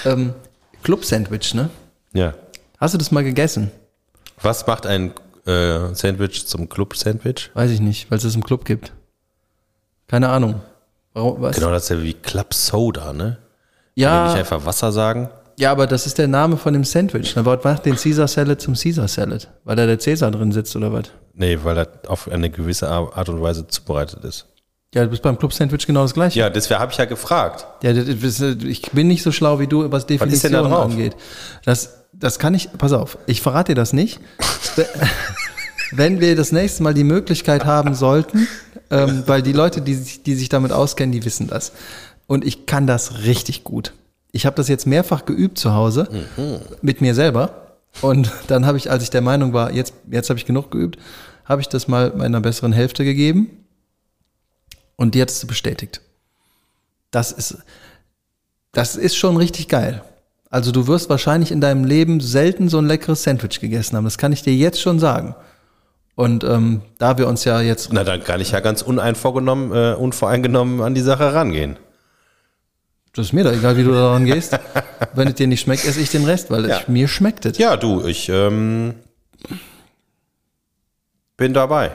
[0.05, 0.35] Ähm,
[0.83, 1.71] Club-Sandwich, ne?
[2.15, 2.35] Ja.
[2.83, 3.71] Hast du das mal gegessen?
[4.41, 5.13] Was macht ein
[5.47, 7.53] äh, Sandwich zum Club-Sandwich?
[7.55, 8.93] Weiß ich nicht, weil es es im Club gibt.
[10.09, 10.61] Keine Ahnung.
[11.15, 11.55] Warum, was?
[11.55, 13.23] Genau, das ist ja wie Club Soda, ne?
[13.25, 13.37] Kann
[13.95, 15.31] ich Ja, einfach Wasser sagen?
[15.61, 17.35] ja, aber das ist der Name von dem Sandwich.
[17.35, 20.93] Dann macht den Caesar Salad zum Caesar Salad, weil da der Cäsar drin sitzt oder
[20.93, 21.05] was?
[21.35, 24.47] Nee, weil das auf eine gewisse Art und Weise zubereitet ist.
[24.93, 26.37] Ja, du bist beim Club Sandwich genau das gleiche.
[26.41, 27.65] Ja, deswegen habe ich ja gefragt.
[27.85, 30.85] Ja, das ich bin nicht so schlau wie du, was ist denn da Definitionen drauf?
[30.91, 31.17] angeht.
[31.65, 34.21] Das, das kann ich, pass auf, ich verrate dir das nicht.
[35.91, 38.47] Wenn wir das nächste Mal die Möglichkeit haben sollten,
[38.91, 41.73] ähm, weil die Leute, die sich, die sich damit auskennen, die wissen das.
[42.29, 43.93] Und ich kann das richtig gut.
[44.31, 46.09] Ich habe das jetzt mehrfach geübt zu Hause
[46.81, 47.77] mit mir selber.
[48.01, 50.99] Und dann habe ich, als ich der Meinung war, jetzt, jetzt habe ich genug geübt,
[51.45, 53.51] habe ich das mal meiner besseren Hälfte gegeben.
[54.97, 56.01] Und die hat es bestätigt.
[57.11, 57.59] Das ist,
[58.71, 60.03] das ist schon richtig geil.
[60.53, 64.05] Also du wirst wahrscheinlich in deinem Leben selten so ein leckeres Sandwich gegessen haben.
[64.05, 65.35] Das kann ich dir jetzt schon sagen.
[66.15, 69.95] Und ähm, da wir uns ja jetzt, Na, dann kann ich ja ganz uneinvorgenommen, äh,
[69.95, 71.79] unvoreingenommen an die Sache rangehen.
[73.15, 74.59] das ist mir doch egal, wie du daran gehst.
[75.15, 76.81] Wenn es dir nicht schmeckt, esse ich den Rest, weil Ja.
[76.81, 77.57] es mir schmeckt es.
[77.57, 78.95] Ja, du, ich ähm,
[81.39, 81.93] bin dabei.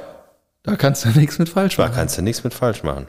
[0.63, 1.93] Da kannst du nichts mit falsch Da machen.
[1.95, 3.07] kannst du nichts mit falsch machen.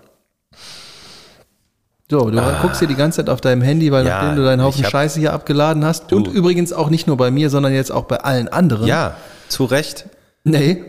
[2.11, 4.09] So, du guckst dir die ganze Zeit auf deinem Handy, weil Ah.
[4.09, 7.31] Ja, nachdem du deinen Haufen Scheiße hier abgeladen hast und übrigens auch nicht nur bei
[7.31, 8.87] mir, sondern jetzt auch bei allen anderen.
[8.87, 9.17] Ja,
[9.49, 10.07] zu Recht.
[10.45, 10.85] Nee,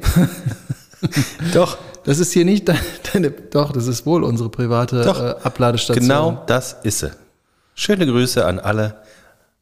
[1.54, 1.78] Doch.
[2.06, 2.80] das ist hier nicht deine,
[3.12, 5.20] deine doch, das ist wohl unsere private Doch.
[5.22, 6.02] äh, Abladestation.
[6.08, 7.12] Genau das ist sie.
[7.76, 8.96] Schöne Grüße an alle.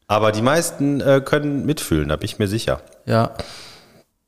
[0.08, 2.82] Aber die meisten äh, können mitfühlen, da bin ich mir sicher.
[3.05, 3.32] Ja.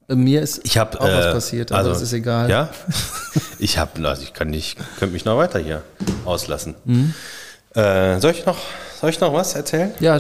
[0.10, 2.50] Äh, Mir ist Ich habe auch was passiert, aber das ist egal.
[2.50, 2.70] Ja,
[3.60, 5.84] ich habe, also ich kann nicht, könnte mich noch weiter hier
[6.26, 6.76] auslassen.
[6.86, 7.14] Mhm.
[7.76, 8.58] Äh, soll ich noch,
[9.00, 9.92] soll ich noch was erzählen?
[10.00, 10.20] Ja,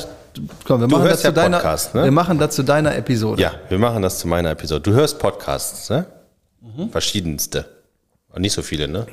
[0.65, 2.03] komm, wir Du machen das zu ja deiner, Podcast, ne?
[2.03, 3.41] wir machen das zu deiner Episode.
[3.41, 4.81] Ja, wir machen das zu meiner Episode.
[4.81, 6.05] Du hörst Podcasts, ne?
[6.61, 6.91] Mhm.
[6.91, 7.65] Verschiedenste.
[8.31, 9.07] Und nicht so viele, ne?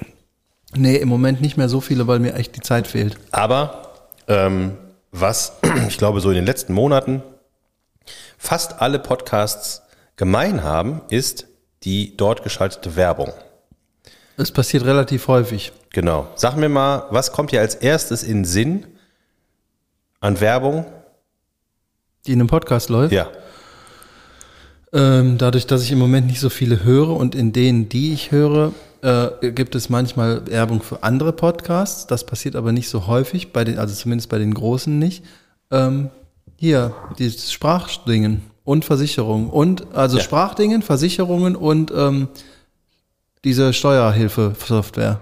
[0.75, 3.17] Nee, im Moment nicht mehr so viele, weil mir echt die Zeit fehlt.
[3.31, 3.93] Aber
[4.29, 4.77] ähm,
[5.13, 5.53] was
[5.89, 7.23] ich glaube so in den letzten Monaten
[8.37, 9.83] fast alle Podcasts
[10.17, 11.47] gemein haben, ist
[11.83, 13.33] die dort geschaltete Werbung.
[14.37, 15.73] Es passiert relativ häufig.
[15.91, 16.29] Genau.
[16.35, 18.87] Sag mir mal, was kommt dir als erstes in den Sinn
[20.21, 20.85] an Werbung?
[22.27, 23.13] Die in einem Podcast läuft.
[23.13, 23.29] Ja.
[24.93, 28.31] Ähm, dadurch, dass ich im Moment nicht so viele höre und in denen, die ich
[28.31, 32.07] höre, äh, gibt es manchmal Werbung für andere Podcasts.
[32.07, 35.25] Das passiert aber nicht so häufig, bei den, also zumindest bei den großen nicht.
[35.71, 36.11] Ähm,
[36.57, 40.23] hier, die Sprachdingen und Versicherungen und also Ja.
[40.23, 42.29] Sprachdingen, Versicherungen und ähm,
[43.45, 45.21] diese Steuerhilfe-Software.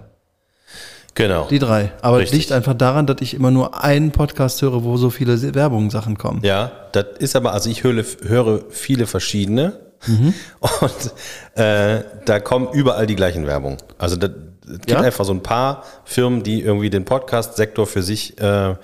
[1.14, 1.46] Genau.
[1.48, 1.92] Die drei.
[2.02, 2.40] Aber Richtig.
[2.40, 6.40] liegt einfach daran, dass ich immer nur einen Podcast höre, wo so viele Werbungssachen kommen.
[6.42, 9.78] Ja, das ist aber, also ich höre, höre viele verschiedene
[10.60, 11.12] und
[11.62, 13.76] äh, da kommen überall die gleichen Werbung.
[13.96, 15.00] Also da, es gibt Ja?
[15.00, 18.74] einfach so ein paar Firmen, die irgendwie den Podcast-Sektor für sich äh,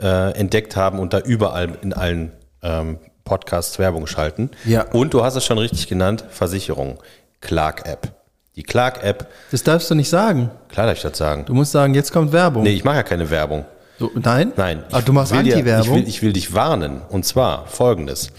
[0.00, 2.32] äh, entdeckt haben und da überall in allen
[2.62, 4.50] ähm, Podcasts Werbung schalten.
[4.64, 4.82] Ja.
[4.92, 6.98] Und du hast es schon richtig genannt, Versicherung,
[7.40, 8.12] Clark-App.
[8.56, 10.50] Die Clark-App, Das darfst du nicht sagen.
[10.68, 11.44] klar darf ich das sagen.
[11.46, 12.62] Du musst sagen, jetzt kommt Werbung.
[12.64, 13.64] Nee, ich mache ja keine Werbung.
[13.98, 14.52] So, nein?
[14.56, 14.84] Nein.
[14.90, 15.96] Aber ich du machst Anti-Werbung.
[15.98, 17.00] Ich will, ich will dich warnen.
[17.08, 18.30] Und zwar folgendes.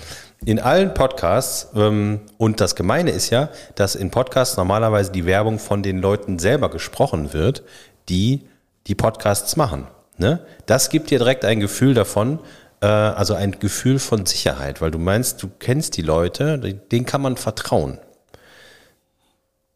[0.45, 5.57] In allen Podcasts, ähm, und das Gemeine ist ja, dass in Podcasts normalerweise die Werbung
[5.57, 7.63] von den Leuten selber gesprochen wird,
[8.09, 8.41] die
[8.87, 9.87] die Podcasts machen.
[10.17, 10.39] Ne?
[10.65, 12.39] Das gibt dir direkt ein Gefühl davon,
[12.85, 17.37] also ein Gefühl von Sicherheit, weil du meinst, du kennst die Leute, denen kann man
[17.37, 17.99] vertrauen.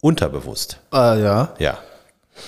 [0.00, 1.54] Unterbewusst, Ah, ja.
[1.58, 1.78] ja.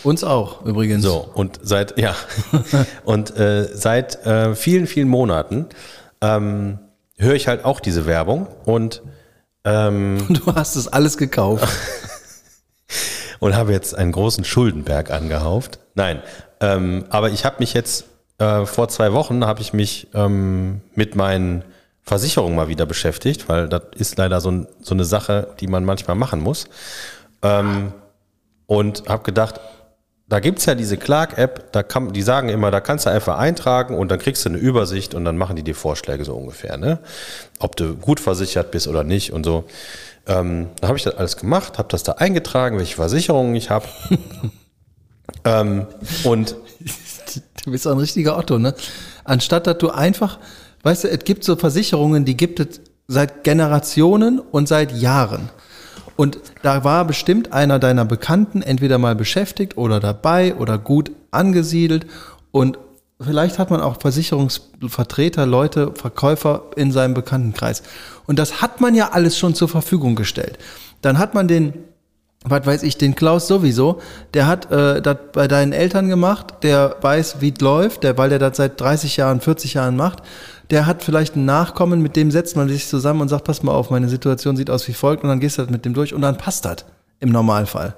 [0.04, 1.02] Uns auch, übrigens.
[1.02, 2.14] So, und seit, ja,
[3.04, 5.66] und äh, seit äh, vielen, vielen Monaten
[6.20, 6.78] ähm,
[7.16, 9.02] höre ich halt auch diese Werbung und,
[9.64, 11.66] ähm, Du hast es alles gekauft.
[13.40, 15.80] und habe jetzt einen großen Schuldenberg angehauft.
[15.94, 16.22] Nein,
[16.60, 18.04] ähm, aber ich habe mich jetzt,
[18.40, 21.62] äh, vor zwei Wochen habe ich mich ähm, mit meinen
[22.02, 25.84] Versicherungen mal wieder beschäftigt, weil das ist leider so, ein, so eine Sache, die man
[25.84, 26.66] manchmal machen muss.
[27.42, 27.92] Ähm,
[28.66, 29.60] und habe gedacht,
[30.26, 33.96] da gibt's ja diese Clark-App, da kann, die sagen immer, da kannst du einfach eintragen
[33.96, 37.00] und dann kriegst du eine Übersicht und dann machen die dir Vorschläge so ungefähr, ne?
[37.58, 39.64] Ob du gut versichert bist oder nicht und so.
[40.26, 43.86] Ähm, dann habe ich das alles gemacht, habe das da eingetragen, welche Versicherungen ich habe.
[45.44, 45.86] ähm,
[46.22, 46.54] und
[47.64, 48.74] Du bist ein richtiger Otto, ne?
[49.24, 50.38] Anstatt dass du einfach,
[50.82, 55.50] weißt du, es gibt so Versicherungen, die gibt es seit Generationen und seit Jahren.
[56.16, 62.06] Und da war bestimmt einer deiner Bekannten entweder mal beschäftigt oder dabei oder gut angesiedelt.
[62.50, 62.78] Und
[63.20, 67.82] vielleicht hat man auch Versicherungsvertreter, Leute, Verkäufer in seinem Bekanntenkreis.
[68.26, 70.58] Und das hat man ja alles schon zur Verfügung gestellt.
[71.02, 71.72] dann hat man den,
[72.44, 74.00] was weiß ich, den Klaus sowieso,
[74.32, 78.30] der hat äh, das bei deinen Eltern gemacht, der weiß, wie es läuft, der, weil
[78.30, 80.22] der das seit 30 Jahren, 40 Jahren macht.
[80.70, 83.72] Der hat vielleicht einen Nachkommen, mit dem setzt man sich zusammen und sagt, pass mal
[83.72, 86.14] auf, meine Situation sieht aus wie folgt und dann gehst du das mit dem durch
[86.14, 86.84] und dann passt das
[87.18, 87.94] im Normalfall.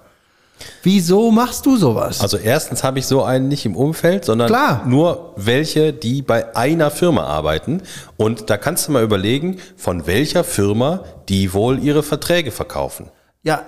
[0.82, 2.20] Wieso machst du sowas?
[2.20, 4.84] Also erstens habe ich so einen nicht im Umfeld, sondern Klar.
[4.86, 7.82] nur welche, die bei einer Firma arbeiten.
[8.16, 13.10] Und da kannst du mal überlegen, von welcher Firma die wohl ihre Verträge verkaufen.
[13.42, 13.62] ja,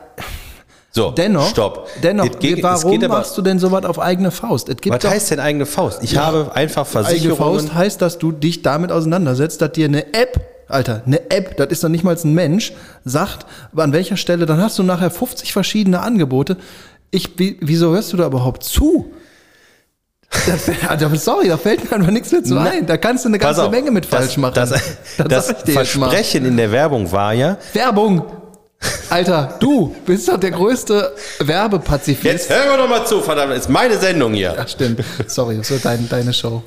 [0.94, 1.88] So, dennoch, stopp.
[2.04, 4.68] dennoch, Es geht- es warum geht aber- machst du denn sowas auf eigene Faust?
[4.68, 6.04] Es Was doch- heißt denn eigene Faust?
[6.04, 7.58] Ich habe einfach Eigene Versicherungen.
[7.60, 11.66] Faust heißt, dass du dich damit auseinandersetzt, dass dir eine App, Alter, eine App, das
[11.70, 12.72] ist doch nicht mal ein Mensch,
[13.04, 16.56] sagt, an welcher Stelle, dann hast du nachher 50 verschiedene Angebote.
[17.10, 19.12] Ich, wie, wieso hörst du da überhaupt zu?
[20.46, 22.86] Das, also, sorry, da fällt mir einfach nichts mehr zu ein.
[22.86, 24.54] Da kannst du eine ganze auf, Menge mit falsch das, machen.
[24.54, 24.70] Das,
[25.28, 25.72] das, mal.
[25.72, 28.22] Versprechen in der Werbung war ja, Werbung!
[29.10, 32.24] Alter, du bist doch der größte Werbepazifist.
[32.24, 34.54] jetzt hören wir doch mal zu, verdammt, ist meine Sendung hier.
[34.56, 35.04] Ja, stimmt.
[35.26, 36.62] Sorry, das wird dein, deine Show.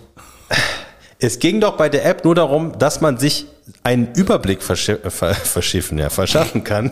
[1.19, 3.47] Es ging doch bei der App nur darum, dass man sich
[3.83, 6.91] einen Überblick verschi äh, ver verschiffen, ja, verschaffen kann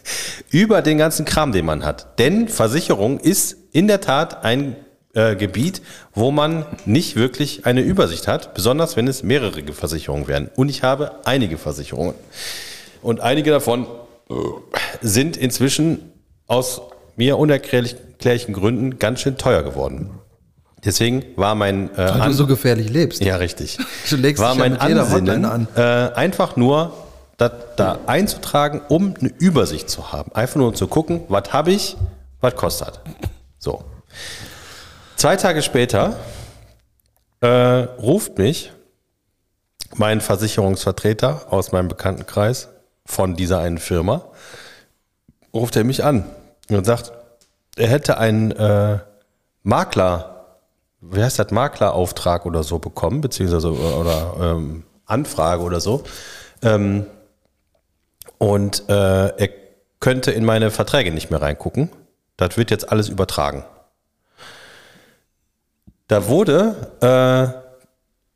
[0.50, 2.18] über den ganzen Kram, den man hat.
[2.18, 4.76] Denn Versicherung ist in der Tat ein
[5.14, 5.82] äh, Gebiet,
[6.14, 10.50] wo man nicht wirklich eine Übersicht hat, besonders wenn es mehrere Versicherungen werden.
[10.56, 12.14] Und ich habe einige Versicherungen.
[13.02, 13.86] Und einige davon
[15.00, 16.12] sind inzwischen
[16.46, 16.80] aus
[17.16, 20.10] mir unerklärlichen Gründen ganz schön teuer geworden.
[20.84, 23.22] Deswegen war mein äh, Weil du An- so gefährlich lebst.
[23.22, 23.78] ja, richtig.
[24.10, 26.92] Du legst War dich ja mein jeder Ansinnen, Hotline Äh, einfach nur
[27.38, 30.32] das da einzutragen, um eine Übersicht zu haben.
[30.34, 31.96] Einfach nur um zu gucken, was habe ich,
[32.40, 33.00] was kostet.
[33.58, 33.82] So.
[35.16, 36.16] Zwei Tage später
[37.40, 38.70] äh, ruft mich
[39.96, 42.68] mein Versicherungsvertreter aus meinem Bekanntenkreis
[43.06, 44.22] von dieser einen Firma,
[45.52, 46.24] ruft er mich an
[46.68, 47.12] und sagt,
[47.76, 48.98] er hätte einen äh,
[49.62, 50.58] Makler,
[51.00, 56.04] wie heißt das, Maklerauftrag oder so bekommen, beziehungsweise oder, oder ähm, Anfrage oder so.
[56.62, 57.06] Ähm,
[58.38, 59.48] und äh, er
[60.00, 61.90] könnte in meine Verträge nicht mehr reingucken.
[62.36, 63.64] Das wird jetzt alles übertragen.
[66.08, 67.58] Da wurde äh,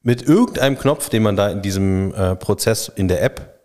[0.02, 3.57] mit irgendeinem Knopf, den man da in diesem äh, Prozess in der App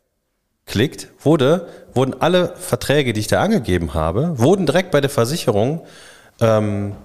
[0.65, 5.81] klickt, wurde, wurden alle Verträge, die ich da angegeben habe, wurden direkt bei der Versicherung
[6.39, 6.95] ähm,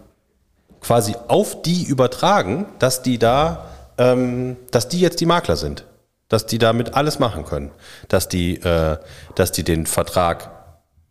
[0.81, 3.67] quasi auf die übertragen, dass die da,
[3.99, 5.85] ähm, dass die jetzt die Makler sind,
[6.29, 7.71] dass die damit alles machen können,
[8.09, 8.97] dass die, äh,
[9.35, 10.51] dass die den Vertrag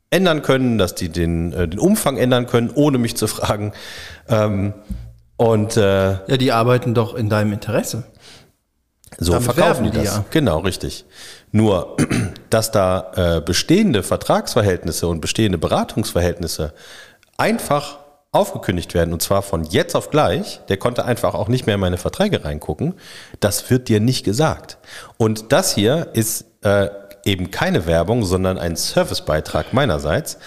[0.09, 3.73] ändern können, dass die den, äh, den Umfang ändern können, ohne mich zu fragen.
[4.29, 4.73] Ähm,
[5.35, 8.03] und äh, Ja, die arbeiten doch in deinem Interesse.
[9.17, 10.05] So Damit verkaufen die das.
[10.05, 10.25] ja.
[10.29, 11.05] Genau, richtig.
[11.51, 11.97] Nur,
[12.49, 16.73] dass da äh, bestehende Vertragsverhältnisse und bestehende Beratungsverhältnisse
[17.37, 17.99] einfach
[18.31, 21.81] aufgekündigt werden, und zwar von jetzt auf gleich, der konnte einfach auch nicht mehr in
[21.81, 22.93] meine Verträge reingucken,
[23.39, 24.77] das wird dir nicht gesagt.
[25.17, 26.89] Und das hier ist äh,
[27.23, 30.37] eben keine Werbung, sondern ein Servicebeitrag meinerseits.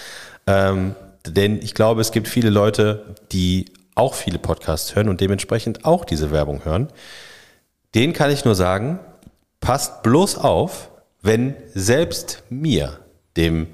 [0.47, 0.95] Ähm,
[1.27, 6.05] denn ich glaube, es gibt viele Leute, die auch viele Podcasts hören und dementsprechend auch
[6.05, 6.87] diese Werbung hören.
[7.95, 8.99] Den kann ich nur sagen,
[9.59, 10.89] passt bloß auf,
[11.21, 12.99] wenn selbst mir,
[13.37, 13.67] dem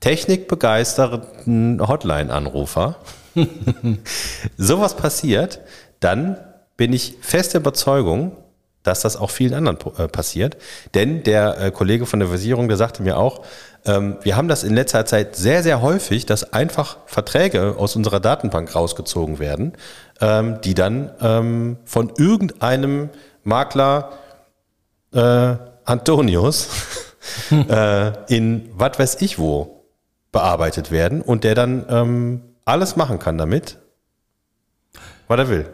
[0.00, 2.96] technikbegeisterten Hotline-Anrufer,
[4.56, 5.60] sowas passiert,
[6.00, 6.36] dann
[6.76, 8.36] bin ich fest der Überzeugung,
[8.82, 10.56] dass das auch vielen anderen äh, passiert.
[10.94, 13.44] Denn der äh, Kollege von der Versicherung, der sagte mir auch,
[13.84, 18.20] ähm, wir haben das in letzter Zeit sehr, sehr häufig, dass einfach Verträge aus unserer
[18.20, 19.72] Datenbank rausgezogen werden,
[20.20, 23.10] ähm, die dann ähm, von irgendeinem
[23.46, 24.12] Makler
[25.12, 26.68] äh, Antonius
[27.50, 29.84] äh, in was weiß ich wo
[30.32, 33.78] bearbeitet werden und der dann ähm, alles machen kann damit,
[35.28, 35.72] was er will.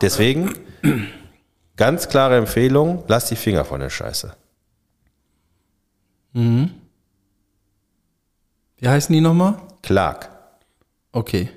[0.00, 0.54] Deswegen
[1.76, 4.34] ganz klare Empfehlung, lass die Finger von der Scheiße.
[8.78, 9.60] Wie heißen die nochmal?
[9.82, 10.30] Clark.
[11.12, 11.50] Okay.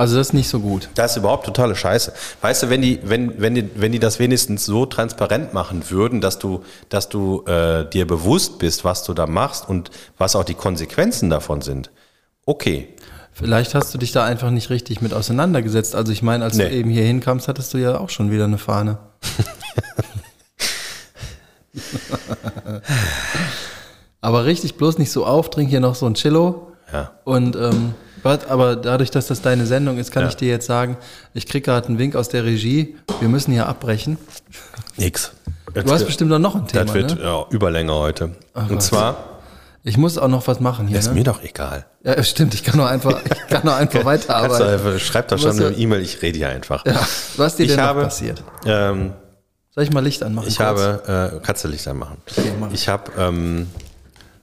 [0.00, 0.88] Also das ist nicht so gut.
[0.94, 2.14] Das ist überhaupt totale Scheiße.
[2.40, 6.22] Weißt du, wenn die, wenn, wenn die, wenn die das wenigstens so transparent machen würden,
[6.22, 10.44] dass du, dass du äh, dir bewusst bist, was du da machst und was auch
[10.44, 11.90] die Konsequenzen davon sind.
[12.46, 12.94] Okay.
[13.34, 15.94] Vielleicht hast du dich da einfach nicht richtig mit auseinandergesetzt.
[15.94, 16.70] Also ich meine, als du Nee.
[16.78, 18.96] eben hier hinkamst, hattest du ja auch schon wieder eine Fahne.
[24.22, 26.69] aber richtig bloß nicht so auf, trink hier noch so ein Chillo.
[26.92, 27.10] Ja.
[27.24, 30.28] Und ähm, was- aber dadurch, dass das deine Sendung ist, kann Ja.
[30.28, 30.96] ich dir jetzt sagen,
[31.34, 32.96] ich krieg gerade einen Wink aus der Regie.
[33.20, 34.18] Wir müssen hier abbrechen.
[34.96, 35.32] Nix.
[35.72, 36.84] Du hast bestimmt noch ein Thema.
[36.84, 37.22] Das wird ne?
[37.22, 38.32] ja, Überlänge heute.
[38.54, 38.70] Gott.
[38.70, 39.16] und zwar,
[39.82, 40.98] Ich muss auch noch was machen hier.
[40.98, 41.14] Ist Ne?
[41.14, 41.86] mir doch egal.
[42.04, 44.66] Ja, stimmt, ich kann nur einfach, ich kann nur einfach weiterarbeiten.
[44.66, 46.84] einfach, schreib doch schon eine E-Mail, ich rede hier einfach.
[46.84, 47.00] Ja,
[47.38, 48.42] was dir Ich denn habe- passiert?
[48.66, 49.12] Ähm,
[49.74, 50.48] Soll ich mal Licht anmachen?
[50.48, 50.68] ich kurz?
[50.82, 52.18] habe, äh, kannst du Licht anmachen.
[52.30, 52.52] Okay.
[52.72, 53.68] Ich habe ähm,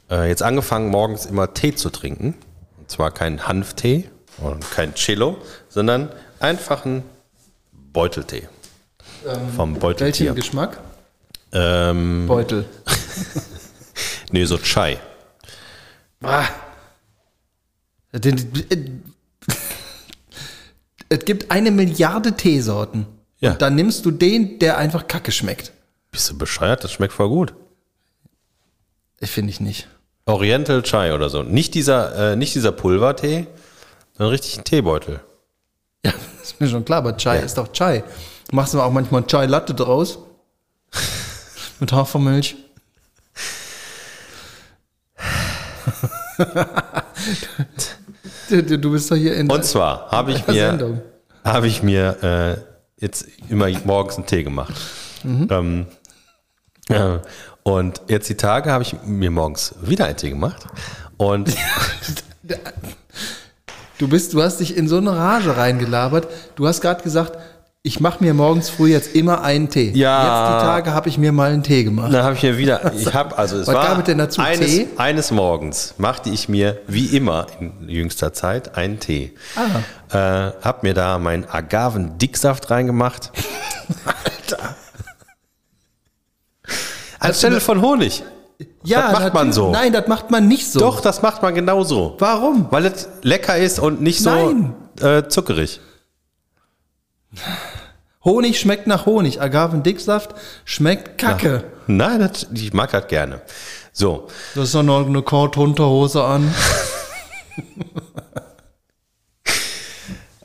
[0.09, 2.35] äh, jetzt angefangen, morgens immer Tee zu trinken.
[2.77, 5.37] Und zwar keinen Hanftee und kein Cello,
[5.69, 7.03] sondern einfachen
[7.93, 8.47] Beuteltee.
[9.55, 10.27] Vom Beuteltier.
[10.27, 10.79] Welchen Geschmack?
[11.51, 12.65] Ähm, Beutel.
[14.31, 14.99] nee, so Chai.
[16.21, 16.45] Ah.
[18.13, 19.03] Den-
[21.09, 23.05] Es gibt eine Milliarde Teesorten.
[23.39, 23.51] Ja.
[23.51, 25.71] Und dann nimmst du den, der einfach kacke schmeckt.
[26.11, 26.83] Bist du bescheuert?
[26.83, 27.53] Das schmeckt voll gut.
[29.19, 29.87] Ich finde ich nicht.
[30.27, 31.41] Oriental Chai oder so.
[31.43, 33.47] Nicht dieser, äh, nicht dieser Pulvertee,
[34.17, 35.19] sondern richtig ein Teebeutel.
[36.05, 38.03] Ja, ist mir schon klar, aber Chai ist doch Chai.
[38.51, 40.19] Machst du auch manchmal Chai Latte draus?
[41.79, 42.55] Mit Hafermilch.
[48.49, 51.01] du, du- bist doch hier in Und zwar habe ich mir,
[51.43, 52.23] habe ich mir
[52.99, 54.73] äh, jetzt immer morgens einen Tee gemacht.
[55.25, 56.06] Ähm, äh,
[57.63, 60.65] und jetzt die Tage habe ich mir morgens wieder einen Tee gemacht.
[61.17, 61.53] Und
[63.97, 66.27] Du bist, du hast dich in so eine Rage reingelabert.
[66.55, 67.35] Du hast gerade gesagt,
[67.81, 69.91] ich mache mir morgens früh jetzt immer einen Tee.
[69.95, 70.19] Ja.
[70.21, 72.13] Jetzt die Tage habe ich mir mal einen Tee gemacht.
[72.13, 74.41] dann habe ich mir wieder, ich habe, also es Was war gab es denn dazu?
[74.41, 74.87] eines, Tee?
[74.97, 79.33] eines Morgens machte ich mir wie immer in jüngster Zeit einen Tee.
[79.55, 80.47] Ah.
[80.49, 83.31] Äh, hab mir da meinen Agaven-Dicksaft reingemacht.
[84.05, 84.75] Alter.
[87.27, 88.23] Anstelle von Honig.
[88.83, 89.71] Ja, das macht man so.
[89.71, 90.79] Nein, das macht man nicht so.
[90.79, 92.15] Doch, das macht man genauso.
[92.19, 92.67] Warum?
[92.71, 94.73] Weil es lecker ist und nicht so Nein.
[95.01, 95.79] äh, zuckerig.
[98.23, 99.41] Honig schmeckt nach Honig.
[99.41, 100.31] Agavendicksaft
[100.65, 101.65] schmeckt kacke.
[101.85, 103.41] Nein, das, ich mag das gerne.
[103.93, 106.53] So, Du hast doch noch eine Korthunterhose an.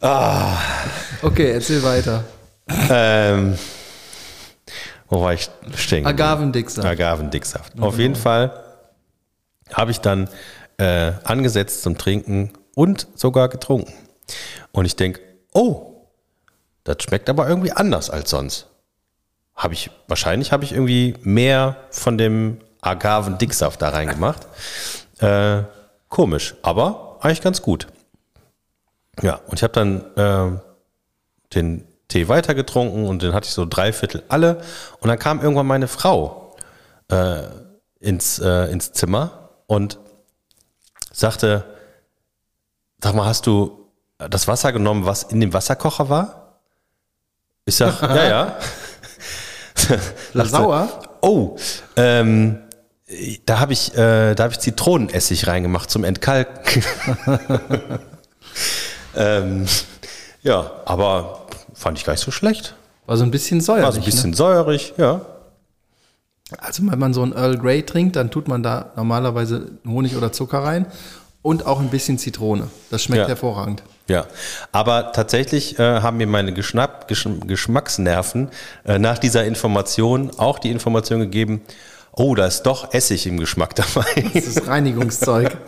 [0.00, 0.58] Ah.
[1.22, 2.24] Okay, erzähl weiter.
[2.90, 3.56] ähm,
[5.12, 6.06] wo war ich stehen?
[6.06, 6.88] Agavendicksaft.
[6.88, 7.78] Agavendicksaft.
[7.78, 8.64] Auf jeden Fall
[9.70, 10.26] habe ich dann
[10.78, 13.92] äh, angesetzt zum Trinken und sogar getrunken.
[14.72, 15.20] Und ich denke,
[15.52, 16.06] oh,
[16.84, 18.68] das schmeckt aber irgendwie anders als sonst.
[19.54, 24.46] Habe ich, wahrscheinlich habe ich irgendwie mehr von dem Agavendicksaft da reingemacht.
[25.18, 25.64] Äh,
[26.08, 27.86] komisch, aber eigentlich ganz gut.
[29.20, 30.58] Ja, und ich habe dann äh,
[31.54, 34.60] den Tee weitergetrunken und den hatte ich so drei Viertel alle.
[35.00, 36.54] Und dann kam irgendwann meine Frau
[37.10, 37.44] äh,
[38.00, 39.98] ins, äh, ins Zimmer und
[41.10, 41.64] sagte,
[43.02, 46.58] sag mal, hast du das Wasser genommen, was in dem Wasserkocher war?
[47.64, 48.58] Ich sag, ja, ja.
[49.74, 50.88] Sagte, Sauer?
[51.22, 51.56] Oh,
[51.96, 52.58] ähm,
[53.46, 56.84] da habe ich, äh, da habe ich Zitronenessig reingemacht zum Entkalken.
[59.16, 59.66] ähm,
[60.42, 61.41] ja, aber
[61.82, 62.74] fand ich gar nicht so schlecht.
[63.06, 63.84] War so ein bisschen säuerlich.
[63.84, 65.14] War so ein bisschen säuerig, ja.
[65.14, 65.20] Ne?
[66.58, 70.32] Also wenn man so ein Earl Grey trinkt, dann tut man da normalerweise Honig oder
[70.32, 70.86] Zucker rein
[71.40, 72.68] und auch ein bisschen Zitrone.
[72.90, 73.28] Das schmeckt Ja.
[73.28, 73.82] hervorragend.
[74.08, 74.26] Ja,
[74.72, 78.48] aber tatsächlich äh, haben mir meine Geschnapp, Gesch Geschmacksnerven
[78.84, 81.62] äh, nach dieser Information auch die Information gegeben,
[82.12, 84.04] oh, da ist doch Essig im Geschmack dabei.
[84.34, 85.56] Das ist Reinigungszeug.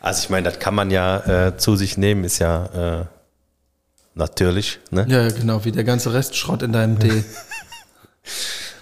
[0.00, 2.66] Also ich meine, das kann man ja äh, zu sich nehmen, ist ja
[3.00, 3.04] äh,
[4.14, 5.06] natürlich, ne?
[5.08, 7.24] ja, genau, wie der ganze Restschrott in deinem Tee.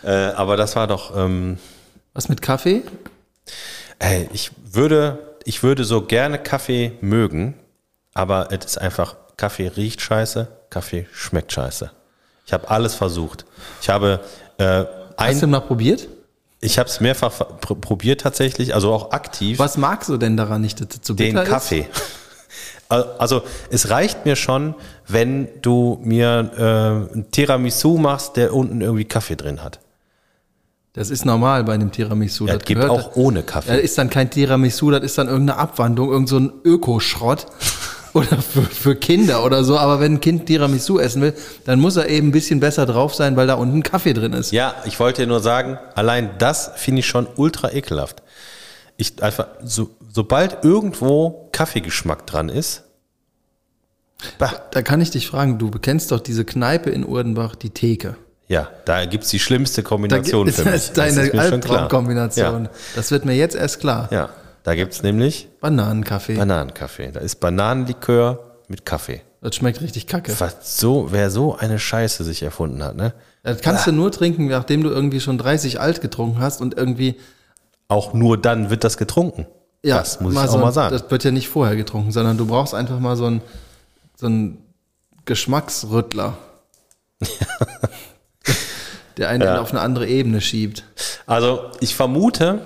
[0.04, 1.58] Äh, aber das war doch, ähm,
[2.12, 2.82] Was mit Kaffee?
[4.00, 7.54] ey, ich würde, ich würde so gerne Kaffee mögen,
[8.14, 11.90] aber es ist einfach, Kaffee riecht scheiße, Kaffee schmeckt scheiße.
[12.46, 13.44] Ich habe alles versucht.
[13.80, 14.20] Ich habe
[14.58, 14.84] äh,
[15.16, 16.08] ein, Hast du mal probiert?
[16.60, 17.30] Ich habe es mehrfach
[17.60, 19.58] pr probiert tatsächlich, also auch aktiv.
[19.60, 21.82] Was magst du denn daran nicht, dass zu Den bitter Kaffee.
[21.92, 22.00] Al-
[22.88, 24.74] Also es reicht mir schon,
[25.08, 26.50] wenn du mir
[27.12, 29.78] äh, ein Tiramisu machst, der unten irgendwie Kaffee drin hat.
[30.94, 32.46] Das ist normal bei einem Tiramisu.
[32.46, 33.80] Ja, das gibt gehört- auch ohne Ja, das Kaffee.
[33.80, 37.46] ist dann kein Tiramisu, das ist dann irgendeine Abwandlung, irgend so ein Ökoschrott.
[38.14, 39.78] Oder für, für Kinder oder so.
[39.78, 41.32] Aber wenn ein Kind Tiramisu essen will,
[41.64, 44.52] dann muss er eben ein bisschen besser drauf sein, weil da unten Kaffee drin ist.
[44.52, 48.22] Ja, ich wollte nur sagen, allein das finde ich schon ultra ekelhaft.
[48.98, 52.84] Ich einfach, so, sobald irgendwo Kaffeegeschmack dran ist,
[54.38, 58.16] bah, Da kann ich dich fragen, du kennst doch diese Kneipe in Urdenbach, die Theke.
[58.48, 60.74] ja, da gibt's die schlimmste Da Kombination gibt für mich.
[60.74, 61.44] es deine ist klar.
[61.52, 62.68] Albtraumkombination.
[62.94, 64.08] Das wird mir jetzt erst klar.
[64.10, 64.28] Ja, ja,
[64.62, 66.36] da gibt's nämlich Bananenkaffee.
[66.36, 67.10] Bananenkaffee.
[67.12, 69.22] Da ist Bananenlikör mit Kaffee.
[69.40, 70.34] das schmeckt richtig kacke.
[70.38, 73.14] Was so, wer so eine Scheiße sich erfunden hat, ne?
[73.42, 77.16] Das kannst du nur trinken, nachdem du irgendwie schon 30 alt getrunken hast und irgendwie
[77.88, 79.46] auch nur dann wird das getrunken.
[79.84, 80.92] Ja, das muss ich mal auch so, mal sagen.
[80.92, 83.42] Das wird ja nicht vorher getrunken, sondern du brauchst einfach mal so einen
[84.16, 84.58] so einen
[85.24, 86.36] Geschmacksrüttler.
[89.16, 89.60] der einen Ja.
[89.60, 90.84] auf eine andere Ebene schiebt.
[91.26, 92.60] Also ich vermute,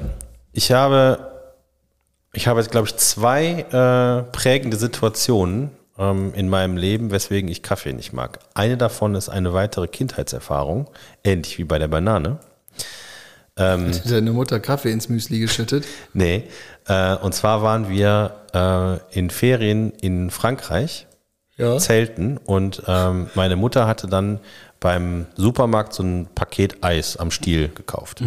[0.52, 1.32] ich habe,
[2.32, 7.62] ich habe jetzt, glaube ich, zwei äh, prägende Situationen ähm, in meinem Leben, weswegen ich
[7.62, 8.38] Kaffee nicht mag.
[8.54, 10.88] Eine davon ist eine weitere Kindheitserfahrung,
[11.24, 12.38] ähnlich wie bei der Banane.
[13.59, 15.84] Hat deine Mutter Kaffee ins Müsli geschüttet?
[16.12, 16.44] Nee,
[16.86, 21.07] äh, und zwar waren wir äh, in Ferien in Frankreich,
[21.57, 21.78] Ja.
[21.78, 24.40] Zelten, und ähm, meine Mutter hatte dann
[24.78, 28.22] beim Supermarkt so ein Paket Eis am Stiel gekauft.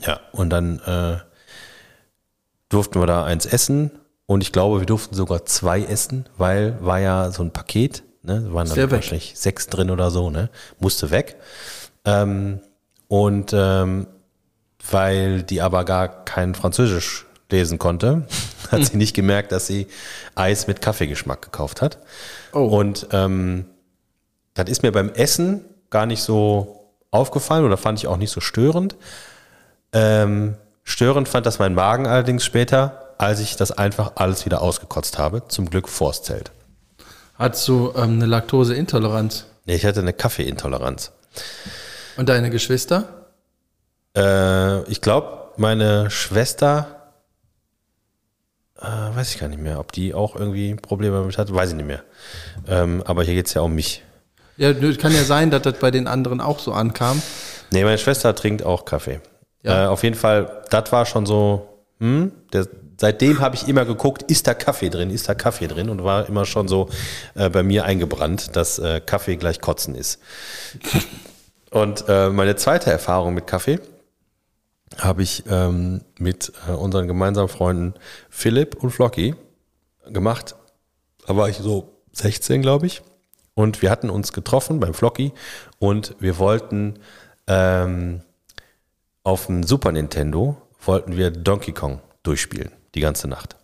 [0.00, 1.18] Ja, und dann äh,
[2.70, 3.90] durften wir da eins essen
[4.26, 8.52] und ich glaube, wir durften sogar zwei essen, weil war ja so ein Paket, ne,
[8.54, 10.48] waren dann wahrscheinlich sechs drin oder so, ne,
[10.78, 11.36] musste weg.
[12.04, 12.60] Ähm,
[13.10, 14.06] und ähm,
[14.88, 18.24] weil die aber gar kein Französisch lesen konnte,
[18.70, 19.88] hat sie nicht gemerkt, dass sie
[20.36, 21.98] Eis mit Kaffeegeschmack gekauft hat.
[22.52, 22.60] Oh.
[22.60, 23.64] Und ähm,
[24.54, 28.40] das ist mir beim Essen gar nicht so aufgefallen oder fand ich auch nicht so
[28.40, 28.94] störend.
[29.92, 30.54] Ähm,
[30.84, 35.42] störend fand das mein Magen allerdings später, als ich das einfach alles wieder ausgekotzt habe.
[35.48, 36.52] Zum Glück vors Zelt.
[37.34, 39.46] Hattest du ähm, eine Laktoseintoleranz?
[39.66, 41.10] Nee, Ich hatte eine Kaffeeintoleranz.
[42.20, 43.28] Und deine Geschwister?
[44.14, 47.14] Äh, ich glaube, meine Schwester,
[48.78, 51.76] äh, weiß ich gar nicht mehr, ob die auch irgendwie Probleme damit hatte, weiß ich
[51.76, 52.02] nicht mehr.
[52.68, 54.04] Ähm, aber hier geht es ja um mich.
[54.58, 57.22] Ja, kann ja sein, dass das bei den anderen auch so ankam.
[57.70, 59.22] Nee, meine Schwester trinkt auch Kaffee.
[59.62, 59.84] Ja.
[59.84, 62.68] Äh, auf jeden Fall, das war schon so, hm, der,
[62.98, 66.28] seitdem habe ich immer geguckt, ist da Kaffee drin, ist da Kaffee drin und war
[66.28, 66.90] immer schon so
[67.34, 70.18] äh, bei mir eingebrannt, dass äh, Kaffee gleich Kotzen ist.
[71.70, 73.78] Und äh, meine zweite Erfahrung mit Kaffee
[74.98, 77.94] habe ich ähm, mit äh, unseren gemeinsamen Freunden
[78.28, 79.34] Philipp und Flocky
[80.06, 80.56] gemacht.
[81.26, 83.02] Da war ich so 16, glaube ich.
[83.54, 85.32] Und wir hatten uns getroffen beim Flocky
[85.78, 86.98] und wir wollten
[87.46, 88.22] ähm,
[89.22, 93.56] auf dem Super Nintendo wollten wir Donkey Kong durchspielen, die ganze Nacht.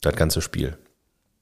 [0.00, 0.78] Das ganze Spiel.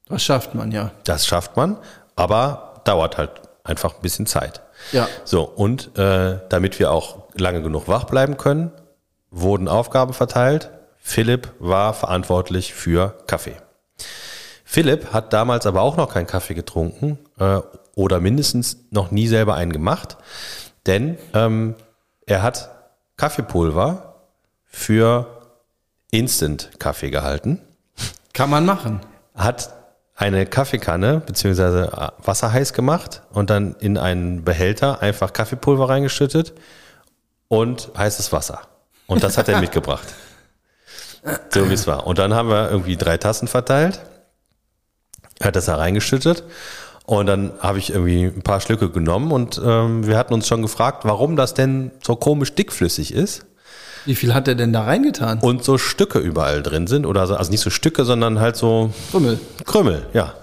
[0.07, 0.91] Das schafft man ja.
[1.03, 1.77] Das schafft man,
[2.15, 4.61] aber dauert halt einfach ein bisschen Zeit.
[4.91, 5.07] Ja.
[5.25, 8.71] So, und äh, damit wir auch lange genug wach bleiben können,
[9.31, 10.69] wurden Aufgaben verteilt.
[10.97, 13.55] Philipp war verantwortlich für Kaffee.
[14.63, 17.59] Philipp hat damals aber auch noch keinen Kaffee getrunken äh,
[17.95, 20.17] oder mindestens noch nie selber einen gemacht,
[20.85, 21.75] denn ähm,
[22.25, 22.71] er hat
[23.17, 24.15] Kaffeepulver
[24.65, 25.27] für
[26.11, 27.61] Instant-Kaffee gehalten
[28.33, 29.01] Kann man machen.
[29.35, 29.73] hat
[30.15, 36.53] eine Kaffeekanne beziehungsweise äh, Wasser heiß gemacht und dann in einen Behälter einfach Kaffeepulver reingeschüttet
[37.49, 38.61] und heißes Wasser.
[39.07, 40.07] Und das hat er mitgebracht.
[41.49, 42.07] So wie es war.
[42.07, 43.99] Und dann haben wir irgendwie drei Tassen verteilt,
[45.43, 46.43] hat das da reingeschüttet
[47.05, 50.61] und dann habe ich irgendwie ein paar Schlücke genommen und ähm, wir hatten uns schon
[50.61, 53.45] gefragt, warum das denn so komisch dickflüssig ist
[54.05, 55.39] Wie viel hat er denn da reingetan?
[55.39, 58.93] und so Stücke überall drin sind oder so, also nicht so Stücke, sondern halt so
[59.11, 59.39] Krümmel.
[59.65, 60.33] Krümel, ja.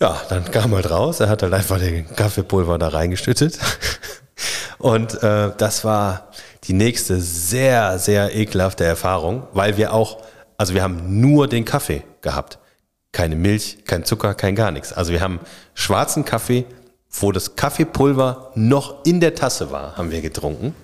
[0.00, 3.58] Ja, dann kam halt raus, er hat halt einfach den Kaffeepulver da reingeschüttet.
[4.78, 6.28] Und äh, das war
[6.64, 10.18] die nächste sehr, sehr ekelhafte Erfahrung, weil wir auch,
[10.58, 12.58] also wir haben nur den Kaffee gehabt.
[13.12, 14.92] Keine Milch, kein Zucker, kein gar nichts.
[14.92, 15.40] Also wir haben
[15.74, 16.66] schwarzen Kaffee,
[17.10, 20.74] wo das Kaffeepulver noch in der Tasse war, haben wir getrunken.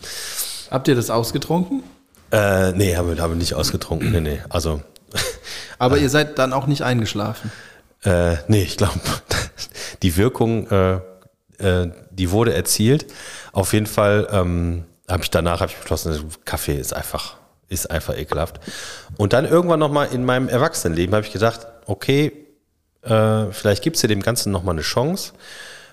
[0.71, 1.83] Habt ihr das ausgetrunken?
[2.31, 4.12] Äh, nee, haben wir, haben wir nicht ausgetrunken.
[4.12, 4.41] Nee, nee.
[4.49, 4.81] Also
[5.79, 7.51] Aber ihr seid dann auch nicht eingeschlafen.
[8.05, 9.01] Äh, nee, ich glaube,
[10.03, 11.01] die Wirkung, äh,
[11.59, 13.07] äh, die wurde erzielt.
[13.53, 17.37] Auf jeden Fall ähm, habe ich danach hab ich beschlossen, Kaffee ist einfach,
[17.68, 18.61] ist einfach ekelhaft.
[19.16, 22.33] Und dann irgendwann nochmal in meinem Erwachsenenleben habe ich gedacht, okay,
[23.03, 25.33] äh, vielleicht gibt's dir dem Ganzen nochmal eine Chance.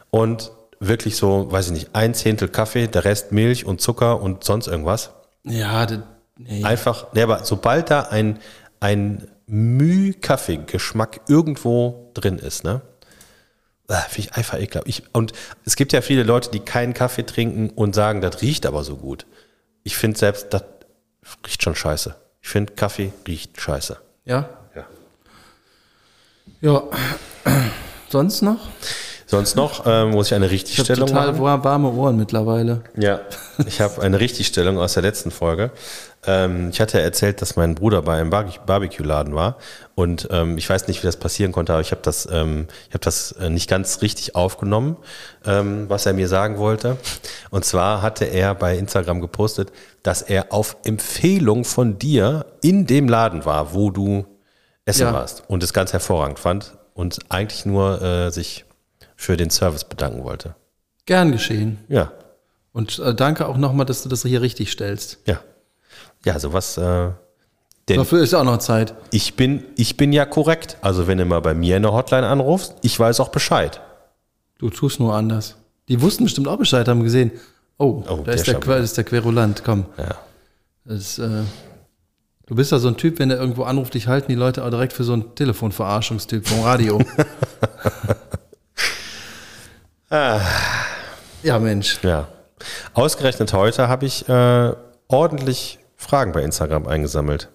[0.09, 4.43] Und wirklich so, weiß ich nicht, ein Zehntel Kaffee, der Rest Milch und Zucker und
[4.43, 5.11] sonst irgendwas.
[5.43, 5.99] Ja, das,
[6.38, 6.63] nee.
[6.63, 8.39] Einfach, nee, aber sobald da ein,
[8.80, 12.82] ein Müh-Kaffee-Geschmack irgendwo drin ist, ne?
[13.88, 14.88] ah, Finde ich einfach ekelhaft.
[14.88, 15.34] Ich, und
[15.65, 18.97] es gibt ja viele Leute, die keinen Kaffee trinken und sagen, das riecht aber so
[18.97, 19.25] gut.
[19.84, 20.63] Ich finde selbst, das
[21.45, 22.15] riecht schon scheiße.
[22.41, 23.97] Ich finde, Kaffee riecht scheiße.
[24.25, 24.49] Ja?
[24.75, 24.86] Ja.
[26.61, 26.84] Ja.
[28.09, 28.69] Sonst noch?
[29.30, 31.41] Sonst noch ähm, muss ich eine Ich Richtigstellung total machen.
[31.43, 32.82] wa- warme Ohren mittlerweile.
[32.97, 33.19] Ja,
[33.67, 35.71] ich habe eine Richtigstellung aus der letzten Folge.
[36.25, 39.57] Ähm, ich hatte erzählt, dass mein Bruder bei einem Barbe- Barbecue-Laden war
[39.95, 42.93] und ähm, ich weiß nicht, wie das passieren konnte, aber ich habe das, ähm, ich
[42.93, 44.95] habe das äh, nicht ganz richtig aufgenommen,
[45.45, 46.95] ähm, was er mir sagen wollte.
[47.51, 49.73] Und zwar hatte er bei Instagram gepostet,
[50.03, 54.25] dass er auf Empfehlung von dir in dem Laden war, wo du
[54.86, 55.13] essen Ja.
[55.13, 58.63] warst und es ganz hervorragend fand und eigentlich nur äh, sich
[59.18, 60.55] für den Service bedanken wollte.
[61.05, 61.80] Gern geschehen.
[61.89, 62.11] Ja,
[62.72, 65.18] Und äh, danke auch nochmal, dass du das hier richtig stellst.
[65.26, 65.41] ja.
[66.26, 66.78] Ja, sowas.
[66.78, 67.09] Äh,
[67.88, 68.93] denn Dafür ist auch noch Zeit.
[69.11, 70.78] ich bin, ich bin ja korrekt.
[70.82, 73.80] Also wenn du mal bei mir in der Hotline anrufst, ich weiß auch Bescheid.
[74.57, 75.55] Du tust nur anders.
[75.88, 77.32] Die wussten bestimmt auch Bescheid, haben gesehen.
[77.78, 79.86] Oh, Oh, da der ist der, ist der Querulant, komm.
[79.97, 80.15] Ja.
[80.84, 81.43] Das äh,
[82.47, 84.70] du bist ja so ein Typ, wenn der irgendwo anruft, dich halten die Leute auch
[84.70, 86.99] direkt für so einen Telefonverarschungstyp vom Radio.
[90.11, 91.99] ja, Mensch.
[92.03, 92.27] ja.
[92.93, 94.73] Ausgerechnet heute habe ich äh,
[95.07, 97.49] ordentlich Fragen bei Instagram eingesammelt.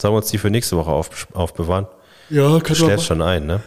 [0.00, 1.86] Sollen wir uns die für nächste Woche auf, aufbewahren?
[2.28, 3.60] Ja, Du stellst schon ein, ne?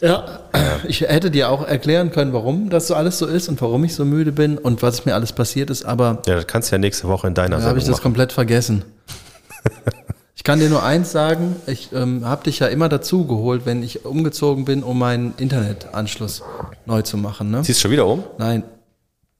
[0.00, 0.40] Ja,
[0.84, 3.94] ich hätte dir auch erklären können, warum das so alles so ist und warum ich
[3.94, 6.78] so müde bin und was mir alles passiert ist, aber Ja, das kannst du ja
[6.78, 8.02] nächste Woche in deiner da habe ich Sendung das machen.
[8.02, 8.84] komplett vergessen.
[10.34, 13.82] Ich kann dir nur eins sagen, ich ähm, habe dich ja immer dazu geholt, wenn
[13.82, 16.42] ich umgezogen bin, um meinen Internetanschluss
[16.86, 17.50] neu zu machen.
[17.50, 17.62] Ne?
[17.62, 18.24] Ziehst du schon wieder um?
[18.38, 18.64] Nein,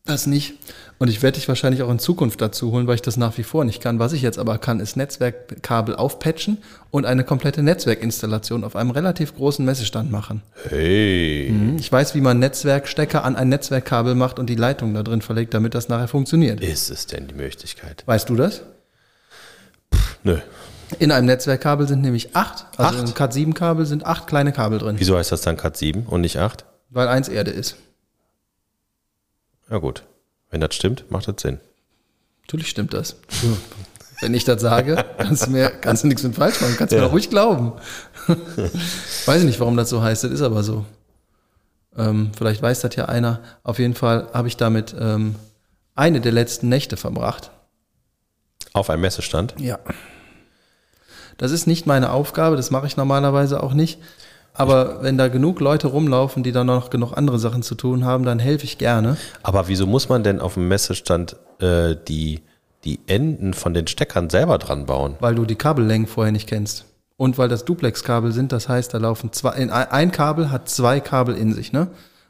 [0.05, 0.55] das nicht.
[0.99, 3.43] Und ich werde dich wahrscheinlich auch in Zukunft dazu holen, weil ich das nach wie
[3.43, 3.99] vor nicht kann.
[3.99, 6.59] Was ich jetzt aber kann, ist Netzwerkkabel aufpatchen
[6.91, 10.43] und eine komplette Netzwerkinstallation auf einem relativ großen Messestand machen.
[10.69, 11.53] Hey.
[11.79, 15.55] Ich weiß, wie man Netzwerkstecker an ein Netzwerkkabel macht und die Leitung da drin verlegt,
[15.55, 16.61] damit das nachher funktioniert.
[16.61, 18.05] Ist es denn die Möglichkeit?
[18.07, 18.63] Weißt du das?
[20.23, 20.39] Nö.
[20.99, 23.09] In einem Netzwerkkabel sind nämlich acht, also Acht?
[23.09, 26.39] im Cat7-Kabel sind acht kleine Kabel drin, Wieso heißt das dann Cat 7 und nicht
[26.39, 26.65] 8?
[26.91, 27.77] weil eins Erde ist.
[29.71, 30.03] Ja gut.
[30.51, 31.59] Wenn das stimmt, macht das Sinn.
[32.43, 33.17] Natürlich stimmt das.
[34.21, 36.97] Wenn ich das sage, kannst du mir kannst du nichts mit falsch machen, kannst du
[36.97, 37.05] Ja.
[37.05, 37.73] mir ruhig glauben.
[39.27, 40.85] weiß ich nicht, warum das so heißt, das ist aber so.
[41.97, 43.41] Ähm, vielleicht weiß das ja einer.
[43.65, 45.35] Auf jeden Fall habe ich damit ähm,
[45.95, 47.51] eine der letzten Nächte verbracht.
[48.75, 49.55] Auf einem Messestand.
[49.59, 49.79] Ja.
[51.43, 53.99] Das ist nicht meine Aufgabe, das mache ich normalerweise auch nicht.
[54.55, 58.25] Aber wenn da genug Leute rumlaufen, die dann noch genug andere Sachen zu tun haben,
[58.25, 59.17] dann helfe ich gerne.
[59.43, 62.43] Aber wieso muss man denn auf dem Messestand äh, die,
[62.85, 65.17] die Enden von den Steckern selber dran bauen?
[65.19, 66.85] weil du die Kabellängen vorher nicht kennst.
[67.17, 71.01] Und weil das Duplex-Kabel sind, das heißt, da laufen zwei, in, ein Kabel hat zwei
[71.01, 71.89] Kabel in sich, ne?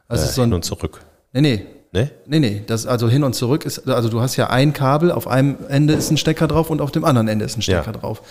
[0.09, 1.01] Also Äh, so hin ein, und zurück.
[1.35, 2.11] nee, nee, Ne?
[2.25, 5.29] nee, nee, das also hin und zurück ist, also du hast ja ein Kabel, auf
[5.29, 7.99] einem Ende ist ein Stecker drauf und auf dem anderen Ende ist ein Stecker Ja.
[8.01, 8.23] drauf.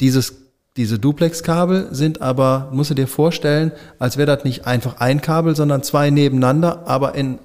[0.00, 0.34] Dieses,
[0.76, 5.54] diese Duplex-Kabel sind aber, musst du dir vorstellen, als wäre das nicht einfach ein Kabel,
[5.54, 7.38] sondern zwei nebeneinander, aber in,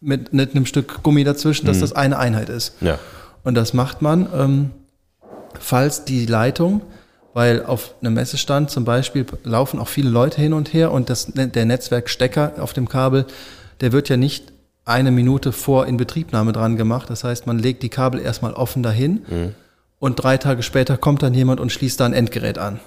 [0.00, 2.74] mit, mit einem Stück Gummi dazwischen, dass das eine Einheit ist.
[2.80, 2.98] Ja.
[3.44, 4.70] Und das macht man, ähm,
[5.58, 6.82] falls die Leitung,
[7.32, 11.32] weil auf einem Messestand zum Beispiel laufen auch viele Leute hin und her und das,
[11.34, 13.26] der Netzwerkstecker auf dem Kabel,
[13.80, 14.52] der wird ja nicht
[14.84, 17.10] eine Minute vor Inbetriebnahme dran gemacht.
[17.10, 19.22] Das heißt, man legt die Kabel erstmal offen dahin
[19.98, 22.80] und drei Tage später kommt dann jemand und schließt da ein Endgerät an.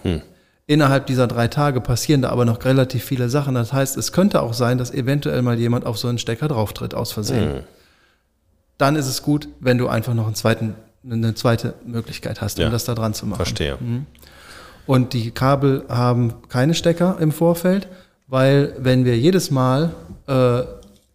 [0.68, 3.56] Innerhalb dieser drei Tage passieren da aber noch relativ viele Sachen.
[3.56, 6.94] Das heißt, es könnte auch sein, dass eventuell mal jemand auf so einen Stecker drauftritt
[6.94, 7.64] aus Versehen
[8.78, 12.64] dann ist es gut, wenn du einfach noch einen zweiten, eine zweite Möglichkeit hast, um
[12.64, 12.70] Ja.
[12.70, 13.36] das da dran zu machen.
[13.36, 13.78] Verstehe.
[14.86, 17.88] Und die Kabel haben keine Stecker im Vorfeld,
[18.28, 19.92] weil wenn wir jedes Mal
[20.28, 20.62] äh,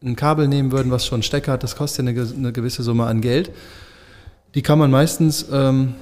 [0.06, 2.82] ein Kabel nehmen würden, was schon einen Stecker hat, das kostet ja eine, eine gewisse
[2.82, 3.50] Summe an Geld.
[4.54, 5.94] Die kann man meistens, ähm,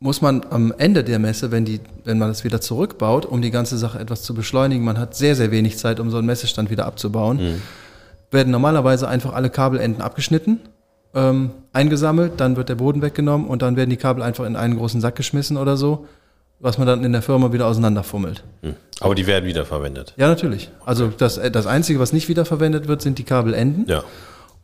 [0.00, 3.50] muss man am Ende der Messe, wenn, die, wenn man das wieder zurückbaut, um die
[3.50, 6.70] ganze Sache etwas zu beschleunigen, man hat sehr, sehr wenig Zeit, um so einen Messestand
[6.70, 7.62] wieder abzubauen,
[8.30, 10.60] werden normalerweise einfach alle Kabelenden abgeschnitten,
[11.14, 14.76] ähm, eingesammelt, dann wird der Boden weggenommen und dann werden die Kabel einfach in einen
[14.76, 16.06] großen Sack geschmissen oder so,
[16.58, 18.42] was man dann in der Firma wieder auseinanderfummelt.
[18.62, 18.74] Hm.
[19.00, 20.14] Aber die werden wiederverwendet.
[20.16, 20.70] Ja, natürlich.
[20.84, 24.02] Also das, das Einzige, was nicht wiederverwendet wird, sind die Kabelenden Ja.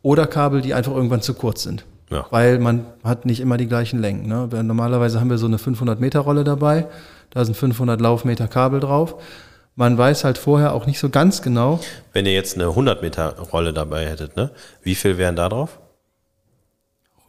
[0.01, 1.85] oder Kabel, die einfach irgendwann zu kurz sind.
[2.11, 2.27] Ja.
[2.29, 4.27] Weil man hat nicht immer die gleichen Längen.
[4.27, 4.47] Ne?
[4.63, 6.87] Normalerweise haben wir so eine 500 Meter Rolle dabei,
[7.31, 9.15] da sind 500 Laufmeter Kabel drauf.
[9.75, 11.79] Man weiß halt vorher auch nicht so ganz genau,
[12.11, 14.51] Wenn ihr jetzt eine 100 Meter Rolle dabei hättet, ne?
[14.83, 15.79] Wie viel wären da drauf?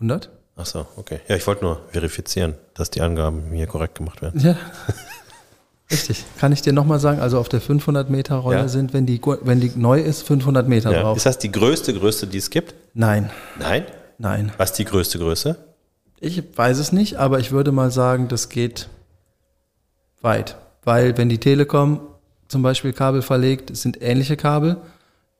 [0.00, 0.28] 100?
[0.56, 1.20] Ach so, okay.
[1.28, 4.40] Ja, ich wollte nur verifizieren, dass die Angaben hier korrekt gemacht werden.
[4.40, 4.56] Ja.
[5.90, 6.24] Richtig.
[6.40, 8.68] Kann ich dir nochmal sagen, also auf der 500 Meter Rolle Ja.
[8.68, 11.02] sind, wenn die, wenn die neu ist, 500 Meter Ja.
[11.02, 11.16] drauf.
[11.16, 12.74] Ist das die größte Größe, die es gibt?
[12.94, 13.30] Nein,
[13.60, 13.84] Nein.
[14.22, 14.52] Nein.
[14.56, 15.56] Was ist die größte Größe?
[16.20, 18.88] Ich weiß es nicht, aber ich würde mal sagen, das geht
[20.20, 20.56] weit.
[20.84, 22.00] Weil wenn die Telekom
[22.48, 24.76] zum Beispiel Kabel verlegt, es sind ähnliche Kabel,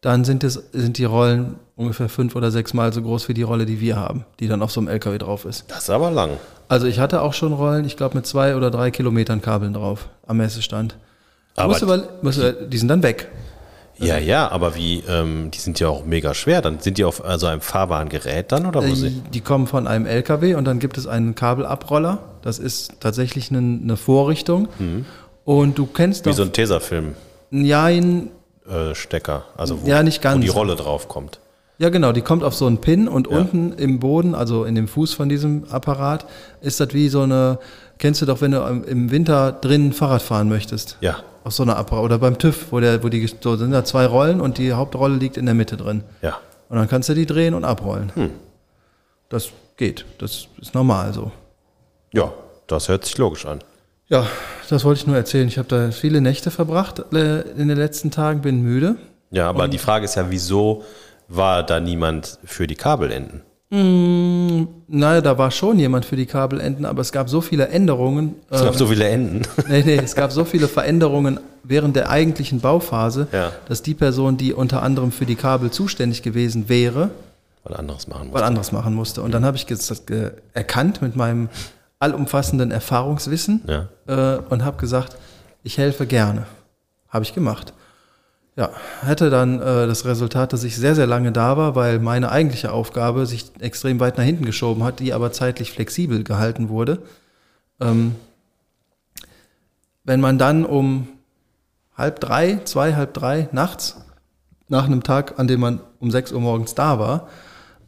[0.01, 3.43] dann sind, es, sind die Rollen ungefähr fünf oder sechs Mal so groß wie die
[3.43, 5.65] Rolle, die wir haben, die dann auf so einem LKW drauf ist.
[5.71, 6.31] Das ist aber lang.
[6.69, 10.09] Also ich hatte auch schon Rollen, ich glaube mit zwei oder drei Kilometern Kabeln drauf
[10.27, 10.97] am Messestand.
[11.55, 13.29] Aber du- die sind dann weg.
[13.99, 16.61] Ja, ja, aber wie, ähm, die sind ja auch mega schwer.
[16.63, 19.23] Dann sind die auf also einem fahrbaren Gerät dann oder wo Die, sie?
[19.33, 22.19] die kommen von einem LKW und dann gibt es einen Kabelabroller.
[22.43, 24.69] Das ist tatsächlich eine, eine Vorrichtung.
[25.45, 26.31] Und du kennst Mhm.
[26.31, 27.15] Wie doch so ein Tesafilm.
[27.51, 28.31] Nein,
[28.69, 30.37] Äh, Stecker, also wo, Ja, nicht ganz.
[30.39, 31.41] wo die Rolle drauf kommt.
[31.79, 34.87] Ja, genau, die kommt auf so einen Pin und unten im Boden, also in dem
[34.87, 36.27] Fuß von diesem Apparat,
[36.61, 37.59] ist das wie so eine,
[37.99, 40.97] kennst du doch, wenn du im- Winter drinnen Fahrrad fahren möchtest.
[41.01, 42.05] Ja, Auf so einer Apparat.
[42.05, 45.17] Oder beim TÜV, wo, der, wo die so sind da zwei Rollen und die Hauptrolle
[45.17, 46.05] liegt in der Mitte drin.
[46.23, 46.39] ja.
[46.69, 48.11] Und dann kannst du die drehen und abrollen.
[49.29, 50.07] Das geht.
[50.19, 51.31] Das ist normal so.
[52.15, 52.33] Ja,
[52.67, 53.59] das hört sich logisch an.
[54.09, 54.27] Ja,
[54.71, 55.49] das wollte ich nur erzählen.
[55.49, 58.97] Ich habe da viele Nächte verbracht äh, in den letzten Tagen, bin müde.
[59.31, 60.83] Ja, aber die Frage ist ja, wieso
[61.29, 63.43] war da niemand für die Kabelenden?
[63.75, 68.35] Naja, da war schon jemand für die Kabelenden, aber es gab so viele Änderungen.
[68.51, 69.43] Es gab so viele Enden.
[69.69, 73.51] Nee, nee, es gab so viele Veränderungen während der eigentlichen Bauphase, Ja.
[73.69, 77.11] dass die Person, die unter anderem für die Kabel zuständig gewesen wäre,
[77.65, 78.45] Was anderes machen musste.
[78.45, 79.23] anderes machen musste.
[79.23, 80.03] Und dann habe ich das
[80.53, 81.49] erkannt mit meinem
[81.99, 83.89] allumfassenden Erfahrungswissen Ja.
[84.07, 85.17] äh, und habe gesagt,
[85.63, 86.45] ich helfe gerne.
[87.09, 87.73] Habe ich gemacht.
[88.55, 88.71] Ja,
[89.01, 92.71] hatte dann äh, das Resultat, dass ich sehr, sehr lange da war, weil meine eigentliche
[92.71, 96.99] Aufgabe sich extrem weit nach hinten geschoben hat, die aber zeitlich flexibel gehalten wurde.
[97.81, 98.15] Ähm,
[100.05, 101.09] wenn man dann um
[101.97, 103.97] halb drei, zwei, halb drei nachts,
[104.69, 107.29] nach einem Tag, an dem man um sechs Uhr morgens da war,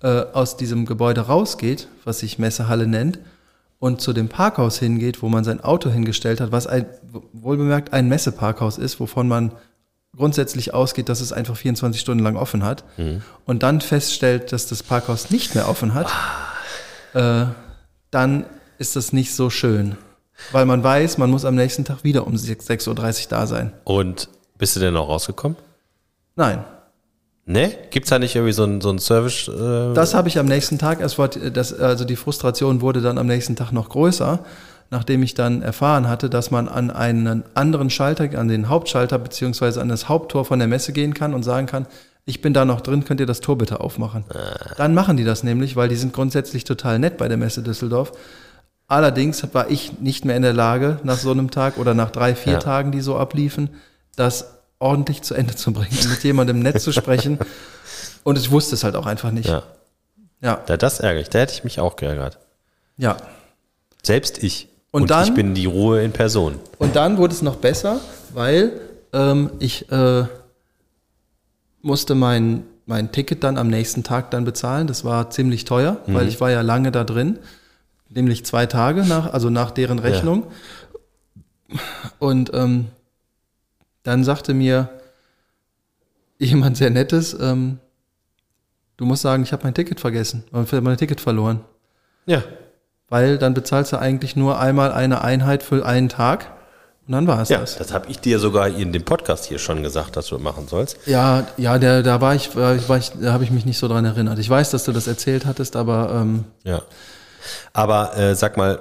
[0.02, 3.18] äh, aus diesem Gebäude rausgeht, was sich Messehalle nennt,
[3.78, 6.86] und zu dem Parkhaus hingeht, wo man sein Auto hingestellt hat, was ein,
[7.32, 9.52] wohlbemerkt ein Messeparkhaus ist, wovon man
[10.16, 12.84] grundsätzlich ausgeht, dass es einfach 24 Stunden lang offen hat,
[13.46, 16.08] und dann feststellt, dass das Parkhaus nicht mehr offen hat,
[17.14, 17.46] äh,
[18.10, 18.46] dann
[18.78, 19.96] ist das nicht so schön.
[20.52, 23.72] Weil man weiß, man muss am nächsten Tag wieder um 6 6.30 Uhr da sein.
[23.84, 24.28] Und
[24.58, 25.56] bist du denn noch rausgekommen?
[26.34, 26.64] Nein,
[27.46, 27.76] Ne?
[27.90, 29.48] Gibt's da nicht irgendwie so einen so Service?
[29.48, 33.18] Äh, Das habe ich am nächsten Tag, es war, das, also die Frustration wurde dann
[33.18, 34.42] am nächsten Tag noch größer,
[34.90, 39.80] nachdem ich dann erfahren hatte, dass man an einen anderen Schalter, an den Hauptschalter beziehungsweise
[39.80, 41.86] an das Haupttor von der Messe gehen kann und sagen kann,
[42.26, 44.24] ich bin da noch drin, könnt ihr das Tor bitte aufmachen.
[44.78, 48.12] Dann machen die das nämlich, weil die sind grundsätzlich total nett bei der Messe Düsseldorf.
[48.86, 52.34] Allerdings war ich nicht mehr in der Lage, nach so einem Tag oder nach drei,
[52.34, 52.58] vier Ja.
[52.60, 53.70] Tagen, die so abliefen,
[54.16, 57.38] das ordentlich zu Ende zu bringen mit jemandem nett zu sprechen.
[58.22, 59.48] Und ich wusste es halt auch einfach nicht.
[59.48, 59.62] ja.
[60.40, 61.34] Ja, ja, das ärgert.
[61.34, 62.38] Da hätte ich mich auch geärgert.
[62.98, 63.16] ja.
[64.02, 64.68] Selbst ich.
[64.94, 66.54] Und ich dann- bin die Ruhe in Person.
[66.78, 68.00] Und dann wurde es noch besser,
[68.32, 68.80] weil
[69.12, 70.24] ähm, ich äh,
[71.82, 74.86] musste mein, mein Ticket dann am nächsten Tag dann bezahlen.
[74.86, 77.40] Das war ziemlich teuer, weil ich war ja lange da drin,
[78.08, 80.44] nämlich zwei Tage nach, also nach deren Rechnung.
[82.20, 82.86] Und ähm,
[84.04, 84.90] dann sagte mir
[86.38, 87.78] jemand sehr Nettes, ähm,
[88.96, 91.60] du musst sagen, ich habe mein Ticket vergessen, ich mein Ticket verloren.
[92.26, 92.44] Ja.
[93.14, 96.50] Weil dann bezahlst du eigentlich nur einmal eine Einheit für einen Tag
[97.06, 97.76] und dann war es Ja, das.
[97.76, 100.96] das habe ich dir sogar in dem Podcast hier schon gesagt, dass du machen sollst.
[101.06, 103.78] Ja, ja, der, da war ich, war ich, war ich da habe ich mich nicht
[103.78, 104.40] so dran erinnert.
[104.40, 106.82] Ich weiß, dass du das erzählt hattest, aber ähm, Ja.
[107.72, 108.80] Aber äh, sag mal,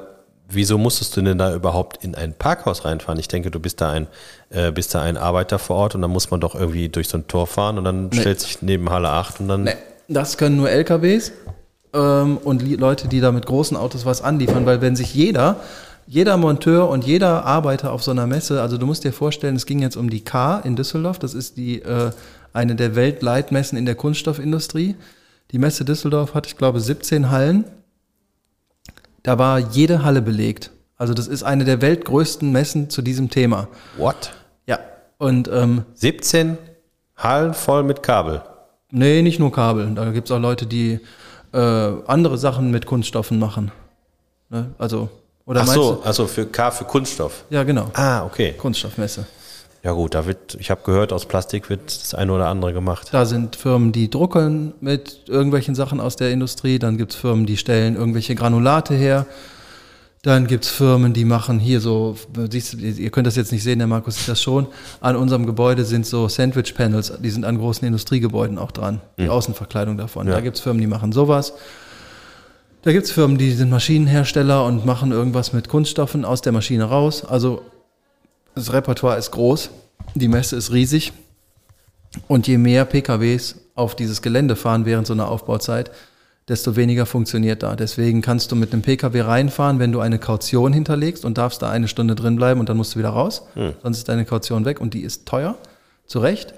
[0.49, 3.19] wieso musstest du denn da überhaupt in ein Parkhaus reinfahren?
[3.19, 4.07] Ich denke, du bist da ein,
[4.49, 7.19] äh, bist da ein Arbeiter vor Ort und dann muss man doch irgendwie durch so
[7.19, 9.63] ein Tor fahren und dann stellt sich neben Halle 8 und dann.
[9.65, 9.75] nee,
[10.07, 11.31] das können nur LKWs
[11.93, 15.57] ähm, und Leute, die da mit großen Autos was anliefern, weil wenn sich jeder,
[16.07, 19.65] jeder Monteur und jeder Arbeiter auf so einer Messe, also du musst dir vorstellen, es
[19.65, 22.11] ging jetzt um die K in Düsseldorf, das ist die äh,
[22.51, 24.95] eine der Weltleitmessen in der Kunststoffindustrie.
[25.51, 27.65] Die Messe Düsseldorf hat, ich glaube, 17 Hallen.
[29.23, 30.71] Da war jede Halle belegt.
[30.97, 33.67] Also das ist eine der weltgrößten Messen zu diesem Thema.
[33.97, 34.33] What?
[34.67, 34.79] Ja.
[35.17, 36.57] Und ähm, 17
[37.17, 38.41] Hallen voll mit Kabel.
[38.91, 39.93] nee, nicht nur Kabel.
[39.95, 40.99] Da gibt es auch Leute, die
[41.53, 41.57] äh,
[42.07, 43.71] andere Sachen mit Kunststoffen machen.
[44.49, 44.71] Ne?
[44.77, 45.09] Also,
[45.45, 46.01] oder Ach so, du?
[46.01, 47.43] also für K für Kunststoff.
[47.49, 47.89] Ja, genau.
[47.93, 48.53] Ah, okay.
[48.53, 49.25] Kunststoffmesse.
[49.83, 53.09] Ja gut, da wird, ich habe gehört, aus Plastik wird das eine oder andere gemacht.
[53.11, 56.79] Da sind Firmen, die drucken mit irgendwelchen Sachen aus der Industrie.
[56.79, 59.25] Dann gibt es Firmen, die stellen irgendwelche Granulate her.
[60.23, 62.15] Dann gibt es Firmen, die machen hier so,
[62.49, 64.67] siehst ihr könnt das jetzt nicht sehen, der Markus sieht das schon.
[65.01, 69.01] An unserem Gebäude sind so Sandwich-Panels, die sind an großen Industriegebäuden auch dran.
[69.19, 70.27] Die Außenverkleidung davon.
[70.27, 70.35] Ja.
[70.35, 71.53] Da gibt es Firmen, die machen sowas.
[72.83, 76.85] Da gibt es Firmen, die sind Maschinenhersteller und machen irgendwas mit Kunststoffen aus der Maschine
[76.85, 77.25] raus.
[77.25, 77.61] Also
[78.55, 79.71] das Repertoire ist groß.
[80.15, 81.11] Die Messe ist riesig
[82.29, 85.91] und je mehr PKWs auf dieses Gelände fahren während so einer Aufbauzeit,
[86.47, 87.75] desto weniger funktioniert da.
[87.75, 91.69] Deswegen kannst du mit einem PKW reinfahren, wenn du eine Kaution hinterlegst und darfst da
[91.69, 93.47] eine Stunde drin bleiben und dann musst du wieder raus.
[93.81, 95.55] Sonst ist deine Kaution weg und die ist teuer,
[96.05, 96.53] zu Recht.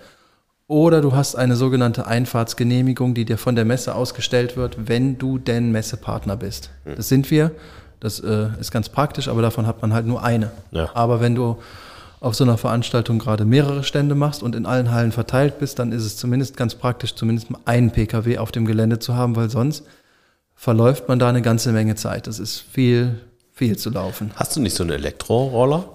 [0.68, 5.38] Oder du hast eine sogenannte Einfahrtsgenehmigung, die dir von der Messe ausgestellt wird, wenn du
[5.38, 6.72] denn Messepartner bist.
[6.96, 7.52] Das sind wir.
[8.00, 10.52] Das äh, ist ganz praktisch, aber davon hat man halt nur eine.
[10.72, 10.90] Ja.
[10.96, 11.58] Aber wenn du
[12.26, 15.92] auf so einer Veranstaltung gerade mehrere Stände machst und in allen Hallen verteilt bist, dann
[15.92, 19.52] ist es zumindest ganz praktisch, zumindest mal einen PKW auf dem Gelände zu haben, weil
[19.52, 19.84] sonst
[20.56, 22.26] verläuft man da eine ganze Menge Zeit.
[22.26, 23.20] Das ist viel,
[23.54, 24.32] viel zu laufen.
[24.36, 25.88] Hast du nicht so einen Elektroroller?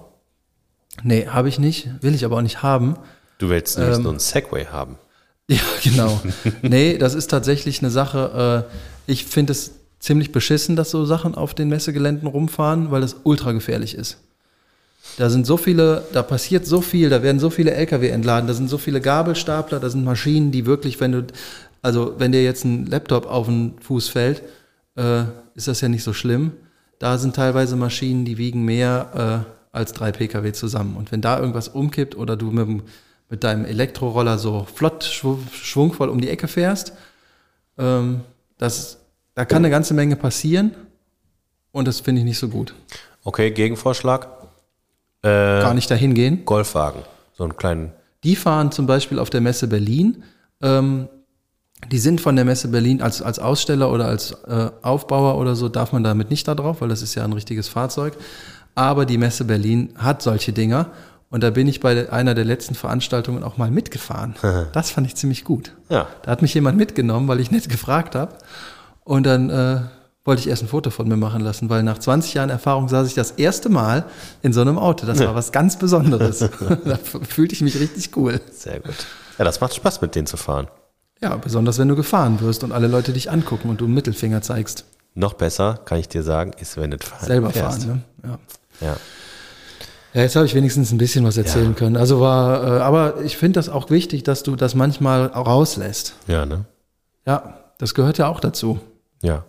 [1.03, 2.95] Nee, habe ich nicht, will ich aber auch nicht haben.
[3.37, 4.97] Du willst nämlich Ähm, so einen Segway haben.
[5.49, 6.21] Ja, genau.
[6.61, 11.35] nee, das ist tatsächlich eine Sache, äh, ich finde es ziemlich beschissen, dass so Sachen
[11.35, 14.17] auf den Messegeländen rumfahren, weil das ultra gefährlich ist.
[15.17, 18.53] Da sind so viele, da passiert so viel, da werden so viele LKW entladen, da
[18.53, 21.27] sind so viele Gabelstapler, da sind Maschinen, die wirklich, wenn du,
[21.81, 24.43] also wenn dir jetzt ein Laptop auf den Fuß fällt,
[24.95, 25.23] äh,
[25.55, 26.51] ist das ja nicht so schlimm.
[26.99, 30.95] Da sind teilweise Maschinen, die wiegen mehr äh, als drei PKW zusammen.
[30.95, 32.83] Und wenn da irgendwas umkippt oder du mit,
[33.29, 36.93] mit deinem Elektroroller so flott, schw schwungvoll um die Ecke fährst,
[37.77, 38.21] ähm,
[38.57, 38.99] das,
[39.33, 40.75] da kann eine ganze Menge passieren
[41.71, 42.75] und das finde ich nicht so gut.
[43.23, 44.40] Okay, Gegenvorschlag.
[45.23, 46.45] Äh, Gar nicht dahin gehen.
[46.45, 47.01] Golfwagen.
[47.33, 47.91] So einen kleinen.
[48.23, 50.23] Die fahren zum Beispiel auf der Messe Berlin.
[50.61, 51.07] Ähm,
[51.91, 55.67] die sind von der Messe Berlin als, als Aussteller oder als äh, Aufbauer oder so,
[55.69, 58.13] darf man damit nicht da drauf, weil das ist ja ein richtiges Fahrzeug.
[58.75, 60.91] Aber die Messe Berlin hat solche Dinger.
[61.29, 64.35] Und da bin ich bei einer der letzten Veranstaltungen auch mal mitgefahren.
[64.73, 65.73] Das fand ich ziemlich gut.
[65.89, 66.07] Ja.
[66.23, 68.35] Da hat mich jemand mitgenommen, weil ich nicht gefragt habe.
[69.03, 69.81] Und dann äh,
[70.23, 73.07] wollte ich erst ein Foto von mir machen lassen, weil nach 20 Jahren Erfahrung saß
[73.07, 74.05] ich das erste Mal
[74.43, 75.05] in so einem Auto.
[75.07, 76.39] Das war was ganz Besonderes.
[76.85, 78.39] da fühlte ich mich richtig cool.
[78.51, 78.93] Sehr gut.
[79.37, 80.67] Ja, das macht Spaß, mit denen zu fahren.
[81.21, 84.41] Ja, besonders wenn du gefahren wirst und alle Leute dich angucken und du einen Mittelfinger
[84.41, 84.85] zeigst.
[85.13, 87.83] Noch besser, kann ich dir sagen, ist, wenn du fahren Selber fährst.
[87.83, 88.29] fahren, ne?
[88.81, 88.87] Ja.
[88.87, 88.97] Ja.
[90.13, 91.73] Ja, jetzt habe ich wenigstens ein bisschen was erzählen Ja.
[91.73, 91.95] können.
[91.97, 96.15] Also war, äh, aber ich finde das auch wichtig, dass du das manchmal rauslässt.
[96.27, 96.65] Ja, ne?
[97.25, 98.79] Ja, das gehört ja auch dazu.
[99.21, 99.45] Ja.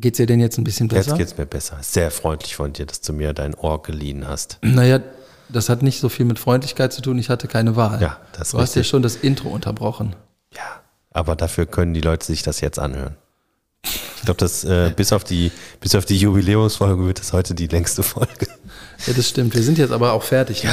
[0.00, 1.10] Geht's dir denn jetzt ein bisschen besser?
[1.10, 1.78] Jetzt geht's mir besser.
[1.80, 4.58] Sehr freundlich von dir, dass du mir dein Ohr geliehen hast.
[4.62, 5.00] Naja,
[5.48, 7.18] das hat nicht so viel mit Freundlichkeit zu tun.
[7.18, 8.00] Ich hatte keine Wahl.
[8.00, 8.88] Ja, das Du hast ja richtig.
[8.90, 10.14] schon das Intro unterbrochen.
[10.54, 10.62] Ja.
[11.10, 13.16] Aber dafür können die Leute sich das jetzt anhören.
[13.84, 17.68] Ich glaube, das äh, bis auf die bis auf die Jubiläumsfolge wird das heute die
[17.68, 18.46] längste Folge.
[19.06, 19.54] Ja, das stimmt.
[19.54, 20.64] Wir sind jetzt aber auch fertig.
[20.64, 20.70] Ne?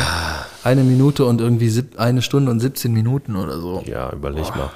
[0.64, 3.84] Eine Minute und irgendwie sieb, eine Stunde und 17 Minuten oder so.
[3.86, 4.72] Ja, überleg mal.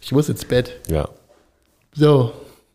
[0.00, 0.72] Ich muss ins Bett.
[0.88, 1.08] Ja.
[1.94, 2.32] So.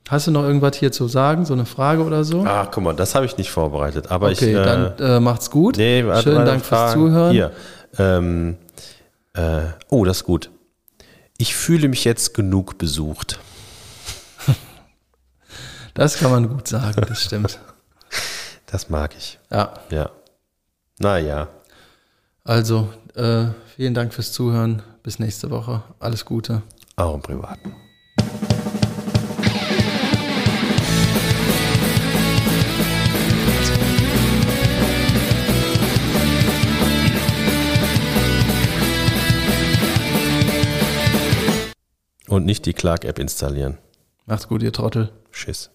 [0.10, 1.46] Hast du noch irgendwas hier zu sagen?
[1.46, 2.44] So eine Frage oder so?
[2.46, 4.12] Ach, guck mal, das habe ich nicht vorbereitet.
[4.12, 4.56] Aber okay, ich.
[4.58, 5.78] Äh, dann äh, macht's gut.
[5.78, 6.94] nee, Schönen Dank fürs Fragen.
[6.94, 7.32] Zuhören.
[7.32, 7.52] Hier.
[7.98, 8.58] Ähm,
[9.34, 10.50] äh, oh, das ist gut.
[11.38, 13.40] Ich fühle mich jetzt genug besucht.
[15.96, 17.60] Das kann man gut sagen, das stimmt.
[18.66, 19.38] Das mag ich.
[19.52, 20.10] Ja, Ja.
[20.98, 21.48] Naja.
[22.44, 24.82] also äh, vielen Dank fürs Zuhören.
[25.04, 25.84] Bis nächste Woche.
[26.00, 26.64] Alles Gute.
[26.96, 27.76] Auch im Privaten.
[42.34, 43.77] Und nicht die Clark-App installieren.
[44.26, 45.11] Macht's gut, ihr Trottel.
[45.31, 45.69] Tschüss.